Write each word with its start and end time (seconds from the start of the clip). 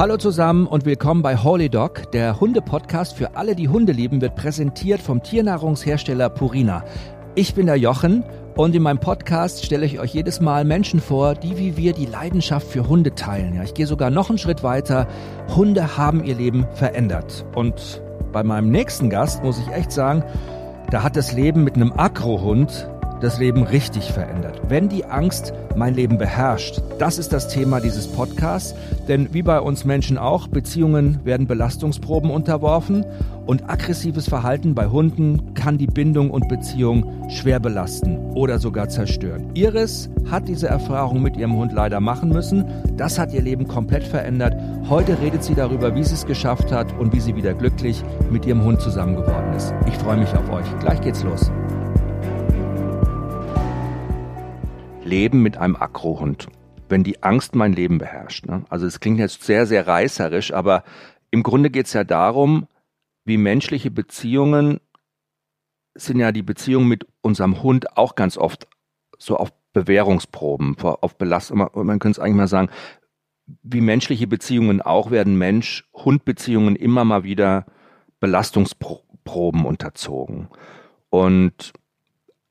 Hallo 0.00 0.16
zusammen 0.16 0.66
und 0.66 0.86
willkommen 0.86 1.20
bei 1.20 1.36
Holy 1.36 1.68
Dog. 1.68 2.10
Der 2.12 2.40
Hunde-Podcast 2.40 3.14
für 3.14 3.36
alle, 3.36 3.54
die 3.54 3.68
Hunde 3.68 3.92
lieben, 3.92 4.22
wird 4.22 4.34
präsentiert 4.34 4.98
vom 4.98 5.22
Tiernahrungshersteller 5.22 6.30
Purina. 6.30 6.86
Ich 7.34 7.54
bin 7.54 7.66
der 7.66 7.76
Jochen 7.76 8.24
und 8.56 8.74
in 8.74 8.82
meinem 8.82 8.98
Podcast 8.98 9.62
stelle 9.62 9.84
ich 9.84 10.00
euch 10.00 10.14
jedes 10.14 10.40
Mal 10.40 10.64
Menschen 10.64 11.02
vor, 11.02 11.34
die 11.34 11.58
wie 11.58 11.76
wir 11.76 11.92
die 11.92 12.06
Leidenschaft 12.06 12.66
für 12.66 12.88
Hunde 12.88 13.14
teilen. 13.14 13.56
Ja, 13.56 13.62
ich 13.62 13.74
gehe 13.74 13.86
sogar 13.86 14.08
noch 14.08 14.30
einen 14.30 14.38
Schritt 14.38 14.62
weiter. 14.62 15.06
Hunde 15.54 15.98
haben 15.98 16.24
ihr 16.24 16.34
Leben 16.34 16.66
verändert. 16.72 17.44
Und 17.54 18.00
bei 18.32 18.42
meinem 18.42 18.70
nächsten 18.70 19.10
Gast 19.10 19.44
muss 19.44 19.58
ich 19.58 19.70
echt 19.70 19.92
sagen, 19.92 20.24
da 20.90 21.02
hat 21.02 21.14
das 21.14 21.34
Leben 21.34 21.62
mit 21.62 21.74
einem 21.74 21.92
Agrohund 21.92 22.88
das 23.20 23.38
Leben 23.38 23.62
richtig 23.62 24.12
verändert. 24.12 24.60
Wenn 24.68 24.88
die 24.88 25.04
Angst 25.04 25.52
mein 25.76 25.94
Leben 25.94 26.18
beherrscht, 26.18 26.82
das 26.98 27.18
ist 27.18 27.32
das 27.32 27.48
Thema 27.48 27.80
dieses 27.80 28.08
Podcasts. 28.08 28.74
Denn 29.08 29.32
wie 29.32 29.42
bei 29.42 29.60
uns 29.60 29.84
Menschen 29.84 30.18
auch, 30.18 30.48
Beziehungen 30.48 31.20
werden 31.24 31.46
Belastungsproben 31.46 32.30
unterworfen 32.30 33.04
und 33.46 33.68
aggressives 33.68 34.28
Verhalten 34.28 34.74
bei 34.74 34.86
Hunden 34.86 35.54
kann 35.54 35.76
die 35.76 35.86
Bindung 35.86 36.30
und 36.30 36.48
Beziehung 36.48 37.28
schwer 37.28 37.58
belasten 37.58 38.18
oder 38.34 38.58
sogar 38.58 38.88
zerstören. 38.88 39.50
Iris 39.54 40.08
hat 40.30 40.48
diese 40.48 40.68
Erfahrung 40.68 41.22
mit 41.22 41.36
ihrem 41.36 41.56
Hund 41.56 41.72
leider 41.72 42.00
machen 42.00 42.28
müssen. 42.28 42.64
Das 42.96 43.18
hat 43.18 43.32
ihr 43.32 43.42
Leben 43.42 43.66
komplett 43.66 44.04
verändert. 44.04 44.54
Heute 44.88 45.20
redet 45.20 45.42
sie 45.42 45.54
darüber, 45.54 45.94
wie 45.94 46.04
sie 46.04 46.14
es 46.14 46.26
geschafft 46.26 46.70
hat 46.70 46.96
und 46.98 47.12
wie 47.12 47.20
sie 47.20 47.34
wieder 47.34 47.54
glücklich 47.54 48.02
mit 48.30 48.46
ihrem 48.46 48.62
Hund 48.62 48.80
zusammen 48.80 49.16
geworden 49.16 49.52
ist. 49.54 49.74
Ich 49.86 49.94
freue 49.94 50.18
mich 50.18 50.32
auf 50.34 50.48
euch. 50.50 50.66
Gleich 50.78 51.00
geht's 51.00 51.24
los. 51.24 51.50
Leben 55.10 55.42
mit 55.42 55.56
einem 55.56 55.76
Akrohund, 55.76 56.46
wenn 56.88 57.04
die 57.04 57.22
Angst 57.22 57.54
mein 57.54 57.72
Leben 57.72 57.98
beherrscht. 57.98 58.46
Ne? 58.46 58.64
Also 58.70 58.86
es 58.86 59.00
klingt 59.00 59.18
jetzt 59.18 59.42
sehr, 59.42 59.66
sehr 59.66 59.86
reißerisch, 59.86 60.52
aber 60.52 60.84
im 61.30 61.42
Grunde 61.42 61.70
geht 61.70 61.86
es 61.86 61.92
ja 61.92 62.04
darum, 62.04 62.66
wie 63.24 63.36
menschliche 63.36 63.90
Beziehungen 63.90 64.80
sind 65.94 66.20
ja 66.20 66.32
die 66.32 66.42
Beziehungen 66.42 66.88
mit 66.88 67.06
unserem 67.20 67.62
Hund 67.62 67.96
auch 67.96 68.14
ganz 68.14 68.38
oft 68.38 68.68
so 69.18 69.36
auf 69.36 69.52
Bewährungsproben, 69.72 70.76
auf 70.80 71.18
Belastung. 71.18 71.58
Man 71.58 71.98
könnte 71.98 72.18
es 72.18 72.18
eigentlich 72.18 72.36
mal 72.36 72.48
sagen, 72.48 72.70
wie 73.62 73.80
menschliche 73.80 74.26
Beziehungen 74.26 74.80
auch 74.80 75.10
werden 75.10 75.36
Mensch-Hund-Beziehungen 75.36 76.76
immer 76.76 77.04
mal 77.04 77.24
wieder 77.24 77.66
Belastungsproben 78.20 79.64
unterzogen. 79.64 80.48
Und 81.08 81.72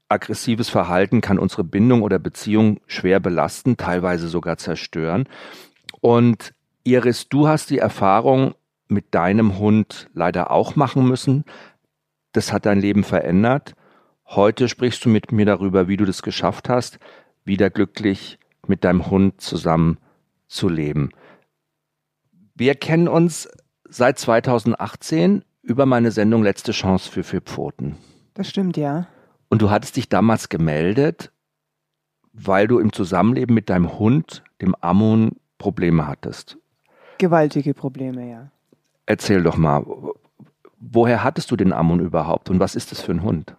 aggressives 0.09 0.69
Verhalten 0.69 1.21
kann 1.21 1.39
unsere 1.39 1.63
Bindung 1.63 2.01
oder 2.01 2.19
Beziehung 2.19 2.81
schwer 2.87 3.19
belasten, 3.19 3.77
teilweise 3.77 4.27
sogar 4.27 4.57
zerstören. 4.57 5.29
Und 6.01 6.53
Iris, 6.83 7.29
du 7.29 7.47
hast 7.47 7.69
die 7.69 7.77
Erfahrung 7.77 8.55
mit 8.87 9.13
deinem 9.13 9.59
Hund 9.59 10.09
leider 10.13 10.51
auch 10.51 10.75
machen 10.75 11.07
müssen. 11.07 11.45
Das 12.33 12.51
hat 12.51 12.65
dein 12.65 12.79
Leben 12.79 13.03
verändert. 13.03 13.75
Heute 14.25 14.67
sprichst 14.67 15.05
du 15.05 15.09
mit 15.09 15.31
mir 15.31 15.45
darüber, 15.45 15.87
wie 15.87 15.97
du 15.97 16.05
das 16.05 16.21
geschafft 16.21 16.69
hast, 16.69 16.99
wieder 17.45 17.69
glücklich 17.69 18.39
mit 18.67 18.83
deinem 18.83 19.09
Hund 19.09 19.41
zusammen 19.41 19.97
zu 20.47 20.69
leben. 20.69 21.11
Wir 22.55 22.75
kennen 22.75 23.07
uns 23.07 23.47
seit 23.87 24.19
2018 24.19 25.43
über 25.61 25.85
meine 25.85 26.11
Sendung 26.11 26.43
Letzte 26.43 26.71
Chance 26.71 27.09
für 27.09 27.23
vier 27.23 27.41
Pfoten. 27.41 27.95
Das 28.33 28.49
stimmt, 28.49 28.77
ja. 28.77 29.07
Und 29.49 29.61
du 29.61 29.69
hattest 29.69 29.97
dich 29.97 30.09
damals 30.09 30.49
gemeldet, 30.49 31.31
weil 32.33 32.67
du 32.67 32.79
im 32.79 32.93
Zusammenleben 32.93 33.53
mit 33.53 33.69
deinem 33.69 33.99
Hund, 33.99 34.43
dem 34.61 34.75
Ammon, 34.75 35.37
Probleme 35.57 36.07
hattest. 36.07 36.57
Gewaltige 37.17 37.73
Probleme, 37.73 38.29
ja. 38.29 38.51
Erzähl 39.05 39.43
doch 39.43 39.57
mal, 39.57 39.83
woher 40.79 41.23
hattest 41.23 41.51
du 41.51 41.55
den 41.55 41.73
Ammon 41.73 41.99
überhaupt 41.99 42.49
und 42.49 42.59
was 42.59 42.75
ist 42.75 42.91
das 42.91 43.01
für 43.01 43.11
ein 43.11 43.23
Hund? 43.23 43.55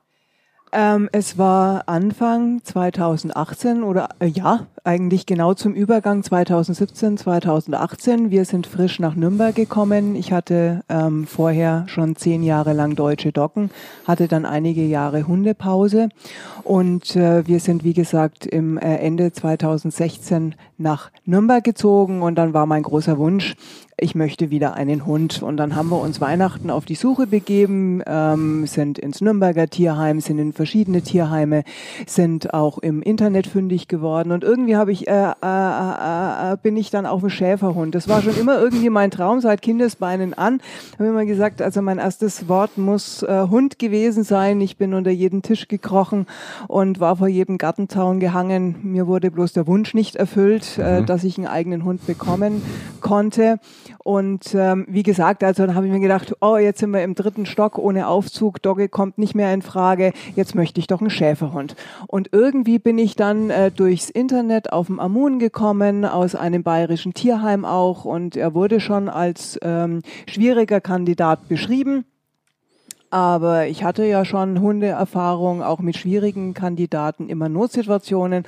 Ähm, 0.73 1.09
es 1.11 1.37
war 1.37 1.89
Anfang 1.89 2.63
2018 2.63 3.83
oder 3.83 4.11
äh, 4.21 4.27
ja, 4.27 4.67
eigentlich 4.85 5.27
genau 5.27 5.53
zum 5.53 5.75
Übergang 5.75 6.23
2017, 6.23 7.19
2018. 7.19 8.31
Wir 8.31 8.45
sind 8.45 8.69
frisch 8.69 9.01
nach 9.01 9.17
Nürnberg 9.17 9.55
gekommen. 9.55 10.15
Ich 10.15 10.33
hatte 10.33 10.83
ähm, 10.89 11.27
vorher 11.27 11.85
schon 11.89 12.15
zehn 12.15 12.45
Jahre 12.45 12.73
lang 12.73 12.95
deutsche 12.95 13.33
Docken, 13.33 13.71
hatte 14.07 14.29
dann 14.29 14.47
einige 14.47 14.85
Jahre 14.85 15.27
Hundepause 15.27 16.09
und 16.63 17.17
äh, 17.17 17.47
wir 17.49 17.59
sind, 17.59 17.83
wie 17.83 17.95
gesagt, 17.95 18.47
im 18.47 18.79
äh, 18.79 18.97
Ende 18.99 19.33
2016 19.33 20.55
nach 20.81 21.11
Nürnberg 21.25 21.63
gezogen 21.63 22.23
und 22.23 22.37
dann 22.37 22.55
war 22.55 22.67
mein 22.67 22.83
großer 22.83 23.19
Wunsch, 23.19 23.55
ich 24.01 24.15
möchte 24.15 24.51
wieder 24.51 24.75
einen 24.75 25.07
Hund. 25.07 25.43
Und 25.43 25.59
dann 25.59 25.77
haben 25.77 25.91
wir 25.91 26.01
uns 26.01 26.21
Weihnachten 26.21 26.71
auf 26.71 26.87
die 26.87 26.95
Suche 26.95 27.27
begeben, 27.27 28.03
ähm, 28.07 28.67
sind 28.67 28.99
ins 28.99 29.21
Nürnberger 29.21 29.69
Tierheim, 29.69 30.21
sind 30.21 30.39
in 30.39 30.53
verschiedene 30.53 31.03
Tierheime, 31.03 31.65
sind 32.07 32.55
auch 32.55 32.79
im 32.79 33.03
Internet 33.03 33.47
fündig 33.47 33.89
geworden. 33.89 34.33
Und 34.33 34.43
irgendwie 34.43 34.77
habe 34.77 34.93
ich, 34.93 35.07
äh, 35.07 35.13
äh, 35.13 35.35
äh, 35.43 36.53
äh, 36.53 36.57
bin 36.63 36.77
ich 36.77 36.91
dann 36.91 37.07
auch 37.07 37.23
ein 37.23 37.31
Schäferhund. 37.31 37.95
Das 37.95 38.09
war 38.09 38.23
schon 38.23 38.37
immer 38.37 38.59
irgendwie 38.59 38.91
mein 38.91 39.11
Traum 39.11 39.41
seit 39.41 39.61
Kindesbeinen 39.63 40.35
an. 40.35 40.61
Habe 40.95 41.09
immer 41.09 41.27
gesagt, 41.27 41.61
also 41.61 41.83
mein 41.83 41.99
erstes 41.99 42.49
Wort 42.49 42.79
muss 42.79 43.23
äh, 43.23 43.47
Hund 43.51 43.79
gewesen 43.79 44.25
sein. 44.25 44.61
Ich 44.61 44.79
bin 44.79 44.95
unter 44.95 45.11
jeden 45.11 45.43
Tisch 45.43 45.69
gekrochen 45.69 46.27
und 46.69 47.01
war 47.01 47.17
vor 47.17 47.29
jedem 47.29 47.59
Gartenzaun 47.59 48.19
gehangen. 48.19 48.77
Mir 48.83 49.07
wurde 49.07 49.31
bloß 49.31 49.53
der 49.53 49.67
Wunsch 49.67 49.93
nicht 49.93 50.17
erfüllt, 50.17 50.70
äh, 50.79 50.99
mhm. 50.99 51.05
äh, 51.05 51.07
dass 51.07 51.25
ich 51.25 51.39
einen 51.39 51.47
eigenen 51.47 51.85
Hund 51.85 52.07
bekommen 52.07 52.63
konnte. 53.01 53.59
Und 54.03 54.55
ähm, 54.55 54.87
wie 54.89 55.03
gesagt, 55.03 55.45
also 55.45 55.67
dann 55.67 55.75
habe 55.75 55.87
ich 55.87 55.93
mir 55.93 56.01
gedacht, 56.01 56.35
oh, 56.41 56.57
jetzt 56.57 56.81
sind 56.81 56.91
wir 56.91 57.03
im 57.03 57.15
dritten 57.15 57.47
Stock 57.47 57.79
ohne 57.79 58.09
Aufzug, 58.09 58.63
Dogge 58.63 58.89
kommt 58.89 59.19
nicht 59.19 59.35
mehr 59.35 59.53
in 59.53 59.63
Frage, 59.63 60.13
jetzt 60.35 60.55
möchte 60.55 60.81
ich 60.81 60.87
doch 60.87 61.01
einen 61.01 61.11
Schäferhund. 61.11 61.77
Und 62.07 62.31
irgendwie 62.33 62.79
bin 62.79 62.99
ich 62.99 63.15
dann 63.15 63.51
äh, 63.51 63.71
durchs 63.71 64.11
Internet 64.11 64.73
auf 64.73 64.87
den 64.87 65.01
Amun 65.01 65.39
gekommen, 65.39 66.05
aus 66.05 66.35
einem 66.35 66.63
bayerischen 66.63 67.15
Tierheim 67.15 67.65
auch, 67.65 68.05
und 68.05 68.37
er 68.37 68.55
wurde 68.55 68.81
schon 68.81 69.09
als 69.09 69.59
ähm, 69.63 70.01
schwieriger 70.27 70.81
Kandidat 70.81 71.49
beschrieben. 71.49 72.05
Aber 73.11 73.67
ich 73.67 73.83
hatte 73.83 74.05
ja 74.05 74.25
schon 74.25 74.61
Hundeerfahrung, 74.61 75.63
auch 75.63 75.81
mit 75.81 75.97
schwierigen 75.97 76.55
Kandidaten, 76.55 77.29
immer 77.29 77.49
Notsituationen. 77.49 78.45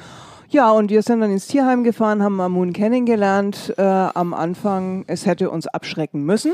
Ja, 0.53 0.71
und 0.71 0.91
wir 0.91 1.01
sind 1.01 1.21
dann 1.21 1.31
ins 1.31 1.47
Tierheim 1.47 1.83
gefahren, 1.83 2.23
haben 2.23 2.39
Amun 2.39 2.75
kennengelernt. 2.75 3.73
Äh, 3.79 3.83
am 3.83 4.35
Anfang, 4.35 5.05
es 5.07 5.25
hätte 5.25 5.49
uns 5.49 5.67
abschrecken 5.67 6.27
müssen. 6.27 6.53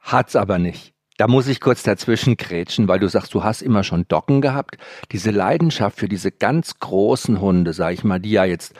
Hat's 0.00 0.36
aber 0.36 0.58
nicht. 0.58 0.92
Da 1.16 1.28
muss 1.28 1.48
ich 1.48 1.62
kurz 1.62 1.82
dazwischen 1.82 2.36
krätschen, 2.36 2.88
weil 2.88 2.98
du 2.98 3.08
sagst, 3.08 3.32
du 3.32 3.42
hast 3.42 3.62
immer 3.62 3.84
schon 3.84 4.06
Docken 4.06 4.42
gehabt. 4.42 4.76
Diese 5.12 5.30
Leidenschaft 5.30 5.98
für 5.98 6.10
diese 6.10 6.30
ganz 6.30 6.78
großen 6.78 7.40
Hunde, 7.40 7.72
sag 7.72 7.94
ich 7.94 8.04
mal, 8.04 8.20
die 8.20 8.32
ja 8.32 8.44
jetzt 8.44 8.74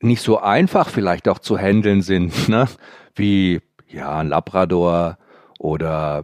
nicht 0.00 0.20
so 0.20 0.38
einfach 0.38 0.90
vielleicht 0.90 1.26
auch 1.26 1.38
zu 1.38 1.56
handeln 1.56 2.02
sind, 2.02 2.48
ne? 2.50 2.66
Wie 3.14 3.62
ja, 3.88 4.18
ein 4.18 4.28
Labrador 4.28 5.16
oder 5.58 6.22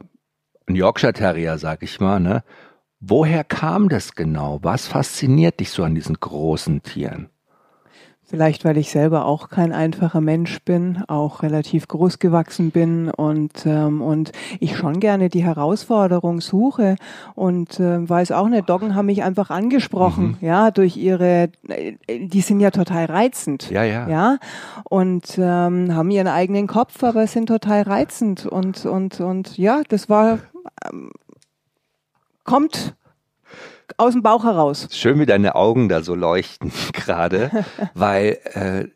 ein 0.67 0.75
Yorkshire 0.75 1.15
Terrier, 1.15 1.57
sag 1.57 1.83
ich 1.83 2.01
mal, 2.01 2.21
ne? 2.21 2.45
Woher 3.01 3.45
kam 3.45 3.89
das 3.89 4.15
genau? 4.15 4.59
Was 4.63 4.87
fasziniert 4.87 5.61
dich 5.61 5.71
so 5.71 5.85
an 5.85 5.95
diesen 5.95 6.19
großen 6.19 6.83
Tieren? 6.83 7.29
Vielleicht, 8.29 8.65
weil 8.65 8.77
ich 8.77 8.91
selber 8.91 9.25
auch 9.25 9.51
kein 9.51 9.73
einfacher 9.73 10.21
Mensch 10.21 10.61
bin, 10.65 11.05
auch 11.07 11.45
relativ 11.45 11.87
groß 11.87 12.19
gewachsen 12.19 12.73
bin 12.73 13.09
und, 13.09 13.65
ähm, 13.67 14.03
und 14.03 14.33
ich 14.59 14.77
schon 14.77 14.99
gerne 14.99 15.29
die 15.29 15.45
Herausforderung 15.45 16.41
suche 16.41 16.97
und 17.37 17.79
äh, 17.79 18.09
weiß 18.09 18.33
auch 18.33 18.49
nicht, 18.49 18.69
Doggen 18.69 18.97
haben 18.97 19.07
mich 19.07 19.23
einfach 19.23 19.51
angesprochen, 19.51 20.39
mhm. 20.41 20.47
ja, 20.47 20.73
durch 20.73 20.97
ihre, 20.97 21.51
äh, 21.69 21.95
die 22.09 22.41
sind 22.41 22.59
ja 22.59 22.73
total 22.73 23.05
reizend. 23.05 23.71
Ja, 23.71 23.85
ja. 23.85 24.09
Ja, 24.09 24.39
und 24.83 25.39
ähm, 25.39 25.95
haben 25.95 26.11
ihren 26.11 26.27
eigenen 26.27 26.67
Kopf, 26.67 27.05
aber 27.05 27.29
sind 27.29 27.47
total 27.47 27.83
reizend 27.83 28.45
und, 28.45 28.87
und, 28.87 29.21
und 29.21 29.57
ja, 29.57 29.83
das 29.89 30.09
war, 30.09 30.41
ähm, 30.85 31.13
kommt 32.47 32.95
aus 33.99 34.13
dem 34.13 34.23
Bauch 34.23 34.45
heraus. 34.45 34.89
Schön, 34.93 35.19
wie 35.19 35.27
deine 35.27 35.55
Augen 35.55 35.89
da 35.89 36.03
so 36.03 36.15
leuchten 36.15 36.73
gerade, 36.93 37.51
weil 37.95 38.39
äh, 38.55 38.89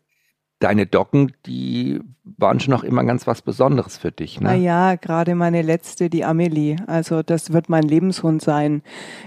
deine 0.59 0.85
Docken, 0.85 1.33
die 1.45 2.01
waren 2.23 2.59
schon 2.59 2.71
noch 2.71 2.83
immer 2.83 3.03
ganz 3.03 3.25
was 3.25 3.41
Besonderes 3.41 3.97
für 3.97 4.11
dich, 4.11 4.39
ne? 4.39 4.49
Na 4.49 4.55
ja, 4.55 4.95
gerade 4.95 5.35
meine 5.35 5.63
letzte, 5.63 6.09
die 6.09 6.23
Amelie. 6.23 6.75
Also 6.87 7.23
das 7.23 7.51
wird 7.51 7.67
mein 7.67 7.83
Lebenshund 7.83 8.41
sein. 8.41 8.83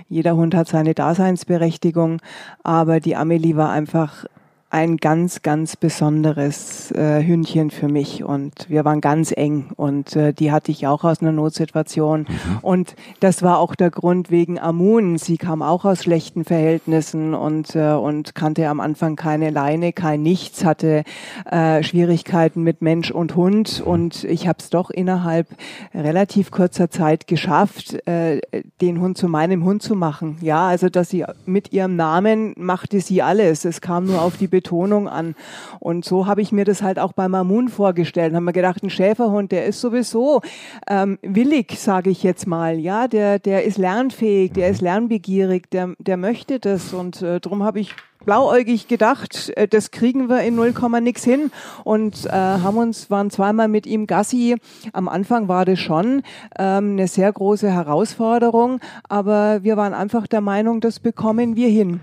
Jeder 0.09 0.37
Hund 0.37 0.55
hat 0.55 0.69
seine 0.69 0.95
Daseinsberechtigung, 0.95 2.21
aber 2.63 3.01
die 3.01 3.17
Amelie 3.17 3.57
war 3.57 3.71
einfach 3.71 4.27
ein 4.75 4.97
ganz, 4.97 5.43
ganz 5.43 5.77
besonderes 5.77 6.91
äh, 6.91 7.25
Hündchen 7.25 7.71
für 7.71 7.87
mich 7.87 8.25
und 8.25 8.69
wir 8.69 8.85
waren 8.85 9.01
ganz 9.01 9.31
eng 9.31 9.67
und 9.77 10.17
äh, 10.17 10.33
die 10.33 10.51
hatte 10.51 10.73
ich 10.73 10.89
auch 10.89 11.05
aus 11.05 11.23
einer 11.23 11.31
Notsituation 11.31 12.23
mhm. 12.23 12.59
und 12.61 12.97
das 13.21 13.45
war 13.45 13.61
auch 13.61 13.77
der 13.77 13.93
Grund 13.93 14.33
wegen 14.33 14.59
Amun. 14.59 15.17
Sie 15.17 15.37
kam 15.37 15.63
auch 15.63 15.85
aus 15.85 16.03
schlechten 16.03 16.45
Verhältnissen 16.45 17.35
und 17.35 17.77
äh, 17.77 17.93
und 17.93 18.35
kannte 18.35 18.69
am 18.69 18.81
Anfang 18.81 19.15
keine 19.15 19.51
Leine, 19.51 19.93
kein 19.93 20.23
Nichts, 20.23 20.65
hatte 20.65 21.05
äh, 21.49 21.85
Schwierigkeiten 21.85 22.65
mit 22.65 22.83
Mensch 22.83 23.13
und 23.13 23.37
Hund 23.37 23.81
und 23.81 24.25
ich 24.25 24.49
habe 24.49 24.59
es 24.59 24.71
doch 24.71 24.91
innerhalb 24.91 25.47
relativ 25.95 26.51
kurzer 26.51 26.91
Zeit 26.91 27.29
geschafft, 27.29 28.05
äh, 28.09 28.41
den 28.81 29.01
Hund 29.01 29.19
zu 29.19 29.29
meinem 29.29 29.63
Hund 29.63 29.85
zu 29.85 29.95
machen. 29.95 30.37
Ja, 30.41 30.67
also 30.67 30.89
dass 30.89 31.11
sie 31.11 31.25
mit 31.47 31.73
ihrem 31.73 31.95
Namen 31.95 32.55
machte 32.57 32.99
sie 32.99 33.23
alles. 33.23 33.65
Es 33.65 33.81
kam 33.81 34.07
nur 34.07 34.21
auf 34.21 34.37
die 34.37 34.49
Betonung 34.65 35.09
an. 35.09 35.35
Und 35.79 36.05
so 36.05 36.27
habe 36.27 36.41
ich 36.41 36.51
mir 36.51 36.65
das 36.65 36.83
halt 36.83 36.99
auch 36.99 37.13
bei 37.13 37.29
Mamun 37.29 37.69
vorgestellt. 37.69 38.35
Haben 38.35 38.45
wir 38.45 38.53
gedacht, 38.53 38.83
ein 38.83 38.91
Schäferhund, 38.91 39.53
der 39.53 39.67
ist 39.67 39.81
sowieso 39.81 40.41
ähm, 40.89 41.19
willig, 41.23 41.79
sage 41.79 42.09
ich 42.11 42.23
jetzt 42.23 42.47
mal. 42.47 42.79
Ja, 42.79 43.07
der, 43.07 43.39
der 43.39 43.65
ist 43.65 43.77
lernfähig, 43.77 44.53
der 44.53 44.71
ist 44.71 44.81
lernbegierig, 44.81 45.71
der, 45.71 45.95
der 45.99 46.17
möchte 46.17 46.59
das. 46.59 46.95
Und 46.95 47.21
äh, 47.21 47.41
darum 47.41 47.63
habe 47.63 47.81
ich 47.81 47.95
blauäugig 48.25 48.89
gedacht, 48.89 49.53
äh, 49.55 49.69
das 49.69 49.91
kriegen 49.91 50.31
wir 50.31 50.41
in 50.41 50.55
0, 50.57 50.73
nix 51.03 51.25
hin 51.25 51.51
und 51.85 52.25
äh, 52.25 52.31
haben 52.31 52.79
uns 52.79 53.11
waren 53.11 53.31
zweimal 53.31 53.69
mit 53.69 53.87
ihm 53.87 54.07
Gassi. 54.07 54.57
Am 54.95 55.09
Anfang 55.09 55.47
war 55.49 55.67
das 55.67 55.79
schon 55.79 56.23
ähm, 56.59 56.93
eine 56.93 57.07
sehr 57.07 57.31
große 57.31 57.71
Herausforderung, 57.71 58.81
aber 59.11 59.63
wir 59.63 59.77
waren 59.77 59.93
einfach 59.93 60.27
der 60.27 60.41
Meinung, 60.41 60.81
das 60.81 61.01
bekommen 61.01 61.55
wir 61.55 61.69
hin. 61.69 62.01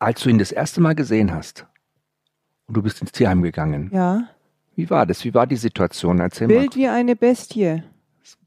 Als 0.00 0.22
du 0.22 0.30
ihn 0.30 0.38
das 0.38 0.50
erste 0.50 0.80
Mal 0.80 0.94
gesehen 0.96 1.32
hast 1.32 1.66
und 2.66 2.76
du 2.76 2.82
bist 2.82 3.00
ins 3.00 3.12
Tierheim 3.12 3.42
gegangen. 3.42 3.90
Ja. 3.92 4.24
Wie 4.74 4.90
war 4.90 5.06
das? 5.06 5.24
Wie 5.24 5.34
war 5.34 5.46
die 5.46 5.56
Situation? 5.56 6.18
Erzähl 6.18 6.48
Bild 6.48 6.70
mal. 6.70 6.76
wie 6.76 6.88
eine 6.88 7.14
Bestie. 7.14 7.82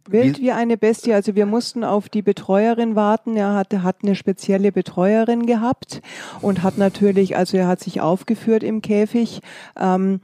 Wild 0.09 0.39
wie 0.39 0.51
eine 0.51 0.77
Bestie. 0.77 1.13
Also 1.13 1.35
wir 1.35 1.45
mussten 1.45 1.83
auf 1.83 2.09
die 2.09 2.21
Betreuerin 2.21 2.95
warten. 2.95 3.37
Er 3.37 3.53
hatte, 3.53 3.83
hat 3.83 3.97
eine 4.03 4.15
spezielle 4.15 4.71
Betreuerin 4.71 5.45
gehabt 5.45 6.01
und 6.41 6.63
hat 6.63 6.77
natürlich, 6.77 7.37
also 7.37 7.57
er 7.57 7.67
hat 7.67 7.79
sich 7.79 8.01
aufgeführt 8.01 8.63
im 8.63 8.81
Käfig. 8.81 9.41
Ähm, 9.79 10.19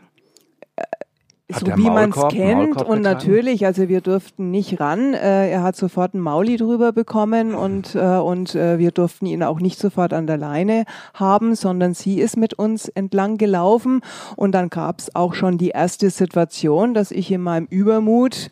so 1.52 1.66
wie 1.66 1.90
man 1.90 2.12
es 2.12 2.28
kennt. 2.30 2.82
und 2.82 3.02
natürlich, 3.02 3.66
also 3.66 3.90
wir 3.90 4.02
durften 4.02 4.52
nicht 4.52 4.80
ran. 4.80 5.14
Äh, 5.14 5.50
er 5.50 5.64
hat 5.64 5.76
sofort 5.76 6.14
ein 6.14 6.20
Mauli 6.20 6.58
drüber 6.58 6.92
bekommen 6.92 7.56
und 7.56 7.96
äh, 7.96 8.18
und 8.18 8.54
äh, 8.56 8.78
wir 8.78 8.92
durften 8.92 9.26
ihn 9.26 9.42
auch 9.42 9.60
nicht 9.60 9.80
sofort 9.80 10.14
an 10.14 10.28
der 10.28 10.38
Leine 10.38 10.86
haben, 11.14 11.56
sondern 11.56 11.94
sie 11.94 12.20
ist 12.20 12.38
mit 12.38 12.54
uns 12.54 12.88
entlang 12.88 13.38
gelaufen. 13.38 14.02
Und 14.36 14.52
dann 14.54 14.70
gab 14.70 15.00
es 15.00 15.16
auch 15.16 15.34
schon 15.34 15.58
die 15.58 15.70
erste 15.70 16.10
Situation, 16.12 16.94
dass 16.94 17.12
ich 17.12 17.32
in 17.32 17.42
meinem 17.42 17.66
Übermut 17.70 18.52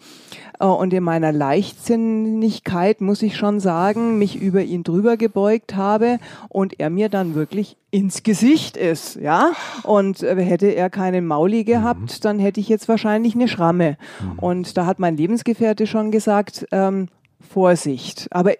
und 0.65 0.93
in 0.93 1.03
meiner 1.03 1.31
Leichtsinnigkeit, 1.31 3.01
muss 3.01 3.21
ich 3.21 3.37
schon 3.37 3.59
sagen, 3.59 4.17
mich 4.17 4.41
über 4.41 4.63
ihn 4.63 4.83
drüber 4.83 5.17
gebeugt 5.17 5.75
habe 5.75 6.19
und 6.49 6.79
er 6.79 6.89
mir 6.89 7.09
dann 7.09 7.35
wirklich 7.35 7.77
ins 7.91 8.23
Gesicht 8.23 8.75
ist, 8.75 9.15
ja. 9.15 9.51
Und 9.83 10.23
äh, 10.23 10.35
hätte 10.43 10.67
er 10.67 10.89
keinen 10.89 11.25
Mauli 11.27 11.63
gehabt, 11.63 12.01
mhm. 12.01 12.21
dann 12.21 12.39
hätte 12.39 12.59
ich 12.59 12.69
jetzt 12.69 12.89
wahrscheinlich 12.89 13.35
eine 13.35 13.47
Schramme. 13.47 13.97
Mhm. 14.19 14.39
Und 14.39 14.77
da 14.77 14.85
hat 14.85 14.99
mein 14.99 15.15
Lebensgefährte 15.15 15.85
schon 15.85 16.11
gesagt, 16.11 16.65
ähm, 16.71 17.07
Vorsicht. 17.39 18.27
Aber 18.31 18.53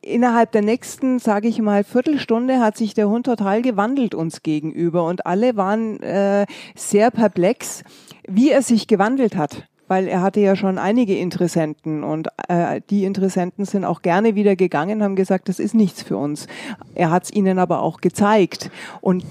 innerhalb 0.00 0.52
der 0.52 0.62
nächsten, 0.62 1.18
sage 1.18 1.48
ich 1.48 1.60
mal, 1.60 1.82
Viertelstunde 1.82 2.60
hat 2.60 2.76
sich 2.76 2.94
der 2.94 3.08
Hund 3.08 3.26
total 3.26 3.62
gewandelt 3.62 4.14
uns 4.14 4.42
gegenüber 4.42 5.04
und 5.04 5.26
alle 5.26 5.56
waren 5.56 6.00
äh, 6.00 6.46
sehr 6.76 7.10
perplex, 7.10 7.82
wie 8.26 8.50
er 8.50 8.62
sich 8.62 8.86
gewandelt 8.86 9.36
hat 9.36 9.66
weil 9.88 10.06
er 10.06 10.22
hatte 10.22 10.40
ja 10.40 10.54
schon 10.54 10.78
einige 10.78 11.16
Interessenten 11.16 12.04
und 12.04 12.28
äh, 12.48 12.80
die 12.90 13.04
Interessenten 13.04 13.64
sind 13.64 13.84
auch 13.84 14.02
gerne 14.02 14.34
wieder 14.34 14.54
gegangen, 14.54 15.02
haben 15.02 15.16
gesagt, 15.16 15.48
das 15.48 15.58
ist 15.58 15.74
nichts 15.74 16.02
für 16.02 16.16
uns. 16.16 16.46
Er 16.94 17.10
hat 17.10 17.24
es 17.24 17.32
ihnen 17.32 17.58
aber 17.58 17.82
auch 17.82 18.00
gezeigt 18.00 18.70
und 19.00 19.24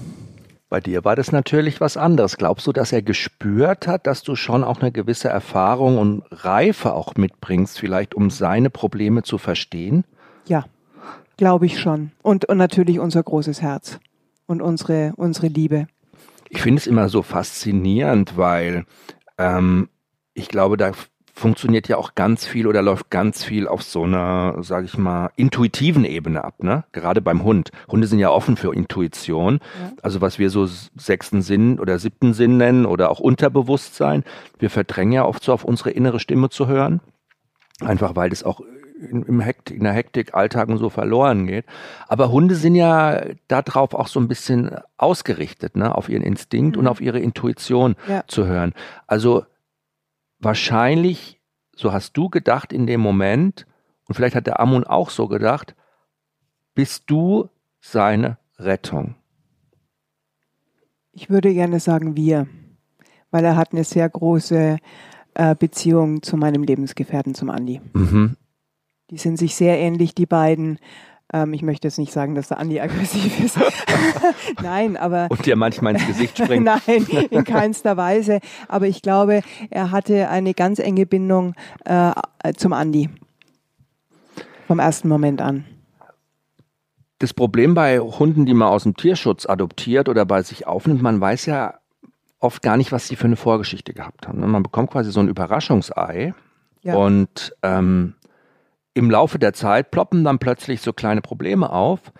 bei 0.70 0.80
dir 0.80 1.02
war 1.02 1.16
das 1.16 1.32
natürlich 1.32 1.80
was 1.80 1.96
anderes. 1.96 2.36
Glaubst 2.36 2.66
du, 2.66 2.72
dass 2.72 2.92
er 2.92 3.00
gespürt 3.00 3.86
hat, 3.86 4.06
dass 4.06 4.22
du 4.22 4.36
schon 4.36 4.64
auch 4.64 4.82
eine 4.82 4.92
gewisse 4.92 5.28
Erfahrung 5.28 5.96
und 5.96 6.24
Reife 6.30 6.92
auch 6.92 7.14
mitbringst, 7.14 7.78
vielleicht 7.78 8.14
um 8.14 8.28
seine 8.28 8.68
Probleme 8.68 9.22
zu 9.22 9.38
verstehen? 9.38 10.04
Ja, 10.46 10.66
glaube 11.38 11.64
ich 11.64 11.80
schon. 11.80 12.10
Und, 12.22 12.44
und 12.44 12.58
natürlich 12.58 12.98
unser 12.98 13.22
großes 13.22 13.62
Herz 13.62 13.98
und 14.46 14.60
unsere, 14.60 15.14
unsere 15.16 15.46
Liebe. 15.46 15.86
Ich 16.50 16.60
finde 16.60 16.80
es 16.80 16.86
immer 16.86 17.08
so 17.08 17.22
faszinierend, 17.22 18.36
weil 18.36 18.84
ähm, 19.38 19.88
ich 20.38 20.48
glaube, 20.48 20.76
da 20.76 20.92
funktioniert 21.34 21.86
ja 21.88 21.96
auch 21.96 22.14
ganz 22.14 22.44
viel 22.44 22.66
oder 22.66 22.82
läuft 22.82 23.10
ganz 23.10 23.44
viel 23.44 23.68
auf 23.68 23.82
so 23.82 24.02
einer, 24.02 24.56
sage 24.62 24.86
ich 24.86 24.98
mal, 24.98 25.30
intuitiven 25.36 26.04
Ebene 26.04 26.42
ab, 26.42 26.62
ne? 26.62 26.84
Gerade 26.90 27.20
beim 27.20 27.44
Hund. 27.44 27.70
Hunde 27.88 28.08
sind 28.08 28.18
ja 28.18 28.30
offen 28.30 28.56
für 28.56 28.74
Intuition. 28.74 29.60
Ja. 29.80 29.92
Also 30.02 30.20
was 30.20 30.38
wir 30.40 30.50
so 30.50 30.66
sechsten 30.66 31.42
Sinn 31.42 31.78
oder 31.78 31.98
siebten 32.00 32.34
Sinn 32.34 32.56
nennen 32.56 32.86
oder 32.86 33.10
auch 33.10 33.20
Unterbewusstsein. 33.20 34.24
Wir 34.58 34.70
verdrängen 34.70 35.12
ja 35.12 35.24
oft 35.24 35.44
so 35.44 35.52
auf 35.52 35.64
unsere 35.64 35.90
innere 35.90 36.18
Stimme 36.18 36.50
zu 36.50 36.66
hören. 36.66 37.00
Einfach 37.80 38.16
weil 38.16 38.30
das 38.30 38.42
auch 38.42 38.60
in, 38.98 39.22
im 39.22 39.40
Hektik, 39.40 39.76
in 39.76 39.84
der 39.84 39.92
Hektik, 39.92 40.34
Alltag 40.34 40.68
und 40.68 40.78
so 40.78 40.90
verloren 40.90 41.46
geht. 41.46 41.66
Aber 42.08 42.32
Hunde 42.32 42.56
sind 42.56 42.74
ja 42.74 43.22
darauf 43.46 43.94
auch 43.94 44.08
so 44.08 44.18
ein 44.18 44.26
bisschen 44.26 44.76
ausgerichtet, 44.96 45.76
ne? 45.76 45.94
auf 45.94 46.08
ihren 46.08 46.22
Instinkt 46.22 46.76
mhm. 46.76 46.80
und 46.80 46.88
auf 46.88 47.00
ihre 47.00 47.20
Intuition 47.20 47.94
ja. 48.08 48.24
zu 48.26 48.46
hören. 48.46 48.74
Also 49.06 49.44
wahrscheinlich, 50.38 51.40
so 51.74 51.92
hast 51.92 52.16
du 52.16 52.28
gedacht 52.28 52.72
in 52.72 52.86
dem 52.86 53.00
Moment, 53.00 53.66
und 54.06 54.14
vielleicht 54.14 54.34
hat 54.34 54.46
der 54.46 54.60
Amun 54.60 54.84
auch 54.84 55.10
so 55.10 55.28
gedacht, 55.28 55.74
bist 56.74 57.04
du 57.06 57.48
seine 57.80 58.38
Rettung. 58.58 59.14
Ich 61.12 61.28
würde 61.30 61.52
gerne 61.52 61.80
sagen 61.80 62.16
wir, 62.16 62.46
weil 63.30 63.44
er 63.44 63.56
hat 63.56 63.72
eine 63.72 63.84
sehr 63.84 64.08
große 64.08 64.78
äh, 65.34 65.54
Beziehung 65.54 66.22
zu 66.22 66.36
meinem 66.36 66.62
Lebensgefährten, 66.62 67.34
zum 67.34 67.50
Andi. 67.50 67.80
Mhm. 67.92 68.36
Die 69.10 69.18
sind 69.18 69.36
sich 69.38 69.54
sehr 69.54 69.78
ähnlich, 69.78 70.14
die 70.14 70.26
beiden. 70.26 70.78
Ähm, 71.32 71.52
ich 71.52 71.62
möchte 71.62 71.86
jetzt 71.86 71.98
nicht 71.98 72.12
sagen, 72.12 72.34
dass 72.34 72.48
der 72.48 72.58
Andi 72.58 72.80
aggressiv 72.80 73.38
ist. 73.40 73.58
Nein, 74.62 74.96
aber. 74.96 75.28
Und 75.30 75.44
dir 75.44 75.56
manchmal 75.56 75.94
ins 75.94 76.06
Gesicht 76.06 76.38
springt. 76.42 76.64
Nein, 76.64 77.06
in 77.30 77.44
keinster 77.44 77.96
Weise. 77.96 78.40
Aber 78.68 78.86
ich 78.86 79.02
glaube, 79.02 79.42
er 79.70 79.90
hatte 79.90 80.28
eine 80.28 80.54
ganz 80.54 80.78
enge 80.78 81.06
Bindung 81.06 81.54
äh, 81.84 82.12
zum 82.56 82.72
Andi. 82.72 83.10
Vom 84.66 84.78
ersten 84.78 85.08
Moment 85.08 85.40
an. 85.40 85.64
Das 87.18 87.34
Problem 87.34 87.74
bei 87.74 87.98
Hunden, 87.98 88.46
die 88.46 88.54
man 88.54 88.68
aus 88.68 88.84
dem 88.84 88.96
Tierschutz 88.96 89.46
adoptiert 89.46 90.08
oder 90.08 90.24
bei 90.24 90.42
sich 90.42 90.66
aufnimmt, 90.66 91.02
man 91.02 91.20
weiß 91.20 91.46
ja 91.46 91.74
oft 92.38 92.62
gar 92.62 92.76
nicht, 92.76 92.92
was 92.92 93.08
sie 93.08 93.16
für 93.16 93.24
eine 93.24 93.36
Vorgeschichte 93.36 93.92
gehabt 93.92 94.28
haben. 94.28 94.38
Man 94.48 94.62
bekommt 94.62 94.90
quasi 94.90 95.10
so 95.10 95.20
ein 95.20 95.28
Überraschungsei. 95.28 96.34
Ja. 96.82 96.94
Und 96.94 97.56
ähm, 97.62 98.14
im 98.98 99.10
Laufe 99.12 99.38
der 99.38 99.52
Zeit 99.52 99.92
ploppen 99.92 100.24
dann 100.24 100.40
plötzlich 100.40 100.80
so 100.80 100.92
kleine 100.92 101.20
Probleme 101.20 101.70
auf 101.70 102.12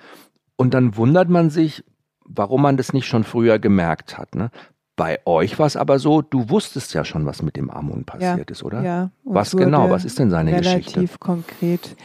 und 0.56 0.74
dann 0.74 0.96
wundert 0.96 1.28
man 1.28 1.50
sich, 1.50 1.84
warum 2.24 2.62
man 2.62 2.76
das 2.76 2.92
nicht 2.92 3.06
schon 3.06 3.24
früher 3.24 3.58
gemerkt 3.58 4.16
hat. 4.16 4.36
Ne? 4.36 4.50
Bei 4.94 5.18
euch 5.26 5.58
war 5.58 5.66
es 5.66 5.76
aber 5.76 5.98
so, 5.98 6.22
du 6.22 6.48
wusstest 6.50 6.94
ja 6.94 7.04
schon, 7.04 7.26
was 7.26 7.42
mit 7.42 7.56
dem 7.56 7.68
Amun 7.68 8.04
passiert 8.04 8.48
ja, 8.48 8.52
ist, 8.52 8.62
oder? 8.62 8.82
Ja. 8.82 9.10
Was 9.24 9.56
genau? 9.56 9.90
Was 9.90 10.04
ist 10.04 10.20
denn 10.20 10.30
seine 10.30 10.52
relativ 10.52 10.72
Geschichte? 10.72 11.00
Relativ 11.00 11.20
konkret. 11.20 11.96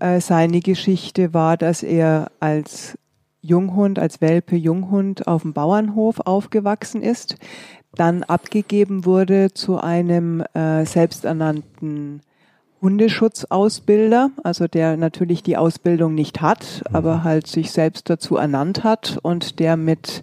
Äh, 0.00 0.20
seine 0.20 0.60
Geschichte 0.60 1.32
war, 1.32 1.56
dass 1.56 1.84
er 1.84 2.32
als 2.40 2.98
Junghund, 3.40 4.00
als 4.00 4.20
Welpe 4.20 4.56
Junghund 4.56 5.28
auf 5.28 5.42
dem 5.42 5.52
Bauernhof 5.52 6.18
aufgewachsen 6.20 7.02
ist, 7.02 7.36
dann 7.94 8.24
abgegeben 8.24 9.04
wurde 9.04 9.52
zu 9.54 9.78
einem 9.78 10.40
äh, 10.54 10.84
selbsternannten 10.84 12.22
Hundeschutzausbilder, 12.80 14.30
also 14.44 14.68
der 14.68 14.96
natürlich 14.96 15.42
die 15.42 15.56
Ausbildung 15.56 16.14
nicht 16.14 16.40
hat, 16.40 16.82
aber 16.92 17.24
halt 17.24 17.46
sich 17.46 17.72
selbst 17.72 18.08
dazu 18.08 18.36
ernannt 18.36 18.84
hat 18.84 19.18
und 19.22 19.58
der 19.58 19.76
mit 19.76 20.22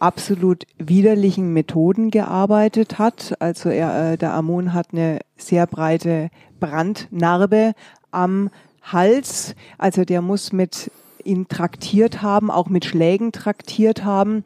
absolut 0.00 0.64
widerlichen 0.78 1.52
Methoden 1.52 2.10
gearbeitet 2.10 2.98
hat. 2.98 3.34
Also 3.38 3.70
er, 3.70 4.12
äh, 4.12 4.18
der 4.18 4.34
Amon 4.34 4.74
hat 4.74 4.88
eine 4.92 5.20
sehr 5.36 5.66
breite 5.66 6.30
Brandnarbe 6.60 7.74
am 8.10 8.50
Hals. 8.82 9.54
Also 9.78 10.04
der 10.04 10.20
muss 10.20 10.52
mit 10.52 10.90
ihn 11.24 11.48
traktiert 11.48 12.22
haben, 12.22 12.50
auch 12.50 12.68
mit 12.68 12.84
Schlägen 12.84 13.32
traktiert 13.32 14.04
haben, 14.04 14.44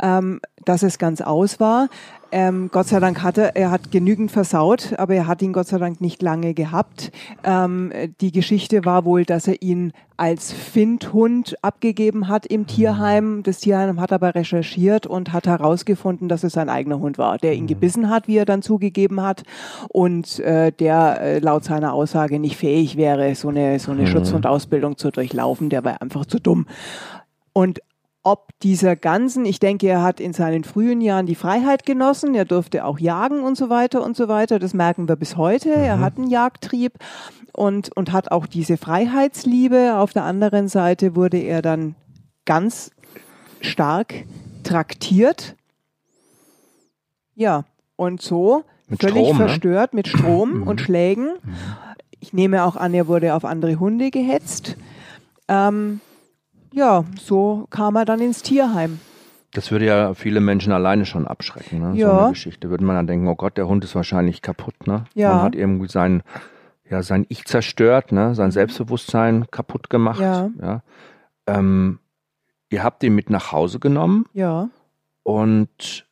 ähm, 0.00 0.40
dass 0.64 0.82
es 0.82 0.98
ganz 0.98 1.20
aus 1.20 1.60
war. 1.60 1.88
Ähm, 2.32 2.70
Gott 2.72 2.88
sei 2.88 3.00
Dank 3.00 3.22
hatte 3.22 3.54
er 3.54 3.70
hat 3.70 3.90
genügend 3.90 4.30
versaut, 4.30 4.94
aber 4.98 5.14
er 5.14 5.26
hat 5.26 5.42
ihn 5.42 5.52
Gott 5.52 5.68
sei 5.68 5.78
Dank 5.78 6.00
nicht 6.00 6.22
lange 6.22 6.54
gehabt. 6.54 7.12
Ähm, 7.44 7.92
die 8.20 8.32
Geschichte 8.32 8.84
war 8.84 9.04
wohl, 9.04 9.24
dass 9.24 9.46
er 9.46 9.62
ihn 9.62 9.92
als 10.16 10.52
Findhund 10.52 11.56
abgegeben 11.62 12.28
hat 12.28 12.46
im 12.46 12.66
Tierheim. 12.66 13.42
Das 13.42 13.58
Tierheim 13.58 14.00
hat 14.00 14.12
aber 14.12 14.34
recherchiert 14.34 15.06
und 15.06 15.32
hat 15.32 15.46
herausgefunden, 15.46 16.28
dass 16.28 16.42
es 16.42 16.54
sein 16.54 16.68
eigener 16.68 16.98
Hund 16.98 17.18
war, 17.18 17.38
der 17.38 17.54
ihn 17.54 17.64
mhm. 17.64 17.68
gebissen 17.68 18.10
hat, 18.10 18.26
wie 18.26 18.38
er 18.38 18.44
dann 18.44 18.62
zugegeben 18.62 19.20
hat, 19.20 19.42
und 19.88 20.40
äh, 20.40 20.72
der 20.72 21.20
äh, 21.20 21.38
laut 21.38 21.64
seiner 21.64 21.92
Aussage 21.92 22.38
nicht 22.38 22.56
fähig 22.56 22.96
wäre, 22.96 23.34
so 23.34 23.48
eine 23.48 23.78
so 23.78 23.92
eine 23.92 24.02
mhm. 24.02 24.06
Schutzhundausbildung 24.08 24.96
zu 24.96 25.10
durchlaufen. 25.10 25.70
Der 25.70 25.84
war 25.84 26.00
einfach 26.00 26.26
zu 26.26 26.40
dumm. 26.40 26.66
Und 27.52 27.80
ob 28.26 28.58
dieser 28.58 28.96
ganzen, 28.96 29.44
ich 29.44 29.60
denke, 29.60 29.86
er 29.86 30.02
hat 30.02 30.18
in 30.18 30.32
seinen 30.32 30.64
frühen 30.64 31.00
Jahren 31.00 31.26
die 31.26 31.36
Freiheit 31.36 31.86
genossen, 31.86 32.34
er 32.34 32.44
durfte 32.44 32.84
auch 32.84 32.98
jagen 32.98 33.44
und 33.44 33.56
so 33.56 33.70
weiter 33.70 34.02
und 34.02 34.16
so 34.16 34.26
weiter, 34.26 34.58
das 34.58 34.74
merken 34.74 35.08
wir 35.08 35.14
bis 35.14 35.36
heute, 35.36 35.68
mhm. 35.68 35.84
er 35.84 36.00
hat 36.00 36.18
einen 36.18 36.28
Jagdtrieb 36.28 36.94
und, 37.52 37.96
und 37.96 38.10
hat 38.10 38.32
auch 38.32 38.46
diese 38.46 38.78
Freiheitsliebe. 38.78 39.94
Auf 39.94 40.12
der 40.12 40.24
anderen 40.24 40.66
Seite 40.66 41.14
wurde 41.14 41.38
er 41.38 41.62
dann 41.62 41.94
ganz 42.46 42.90
stark 43.60 44.12
traktiert. 44.64 45.54
Ja, 47.36 47.62
und 47.94 48.20
so 48.22 48.64
mit 48.88 49.02
völlig 49.02 49.22
Strom, 49.22 49.38
ne? 49.38 49.46
verstört 49.46 49.92
ne? 49.92 49.98
mit 49.98 50.08
Strom 50.08 50.64
und 50.64 50.80
Schlägen. 50.80 51.26
Mhm. 51.44 51.54
Ich 52.18 52.32
nehme 52.32 52.64
auch 52.64 52.74
an, 52.74 52.92
er 52.92 53.06
wurde 53.06 53.36
auf 53.36 53.44
andere 53.44 53.78
Hunde 53.78 54.10
gehetzt. 54.10 54.76
Ähm, 55.46 56.00
ja, 56.72 57.04
so 57.18 57.66
kam 57.70 57.96
er 57.96 58.04
dann 58.04 58.20
ins 58.20 58.42
Tierheim. 58.42 59.00
Das 59.52 59.70
würde 59.70 59.86
ja 59.86 60.14
viele 60.14 60.40
Menschen 60.40 60.72
alleine 60.72 61.06
schon 61.06 61.26
abschrecken, 61.26 61.80
ne? 61.80 61.98
Ja. 61.98 62.10
So 62.10 62.18
eine 62.18 62.28
Geschichte. 62.30 62.68
Würde 62.68 62.84
man 62.84 62.96
dann 62.96 63.06
denken, 63.06 63.28
oh 63.28 63.36
Gott, 63.36 63.56
der 63.56 63.68
Hund 63.68 63.84
ist 63.84 63.94
wahrscheinlich 63.94 64.42
kaputt, 64.42 64.86
ne? 64.86 65.04
Ja. 65.14 65.34
Man 65.34 65.42
hat 65.42 65.54
irgendwie 65.54 65.88
sein, 65.88 66.22
ja, 66.90 67.02
sein 67.02 67.24
Ich 67.28 67.46
zerstört, 67.46 68.12
ne? 68.12 68.34
Sein 68.34 68.50
Selbstbewusstsein 68.50 69.46
kaputt 69.50 69.88
gemacht. 69.88 70.20
Ja. 70.20 70.50
ja. 70.60 70.82
Ähm, 71.46 72.00
ihr 72.68 72.82
habt 72.82 73.02
ihn 73.02 73.14
mit 73.14 73.30
nach 73.30 73.52
Hause 73.52 73.78
genommen. 73.78 74.26
Ja. 74.34 74.68
Und 75.22 76.06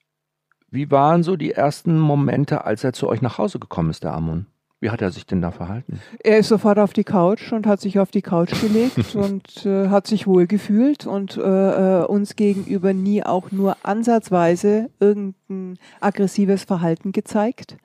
wie 0.70 0.90
waren 0.90 1.22
so 1.22 1.36
die 1.36 1.52
ersten 1.52 1.98
Momente, 1.98 2.64
als 2.64 2.82
er 2.82 2.92
zu 2.92 3.08
euch 3.08 3.20
nach 3.20 3.38
Hause 3.38 3.58
gekommen 3.58 3.90
ist, 3.90 4.04
der 4.04 4.14
Amon? 4.14 4.46
Wie 4.84 4.90
hat 4.90 5.00
er 5.00 5.10
sich 5.10 5.24
denn 5.24 5.40
da 5.40 5.50
verhalten? 5.50 5.98
Er 6.22 6.36
ist 6.36 6.48
sofort 6.48 6.78
auf 6.78 6.92
die 6.92 7.04
Couch 7.04 7.52
und 7.52 7.66
hat 7.66 7.80
sich 7.80 7.98
auf 7.98 8.10
die 8.10 8.20
Couch 8.20 8.52
gelegt 8.60 9.14
und 9.14 9.64
äh, 9.64 9.88
hat 9.88 10.06
sich 10.06 10.26
wohl 10.26 10.46
gefühlt 10.46 11.06
und 11.06 11.38
äh, 11.38 12.02
äh, 12.02 12.04
uns 12.04 12.36
gegenüber 12.36 12.92
nie 12.92 13.22
auch 13.22 13.50
nur 13.50 13.78
ansatzweise 13.82 14.90
irgendein 15.00 15.78
aggressives 16.02 16.64
Verhalten 16.64 17.12
gezeigt. 17.12 17.78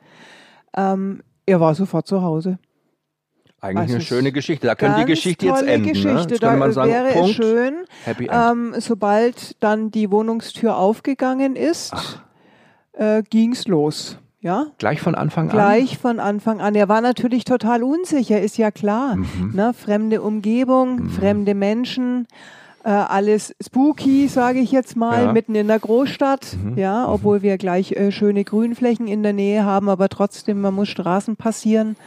Ähm, 0.75 1.23
er 1.45 1.61
war 1.61 1.73
sofort 1.73 2.05
zu 2.05 2.21
Hause. 2.21 2.59
Eigentlich 3.61 3.77
also 3.77 3.93
eine 3.93 4.01
schöne 4.01 4.31
Geschichte. 4.33 4.67
Da 4.67 4.75
könnte 4.75 4.99
die 4.99 5.05
Geschichte 5.05 5.45
jetzt 5.45 5.63
enden. 5.63 5.85
Ne? 5.85 5.93
Geschichte. 5.93 6.33
Ne? 6.33 6.39
Da 6.41 6.55
man 6.57 6.73
sagen, 6.73 6.91
wäre 6.91 7.13
Punkt, 7.13 7.29
es 7.29 7.35
schön, 7.37 7.75
ähm, 8.29 8.75
sobald 8.77 9.63
dann 9.63 9.89
die 9.89 10.11
Wohnungstür 10.11 10.75
aufgegangen 10.75 11.55
ist, 11.55 11.93
äh, 12.91 13.23
ging's 13.23 13.67
los. 13.69 14.19
Ja? 14.41 14.67
Gleich 14.77 15.01
von 15.01 15.15
Anfang 15.15 15.46
an? 15.46 15.50
Gleich 15.50 15.98
von 15.98 16.19
Anfang 16.19 16.62
an. 16.62 16.75
Er 16.75 16.88
war 16.88 17.01
natürlich 17.01 17.43
total 17.43 17.84
unsicher, 17.84 18.39
ist 18.41 18.58
ja 18.58 18.72
klar. 18.72 19.17
Mhm. 19.17 19.51
Ne? 19.53 19.74
Fremde 19.74 20.22
Umgebung, 20.22 20.96
mhm. 20.96 21.10
fremde 21.10 21.55
Menschen, 21.55 22.25
äh, 22.84 22.89
alles 22.89 23.53
spooky, 23.62 24.29
sage 24.29 24.60
ich 24.60 24.72
jetzt 24.72 24.96
mal, 24.96 25.25
ja. 25.25 25.34
mitten 25.34 25.55
in 25.55 25.67
der 25.67 25.79
Großstadt. 25.79 26.55
Mhm. 26.55 26.77
Ja, 26.77 27.08
mhm. 27.08 27.13
obwohl 27.13 27.41
wir 27.41 27.58
gleich 27.58 27.91
äh, 27.91 28.12
schöne 28.12 28.46
Grünflächen 28.46 29.08
in 29.08 29.24
der 29.24 29.34
Nähe 29.34 29.65
haben, 29.65 29.89
aber 29.89 30.08
trotzdem, 30.08 30.62
man 30.62 30.74
muss 30.74 30.88
Straßen 30.88 31.36
passieren. 31.36 31.98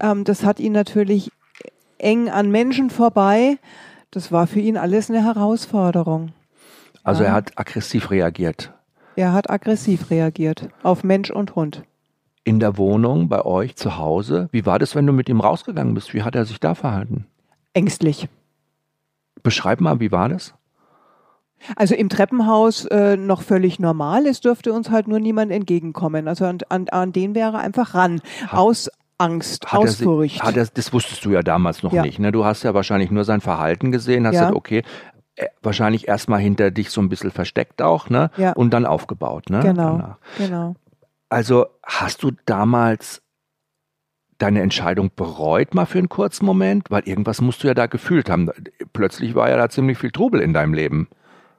Ähm, 0.00 0.24
das 0.24 0.42
hat 0.42 0.58
ihn 0.58 0.72
natürlich 0.72 1.30
eng 1.98 2.30
an 2.30 2.50
Menschen 2.50 2.88
vorbei. 2.88 3.58
Das 4.10 4.32
war 4.32 4.46
für 4.46 4.60
ihn 4.60 4.78
alles 4.78 5.10
eine 5.10 5.22
Herausforderung. 5.22 6.32
Also 7.02 7.22
ja. 7.22 7.30
er 7.30 7.34
hat 7.34 7.52
aggressiv 7.56 8.10
reagiert. 8.10 8.72
Er 9.16 9.32
hat 9.32 9.48
aggressiv 9.48 10.10
reagiert 10.10 10.68
auf 10.82 11.02
Mensch 11.02 11.30
und 11.30 11.56
Hund. 11.56 11.82
In 12.44 12.60
der 12.60 12.76
Wohnung 12.76 13.28
bei 13.28 13.44
euch 13.44 13.74
zu 13.74 13.96
Hause, 13.96 14.48
wie 14.52 14.66
war 14.66 14.78
das, 14.78 14.94
wenn 14.94 15.06
du 15.06 15.12
mit 15.12 15.28
ihm 15.30 15.40
rausgegangen 15.40 15.94
bist? 15.94 16.12
Wie 16.12 16.22
hat 16.22 16.36
er 16.36 16.44
sich 16.44 16.60
da 16.60 16.74
verhalten? 16.74 17.26
Ängstlich. 17.72 18.28
Beschreib 19.42 19.80
mal, 19.80 20.00
wie 20.00 20.12
war 20.12 20.28
das? 20.28 20.54
Also 21.76 21.94
im 21.94 22.10
Treppenhaus 22.10 22.84
äh, 22.84 23.16
noch 23.16 23.40
völlig 23.40 23.78
normal. 23.78 24.26
Es 24.26 24.40
dürfte 24.40 24.72
uns 24.74 24.90
halt 24.90 25.08
nur 25.08 25.18
niemand 25.18 25.50
entgegenkommen. 25.50 26.28
Also 26.28 26.44
an, 26.44 26.58
an, 26.68 26.88
an 26.90 27.12
den 27.12 27.34
wäre 27.34 27.58
einfach 27.58 27.94
ran. 27.94 28.20
Hat, 28.42 28.52
aus 28.52 28.90
Angst, 29.16 29.72
hat 29.72 29.80
aus 29.80 29.96
Furcht. 29.96 30.42
Hat 30.42 30.58
er, 30.58 30.66
das 30.66 30.92
wusstest 30.92 31.24
du 31.24 31.30
ja 31.30 31.42
damals 31.42 31.82
noch 31.82 31.92
ja. 31.92 32.02
nicht. 32.02 32.18
Ne? 32.18 32.32
Du 32.32 32.44
hast 32.44 32.62
ja 32.64 32.74
wahrscheinlich 32.74 33.10
nur 33.10 33.24
sein 33.24 33.40
Verhalten 33.40 33.90
gesehen, 33.92 34.26
hast 34.26 34.34
ja. 34.34 34.40
gesagt, 34.40 34.56
okay, 34.56 34.82
wahrscheinlich 35.62 36.08
erstmal 36.08 36.40
hinter 36.40 36.70
dich 36.70 36.90
so 36.90 37.00
ein 37.00 37.08
bisschen 37.08 37.30
versteckt 37.30 37.82
auch, 37.82 38.08
ne? 38.08 38.30
Ja. 38.36 38.52
Und 38.52 38.70
dann 38.70 38.86
aufgebaut, 38.86 39.50
ne? 39.50 39.60
Genau. 39.60 39.92
Danach. 39.92 40.18
Genau. 40.38 40.74
Also 41.28 41.66
hast 41.82 42.22
du 42.22 42.32
damals 42.46 43.22
deine 44.38 44.62
Entscheidung 44.62 45.10
bereut 45.14 45.74
mal 45.74 45.86
für 45.86 45.98
einen 45.98 46.08
kurzen 46.08 46.46
Moment? 46.46 46.90
Weil 46.90 47.02
irgendwas 47.06 47.40
musst 47.40 47.62
du 47.62 47.68
ja 47.68 47.74
da 47.74 47.86
gefühlt 47.86 48.30
haben. 48.30 48.50
Plötzlich 48.92 49.34
war 49.34 49.48
ja 49.48 49.56
da 49.56 49.68
ziemlich 49.68 49.98
viel 49.98 50.10
Trubel 50.10 50.40
in 50.40 50.52
deinem 50.52 50.74
Leben. 50.74 51.08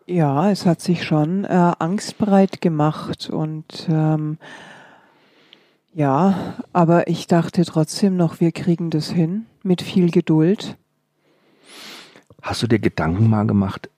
Ja, 0.06 0.50
es 0.50 0.66
hat 0.66 0.80
sich 0.80 1.04
schon 1.04 1.44
äh, 1.44 1.74
angstbereit 1.80 2.62
gemacht 2.62 3.30
und 3.30 3.88
ähm, 3.90 4.38
ja, 5.94 6.56
aber 6.72 7.08
ich 7.10 7.28
dachte 7.28 7.66
trotzdem 7.66 8.16
noch, 8.16 8.40
wir 8.40 8.54
kriegen 8.54 8.90
das 8.90 9.10
hin 9.10 9.48
mit 9.64 9.82
viel 9.82 10.10
Geduld. 10.10 10.78
Hast 12.48 12.64
du 12.64 12.68
dir 12.68 12.80
Gedanken 12.80 13.30
mal 13.30 13.46
gemacht, 13.46 13.90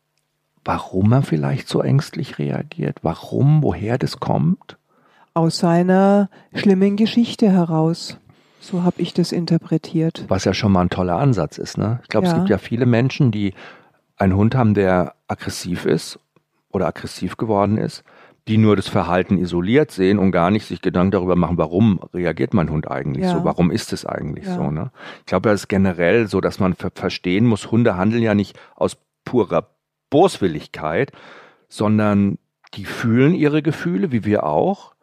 warum 0.66 1.12
er 1.12 1.22
vielleicht 1.22 1.70
so 1.70 1.84
ängstlich 1.84 2.40
reagiert? 2.40 2.98
Warum, 3.04 3.62
woher 3.62 4.00
das 4.00 4.20
kommt? 4.20 4.76
Aus 5.36 5.60
seiner 5.60 6.32
schlimmen 6.56 6.96
Geschichte 6.96 7.52
heraus. 7.52 8.18
So 8.60 8.82
habe 8.82 9.04
ich 9.04 9.14
das 9.14 9.34
interpretiert. 9.34 10.26
Was 10.30 10.46
ja 10.46 10.56
schon 10.56 10.72
mal 10.72 10.82
ein 10.82 10.90
toller 10.90 11.18
Ansatz 11.18 11.60
ist. 11.60 11.78
Ne? 11.78 12.00
Ich 12.02 12.10
glaube, 12.10 12.26
ja. 12.26 12.32
es 12.32 12.38
gibt 12.40 12.50
ja 12.50 12.58
viele 12.58 12.88
Menschen, 12.88 13.30
die 13.30 13.54
einen 14.18 14.36
Hund 14.36 14.56
haben, 14.56 14.74
der 14.74 15.14
aggressiv 15.28 15.86
ist 15.86 16.20
oder 16.72 16.88
aggressiv 16.88 17.38
geworden 17.38 17.78
ist 17.78 18.04
die 18.50 18.58
nur 18.58 18.76
das 18.76 18.88
Verhalten 18.88 19.38
isoliert 19.38 19.92
sehen 19.92 20.18
und 20.18 20.32
gar 20.32 20.50
nicht 20.50 20.66
sich 20.66 20.82
Gedanken 20.82 21.12
darüber 21.12 21.36
machen, 21.36 21.60
warum 21.60 22.00
reagiert 22.14 22.56
mein 22.56 22.72
Hund 22.72 22.90
eigentlich 22.90 23.26
ja. 23.26 23.32
so, 23.34 23.44
warum 23.44 23.70
ist 23.70 23.94
es 23.94 24.08
eigentlich 24.08 24.46
ja. 24.46 24.56
so. 24.56 24.72
Ne? 24.72 24.92
Ich 25.20 25.28
glaube, 25.28 25.50
das 25.50 25.62
ist 25.62 25.68
generell 25.68 26.28
so, 26.28 26.42
dass 26.42 26.60
man 26.60 26.74
verstehen 26.74 27.46
muss, 27.46 27.70
Hunde 27.70 27.96
handeln 27.96 28.24
ja 28.24 28.34
nicht 28.34 28.60
aus 28.76 28.98
purer 29.24 29.70
Boswilligkeit, 30.10 31.12
sondern 31.68 32.40
die 32.74 32.86
fühlen 32.86 33.36
ihre 33.36 33.62
Gefühle, 33.62 34.12
wie 34.12 34.26
wir 34.26 34.44
auch, 34.44 34.96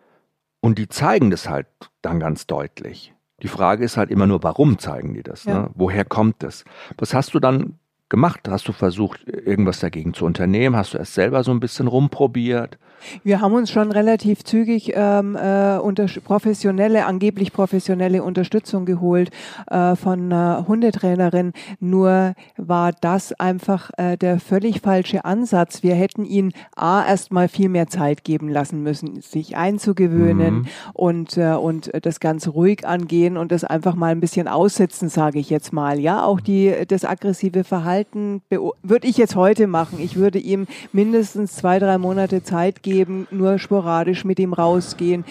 und 0.61 0.79
die 0.79 0.89
zeigen 0.89 1.31
das 1.31 1.49
halt 1.49 1.69
dann 2.03 2.19
ganz 2.19 2.49
deutlich. 2.49 3.15
Die 3.43 3.49
Frage 3.49 3.85
ist 3.85 3.97
halt 3.97 4.11
immer 4.11 4.27
nur, 4.27 4.43
warum 4.43 4.79
zeigen 4.81 5.15
die 5.15 5.23
das? 5.23 5.45
Ja. 5.45 5.55
Ne? 5.55 5.71
Woher 5.75 6.05
kommt 6.05 6.43
das? 6.43 6.65
Was 6.99 7.15
hast 7.15 7.33
du 7.35 7.39
dann 7.39 7.79
gemacht? 8.09 8.49
Hast 8.49 8.69
du 8.69 8.73
versucht, 8.73 9.27
irgendwas 9.27 9.81
dagegen 9.81 10.15
zu 10.15 10.25
unternehmen? 10.25 10.77
Hast 10.77 10.95
du 10.95 10.99
erst 10.99 11.15
selber 11.15 11.43
so 11.43 11.51
ein 11.51 11.61
bisschen 11.61 11.89
rumprobiert? 11.89 12.79
Wir 13.23 13.41
haben 13.41 13.55
uns 13.55 13.71
schon 13.71 13.93
relativ 13.93 14.43
zügig 14.43 14.93
ähm, 14.95 15.37
äh, 15.37 15.77
unter 15.79 16.07
professionelle, 16.25 17.05
angeblich 17.07 17.53
professionelle 17.53 18.23
Unterstützung 18.23 18.85
geholt 18.85 19.31
äh, 19.71 19.97
von 19.97 20.33
einer 20.33 20.65
Hundetrainerin. 20.67 21.53
Nur 21.79 22.35
war 22.57 22.93
das 22.93 23.33
einfach 23.35 23.91
äh, 23.97 24.17
der 24.17 24.41
völlig 24.41 24.81
falsche 24.81 25.25
Ansatz. 25.25 25.83
Wir 25.83 25.95
hätten 25.95 26.25
ihn 26.25 26.53
A 26.75 27.05
erstmal 27.07 27.49
viel 27.49 27.69
mehr 27.69 27.89
Zeit 27.89 28.25
geben 28.25 28.49
lassen 28.49 28.83
müssen, 28.83 29.21
sich 29.21 29.57
einzugewöhnen 29.57 30.55
mhm. 30.55 30.67
und, 30.95 31.37
äh, 31.37 31.53
und 31.53 31.91
das 32.03 32.19
ganz 32.19 32.49
ruhig 32.49 32.87
angehen 32.87 33.37
und 33.37 33.53
das 33.53 33.65
einfach 33.65 33.95
mal 33.95 34.11
ein 34.11 34.21
bisschen 34.21 34.49
aussetzen, 34.49 35.09
sage 35.09 35.39
ich 35.39 35.51
jetzt 35.51 35.73
mal. 35.73 36.01
Ja, 36.01 36.25
auch 36.25 36.41
die, 36.41 36.75
das 36.89 37.05
aggressive 37.05 37.63
Verhalten 37.63 37.96
würde 38.83 39.07
ich 39.07 39.17
jetzt 39.17 39.37
heute 39.37 39.67
machen. 39.67 39.99
Ich 40.01 40.17
würde 40.17 40.39
ihm 40.39 40.67
mindestens 40.93 41.55
zwei, 41.55 41.79
drei 41.79 41.99
Monate 41.99 42.43
Zeit 42.43 42.83
geben, 42.83 43.27
nur 43.31 43.59
sporadisch 43.59 44.25
mit 44.25 44.39
ihm 44.39 44.53
rausgehen. 44.53 45.25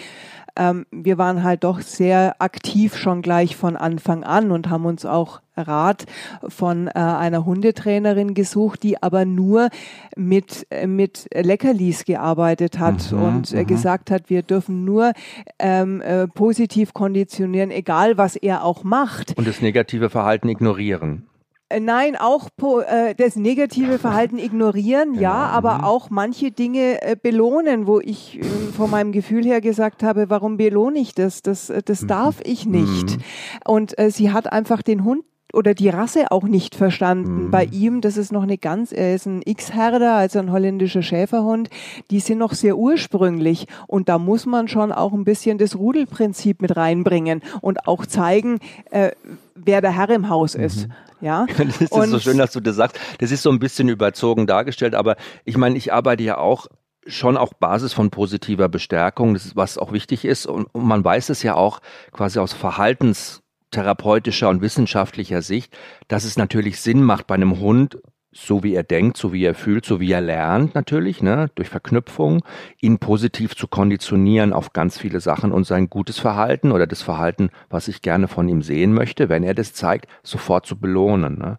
Ähm, 0.56 0.86
wir 0.90 1.18
waren 1.18 1.42
halt 1.42 1.64
doch 1.64 1.80
sehr 1.80 2.36
aktiv 2.38 2.96
schon 2.96 3.22
gleich 3.22 3.56
von 3.56 3.76
Anfang 3.76 4.24
an 4.24 4.50
und 4.50 4.70
haben 4.70 4.86
uns 4.86 5.04
auch 5.04 5.40
Rat 5.56 6.04
von 6.48 6.88
äh, 6.88 6.92
einer 6.92 7.44
Hundetrainerin 7.44 8.34
gesucht, 8.34 8.82
die 8.82 9.02
aber 9.02 9.24
nur 9.24 9.68
mit, 10.16 10.66
mit 10.86 11.28
Leckerlis 11.34 12.04
gearbeitet 12.04 12.78
hat 12.78 13.12
mhm, 13.12 13.22
und 13.22 13.52
äh, 13.52 13.62
mhm. 13.62 13.66
gesagt 13.66 14.10
hat, 14.10 14.28
wir 14.28 14.42
dürfen 14.42 14.84
nur 14.84 15.12
ähm, 15.58 16.00
äh, 16.00 16.26
positiv 16.26 16.94
konditionieren, 16.94 17.70
egal 17.70 18.18
was 18.18 18.36
er 18.36 18.64
auch 18.64 18.84
macht. 18.84 19.36
Und 19.36 19.46
das 19.46 19.60
negative 19.60 20.10
Verhalten 20.10 20.48
ignorieren. 20.48 21.26
Äh, 21.68 21.80
nein, 21.80 22.16
auch 22.16 22.48
äh, 22.86 23.14
das 23.16 23.34
negative 23.34 23.98
Verhalten 23.98 24.38
ignorieren, 24.38 25.10
genau. 25.10 25.22
ja, 25.22 25.34
aber 25.34 25.78
mhm. 25.78 25.84
auch 25.84 26.10
manche 26.10 26.52
Dinge 26.52 27.02
äh, 27.02 27.16
belohnen, 27.20 27.88
wo 27.88 27.98
ich 27.98 28.38
äh, 28.38 28.44
von 28.76 28.90
meinem 28.90 29.10
Gefühl 29.10 29.44
her 29.44 29.60
gesagt 29.60 30.04
habe, 30.04 30.30
warum 30.30 30.58
belohne 30.58 31.00
ich 31.00 31.14
das? 31.14 31.42
Das, 31.42 31.70
äh, 31.70 31.82
das 31.84 32.02
mhm. 32.02 32.08
darf 32.08 32.36
ich 32.44 32.66
nicht. 32.66 33.16
Mhm. 33.16 33.22
Und 33.66 33.98
äh, 33.98 34.10
sie 34.10 34.30
hat 34.30 34.52
einfach 34.52 34.82
den 34.82 35.02
Hund 35.02 35.24
oder 35.52 35.74
die 35.74 35.88
Rasse 35.88 36.30
auch 36.30 36.44
nicht 36.44 36.76
verstanden. 36.76 37.46
Mhm. 37.46 37.50
Bei 37.50 37.64
ihm, 37.64 38.00
das 38.00 38.16
ist 38.16 38.30
noch 38.30 38.42
eine 38.44 38.58
ganz, 38.58 38.92
er 38.92 39.14
ist 39.14 39.26
ein 39.26 39.42
X-Herder, 39.44 40.14
also 40.14 40.38
ein 40.38 40.52
holländischer 40.52 41.02
Schäferhund, 41.02 41.70
die 42.12 42.20
sind 42.20 42.38
noch 42.38 42.52
sehr 42.52 42.76
ursprünglich 42.76 43.66
und 43.88 44.08
da 44.08 44.18
muss 44.18 44.46
man 44.46 44.68
schon 44.68 44.92
auch 44.92 45.12
ein 45.12 45.24
bisschen 45.24 45.58
das 45.58 45.76
Rudelprinzip 45.76 46.62
mit 46.62 46.76
reinbringen 46.76 47.42
und 47.60 47.88
auch 47.88 48.06
zeigen, 48.06 48.60
äh, 48.90 49.10
wer 49.56 49.80
der 49.80 49.96
Herr 49.96 50.10
im 50.10 50.28
Haus 50.28 50.54
ist. 50.54 50.86
Mhm. 50.88 50.92
Ja. 51.20 51.46
Das 51.56 51.80
ist 51.80 51.92
und 51.92 52.08
so 52.08 52.18
schön, 52.18 52.38
dass 52.38 52.52
du 52.52 52.60
das 52.60 52.76
sagst. 52.76 52.98
Das 53.18 53.30
ist 53.30 53.42
so 53.42 53.50
ein 53.50 53.58
bisschen 53.58 53.88
überzogen 53.88 54.46
dargestellt, 54.46 54.94
aber 54.94 55.16
ich 55.44 55.56
meine, 55.56 55.76
ich 55.76 55.92
arbeite 55.92 56.22
ja 56.22 56.38
auch 56.38 56.66
schon 57.06 57.36
auch 57.36 57.54
Basis 57.54 57.92
von 57.92 58.10
positiver 58.10 58.68
Bestärkung, 58.68 59.34
das 59.34 59.46
ist, 59.46 59.56
was 59.56 59.78
auch 59.78 59.92
wichtig 59.92 60.24
ist. 60.24 60.46
Und, 60.46 60.66
und 60.72 60.84
man 60.84 61.04
weiß 61.04 61.28
es 61.28 61.42
ja 61.42 61.54
auch 61.54 61.80
quasi 62.12 62.38
aus 62.38 62.52
Verhaltens 62.52 63.42
therapeutischer 63.70 64.48
und 64.48 64.60
wissenschaftlicher 64.60 65.42
Sicht, 65.42 65.76
dass 66.08 66.24
es 66.24 66.36
natürlich 66.36 66.80
Sinn 66.80 67.02
macht 67.02 67.26
bei 67.26 67.34
einem 67.34 67.58
Hund, 67.60 67.98
so 68.36 68.62
wie 68.62 68.74
er 68.74 68.82
denkt, 68.82 69.16
so 69.16 69.32
wie 69.32 69.44
er 69.44 69.54
fühlt, 69.54 69.86
so 69.86 69.98
wie 69.98 70.12
er 70.12 70.20
lernt 70.20 70.74
natürlich, 70.74 71.22
ne, 71.22 71.50
durch 71.54 71.68
Verknüpfung, 71.68 72.44
ihn 72.80 72.98
positiv 72.98 73.56
zu 73.56 73.66
konditionieren 73.66 74.52
auf 74.52 74.72
ganz 74.72 74.98
viele 74.98 75.20
Sachen 75.20 75.52
und 75.52 75.66
sein 75.66 75.88
gutes 75.88 76.18
Verhalten 76.18 76.70
oder 76.70 76.86
das 76.86 77.00
Verhalten, 77.02 77.48
was 77.70 77.88
ich 77.88 78.02
gerne 78.02 78.28
von 78.28 78.48
ihm 78.48 78.62
sehen 78.62 78.92
möchte, 78.92 79.28
wenn 79.28 79.42
er 79.42 79.54
das 79.54 79.72
zeigt, 79.72 80.06
sofort 80.22 80.66
zu 80.66 80.78
belohnen. 80.78 81.38
Ne. 81.38 81.58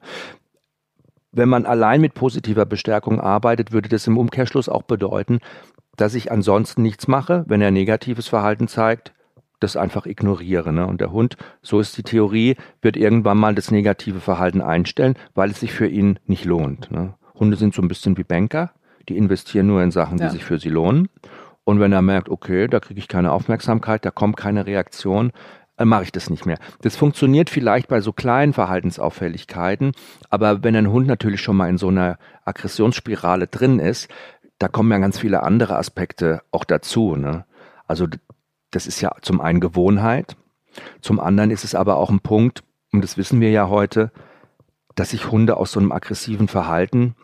Wenn 1.31 1.49
man 1.49 1.65
allein 1.65 1.99
mit 1.99 2.13
positiver 2.13 2.65
Bestärkung 2.65 3.19
arbeitet, 3.19 3.71
würde 3.71 3.89
das 3.89 4.05
im 4.05 4.17
Umkehrschluss 4.17 4.69
auch 4.69 4.83
bedeuten, 4.83 5.39
dass 5.95 6.13
ich 6.13 6.31
ansonsten 6.31 6.83
nichts 6.83 7.07
mache, 7.07 7.43
wenn 7.47 7.61
er 7.61 7.71
negatives 7.71 8.27
Verhalten 8.27 8.67
zeigt, 8.67 9.13
das 9.59 9.75
einfach 9.75 10.05
ignoriere. 10.05 10.71
Ne? 10.71 10.85
Und 10.85 11.01
der 11.01 11.11
Hund, 11.11 11.37
so 11.61 11.79
ist 11.79 11.97
die 11.97 12.03
Theorie, 12.03 12.55
wird 12.81 12.97
irgendwann 12.97 13.37
mal 13.37 13.55
das 13.55 13.71
negative 13.71 14.19
Verhalten 14.19 14.61
einstellen, 14.61 15.15
weil 15.33 15.49
es 15.49 15.59
sich 15.59 15.73
für 15.73 15.87
ihn 15.87 16.19
nicht 16.25 16.45
lohnt. 16.45 16.91
Ne? 16.91 17.15
Hunde 17.35 17.57
sind 17.57 17.73
so 17.73 17.81
ein 17.81 17.87
bisschen 17.87 18.17
wie 18.17 18.23
Banker, 18.23 18.71
die 19.09 19.17
investieren 19.17 19.67
nur 19.67 19.81
in 19.81 19.91
Sachen, 19.91 20.17
die 20.17 20.23
ja. 20.23 20.29
sich 20.29 20.43
für 20.43 20.59
sie 20.59 20.69
lohnen. 20.69 21.09
Und 21.63 21.79
wenn 21.79 21.91
er 21.91 22.01
merkt, 22.01 22.29
okay, 22.29 22.67
da 22.67 22.79
kriege 22.79 22.99
ich 22.99 23.07
keine 23.07 23.31
Aufmerksamkeit, 23.31 24.05
da 24.05 24.11
kommt 24.11 24.37
keine 24.37 24.65
Reaktion, 24.65 25.31
dann 25.75 25.89
mache 25.89 26.03
ich 26.03 26.11
das 26.11 26.29
nicht 26.29 26.45
mehr. 26.45 26.57
Das 26.81 26.95
funktioniert 26.95 27.49
vielleicht 27.49 27.87
bei 27.87 28.01
so 28.01 28.11
kleinen 28.11 28.53
Verhaltensauffälligkeiten, 28.53 29.91
aber 30.29 30.63
wenn 30.63 30.75
ein 30.75 30.89
Hund 30.89 31.07
natürlich 31.07 31.41
schon 31.41 31.57
mal 31.57 31.69
in 31.69 31.77
so 31.77 31.89
einer 31.89 32.17
Aggressionsspirale 32.45 33.47
drin 33.47 33.79
ist, 33.79 34.09
da 34.59 34.67
kommen 34.67 34.91
ja 34.91 34.97
ganz 34.97 35.19
viele 35.19 35.43
andere 35.43 35.77
Aspekte 35.77 36.41
auch 36.51 36.63
dazu. 36.63 37.15
Ne? 37.15 37.45
Also 37.85 38.07
das 38.71 38.87
ist 38.87 39.01
ja 39.01 39.11
zum 39.21 39.41
einen 39.41 39.59
Gewohnheit, 39.59 40.35
zum 41.01 41.19
anderen 41.19 41.51
ist 41.51 41.63
es 41.63 41.75
aber 41.75 41.97
auch 41.97 42.09
ein 42.09 42.19
Punkt, 42.19 42.63
und 42.91 43.03
das 43.03 43.17
wissen 43.17 43.41
wir 43.41 43.51
ja 43.51 43.69
heute, 43.69 44.11
dass 44.95 45.11
sich 45.11 45.31
Hunde 45.31 45.57
aus 45.57 45.71
so 45.71 45.79
einem 45.79 45.91
aggressiven 45.91 46.47
Verhalten, 46.47 47.15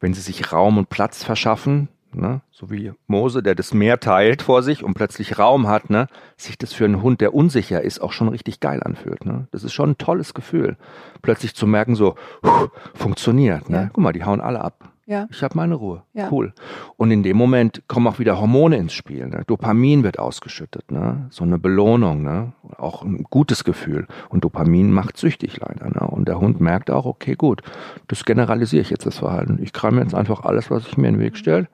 wenn 0.00 0.14
sie 0.14 0.22
sich 0.22 0.52
Raum 0.52 0.78
und 0.78 0.88
Platz 0.88 1.22
verschaffen, 1.22 1.88
ne, 2.12 2.40
so 2.50 2.70
wie 2.70 2.92
Mose, 3.06 3.42
der 3.42 3.54
das 3.54 3.74
Meer 3.74 4.00
teilt 4.00 4.42
vor 4.42 4.62
sich 4.62 4.82
und 4.82 4.94
plötzlich 4.94 5.38
Raum 5.38 5.68
hat, 5.68 5.90
ne, 5.90 6.08
sich 6.36 6.58
das 6.58 6.72
für 6.72 6.84
einen 6.84 7.02
Hund, 7.02 7.20
der 7.20 7.34
unsicher 7.34 7.82
ist, 7.82 8.00
auch 8.00 8.12
schon 8.12 8.28
richtig 8.28 8.60
geil 8.60 8.82
anfühlt. 8.82 9.24
Ne. 9.24 9.48
Das 9.50 9.64
ist 9.64 9.72
schon 9.72 9.90
ein 9.90 9.98
tolles 9.98 10.34
Gefühl, 10.34 10.76
plötzlich 11.22 11.54
zu 11.54 11.66
merken, 11.66 11.94
so 11.94 12.16
funktioniert. 12.94 13.70
Ne. 13.70 13.90
Guck 13.92 14.02
mal, 14.02 14.12
die 14.12 14.24
hauen 14.24 14.40
alle 14.40 14.60
ab. 14.60 14.89
Ja. 15.10 15.26
Ich 15.28 15.42
habe 15.42 15.56
meine 15.56 15.74
Ruhe. 15.74 16.04
Ja. 16.12 16.28
Cool. 16.30 16.52
Und 16.96 17.10
in 17.10 17.24
dem 17.24 17.36
Moment 17.36 17.82
kommen 17.88 18.06
auch 18.06 18.20
wieder 18.20 18.40
Hormone 18.40 18.76
ins 18.76 18.92
Spiel. 18.92 19.26
Ne? 19.26 19.42
Dopamin 19.44 20.04
wird 20.04 20.20
ausgeschüttet. 20.20 20.92
Ne? 20.92 21.26
So 21.30 21.42
eine 21.42 21.58
Belohnung. 21.58 22.22
Ne? 22.22 22.52
Auch 22.78 23.02
ein 23.02 23.24
gutes 23.24 23.64
Gefühl. 23.64 24.06
Und 24.28 24.44
Dopamin 24.44 24.92
macht 24.92 25.16
süchtig 25.16 25.58
leider. 25.58 25.86
Ne? 25.86 26.06
Und 26.06 26.28
der 26.28 26.38
Hund 26.38 26.60
merkt 26.60 26.92
auch, 26.92 27.06
okay, 27.06 27.34
gut, 27.34 27.62
das 28.06 28.24
generalisiere 28.24 28.82
ich 28.82 28.90
jetzt 28.90 29.04
das 29.04 29.18
Verhalten. 29.18 29.58
Ich 29.60 29.72
kram 29.72 29.98
jetzt 29.98 30.14
einfach 30.14 30.44
alles, 30.44 30.70
was 30.70 30.86
ich 30.86 30.96
mir 30.96 31.08
in 31.08 31.14
den 31.14 31.20
Weg 31.20 31.36
stelle 31.36 31.66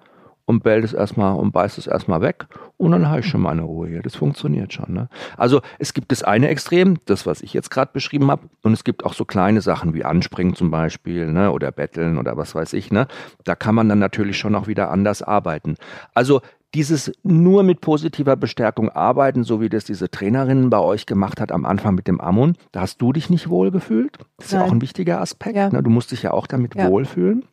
und 0.47 0.63
bellt 0.63 0.85
es 0.85 0.95
erstmal 0.95 1.37
und 1.37 1.53
beißt 1.53 1.77
es 1.77 1.87
erstmal 1.87 2.23
weg 2.23 2.47
und 2.79 2.93
dann 2.93 3.09
habe 3.09 3.21
ich 3.21 3.27
schon 3.27 3.41
meine 3.41 3.63
Ruhe 3.63 3.89
hier. 3.89 4.03
Das 4.03 4.15
funktioniert 4.15 4.73
schon. 4.73 4.93
Ne? 4.93 5.09
Also 5.37 5.61
es 5.79 5.95
gibt 5.95 6.13
das 6.13 6.23
eine 6.23 6.49
Extrem, 6.49 6.99
das, 7.07 7.27
was 7.27 7.43
ich 7.43 7.53
jetzt 7.53 7.71
gerade 7.71 7.91
beschrieben 7.93 8.31
habe, 8.31 8.49
und 8.63 8.73
es 8.73 8.85
gibt 8.85 9.05
auch 9.05 9.15
so 9.15 9.25
kleine 9.25 9.61
Sachen 9.61 9.95
wie 9.95 10.05
Anspringen 10.05 10.55
zum 10.55 10.71
Beispiel 10.71 11.33
ne? 11.33 11.51
oder 11.51 11.73
Betteln 11.73 12.19
oder 12.19 12.37
was 12.37 12.55
weiß 12.55 12.73
ich. 12.75 12.91
Ne? 12.91 13.07
Da 13.45 13.55
kann 13.55 13.75
man 13.75 13.89
dann 13.89 13.99
natürlich 13.99 14.39
schon 14.39 14.55
auch 14.55 14.67
wieder 14.67 14.91
anders 14.91 15.23
arbeiten. 15.23 15.77
Also 16.15 16.41
dieses 16.75 17.13
nur 17.23 17.63
mit 17.63 17.81
positiver 17.81 18.37
Bestärkung 18.37 18.91
arbeiten, 18.91 19.45
so 19.45 19.61
wie 19.61 19.71
das 19.71 19.85
diese 19.85 20.11
Trainerin 20.11 20.69
bei 20.69 20.79
euch 20.79 21.07
gemacht 21.07 21.41
hat 21.41 21.51
am 21.51 21.65
Anfang 21.65 21.95
mit 21.95 22.07
dem 22.07 22.21
Ammon, 22.21 22.57
da 22.73 22.83
hast 22.83 23.01
du 23.01 23.13
dich 23.13 23.31
nicht 23.31 23.49
wohl 23.49 23.71
gefühlt. 23.71 24.19
Das 24.37 24.47
ist 24.47 24.53
Nein. 24.53 24.61
ja 24.61 24.67
auch 24.67 24.73
ein 24.73 24.83
wichtiger 24.83 25.21
Aspekt. 25.21 25.57
Ja. 25.57 25.71
Ne? 25.71 25.83
Du 25.83 25.91
musst 25.91 26.13
dich 26.13 26.23
ja 26.23 26.33
auch 26.33 26.47
damit 26.47 26.75
ja. 26.75 26.89
wohlfühlen. 26.89 27.47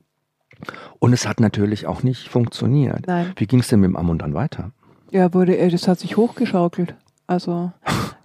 Und 1.00 1.14
es 1.14 1.28
hat 1.28 1.40
natürlich 1.40 1.88
auch 1.88 2.04
nicht 2.04 2.30
funktioniert. 2.30 3.08
Nein. 3.08 3.34
Wie 3.36 3.48
ging 3.48 3.60
es 3.60 3.68
denn 3.68 3.80
mit 3.80 3.90
dem 3.90 3.96
Ammon 3.96 4.18
dann 4.18 4.34
weiter? 4.34 4.72
Ja, 5.12 5.34
wurde, 5.34 5.58
äh, 5.58 5.70
das 5.70 5.88
hat 5.88 6.00
sich 6.00 6.18
hochgeschaukelt. 6.18 6.96
Also 7.28 7.72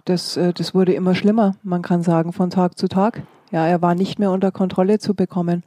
das, 0.05 0.37
äh, 0.37 0.53
das 0.53 0.73
wurde 0.73 0.93
immer 0.93 1.15
schlimmer, 1.15 1.55
man 1.63 1.81
kann 1.81 2.03
sagen, 2.03 2.33
von 2.33 2.49
Tag 2.49 2.77
zu 2.77 2.87
Tag. 2.87 3.21
Ja, 3.51 3.67
er 3.67 3.81
war 3.81 3.95
nicht 3.95 4.19
mehr 4.19 4.31
unter 4.31 4.51
Kontrolle 4.51 4.99
zu 4.99 5.13
bekommen. 5.13 5.63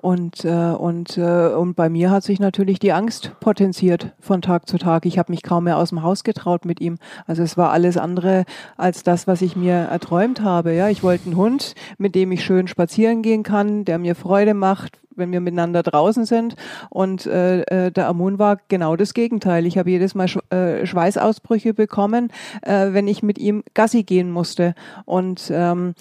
Und, 0.00 0.44
äh, 0.44 0.72
und, 0.78 1.18
äh, 1.18 1.48
und 1.48 1.74
bei 1.74 1.88
mir 1.88 2.10
hat 2.10 2.22
sich 2.22 2.38
natürlich 2.38 2.78
die 2.78 2.92
Angst 2.92 3.32
potenziert 3.40 4.12
von 4.20 4.42
Tag 4.42 4.68
zu 4.68 4.78
Tag. 4.78 5.06
Ich 5.06 5.18
habe 5.18 5.32
mich 5.32 5.42
kaum 5.42 5.64
mehr 5.64 5.76
aus 5.76 5.88
dem 5.88 6.02
Haus 6.02 6.22
getraut 6.22 6.64
mit 6.64 6.80
ihm. 6.80 6.98
Also 7.26 7.42
es 7.42 7.56
war 7.56 7.72
alles 7.72 7.96
andere 7.96 8.44
als 8.76 9.02
das, 9.02 9.26
was 9.26 9.42
ich 9.42 9.56
mir 9.56 9.74
erträumt 9.74 10.40
habe. 10.40 10.72
Ja, 10.72 10.88
ich 10.88 11.02
wollte 11.02 11.26
einen 11.26 11.36
Hund, 11.36 11.74
mit 11.98 12.14
dem 12.14 12.30
ich 12.30 12.44
schön 12.44 12.68
spazieren 12.68 13.22
gehen 13.22 13.42
kann, 13.42 13.84
der 13.84 13.98
mir 13.98 14.14
Freude 14.14 14.54
macht, 14.54 15.00
wenn 15.16 15.32
wir 15.32 15.40
miteinander 15.40 15.82
draußen 15.82 16.24
sind. 16.24 16.54
Und 16.90 17.26
äh, 17.26 17.62
äh, 17.62 17.90
der 17.90 18.06
Amun 18.06 18.38
war 18.38 18.58
genau 18.68 18.94
das 18.94 19.14
Gegenteil. 19.14 19.66
Ich 19.66 19.78
habe 19.78 19.90
jedes 19.90 20.14
Mal 20.14 20.28
Sch 20.28 20.38
äh, 20.50 20.86
Schweißausbrüche 20.86 21.74
bekommen, 21.74 22.30
äh, 22.62 22.92
wenn 22.92 23.08
ich 23.08 23.24
mit 23.24 23.38
ihm 23.38 23.64
Gassi 23.74 24.04
gehen 24.04 24.30
musste. 24.30 24.76
Und 25.04 25.50
ähm, 25.52 25.94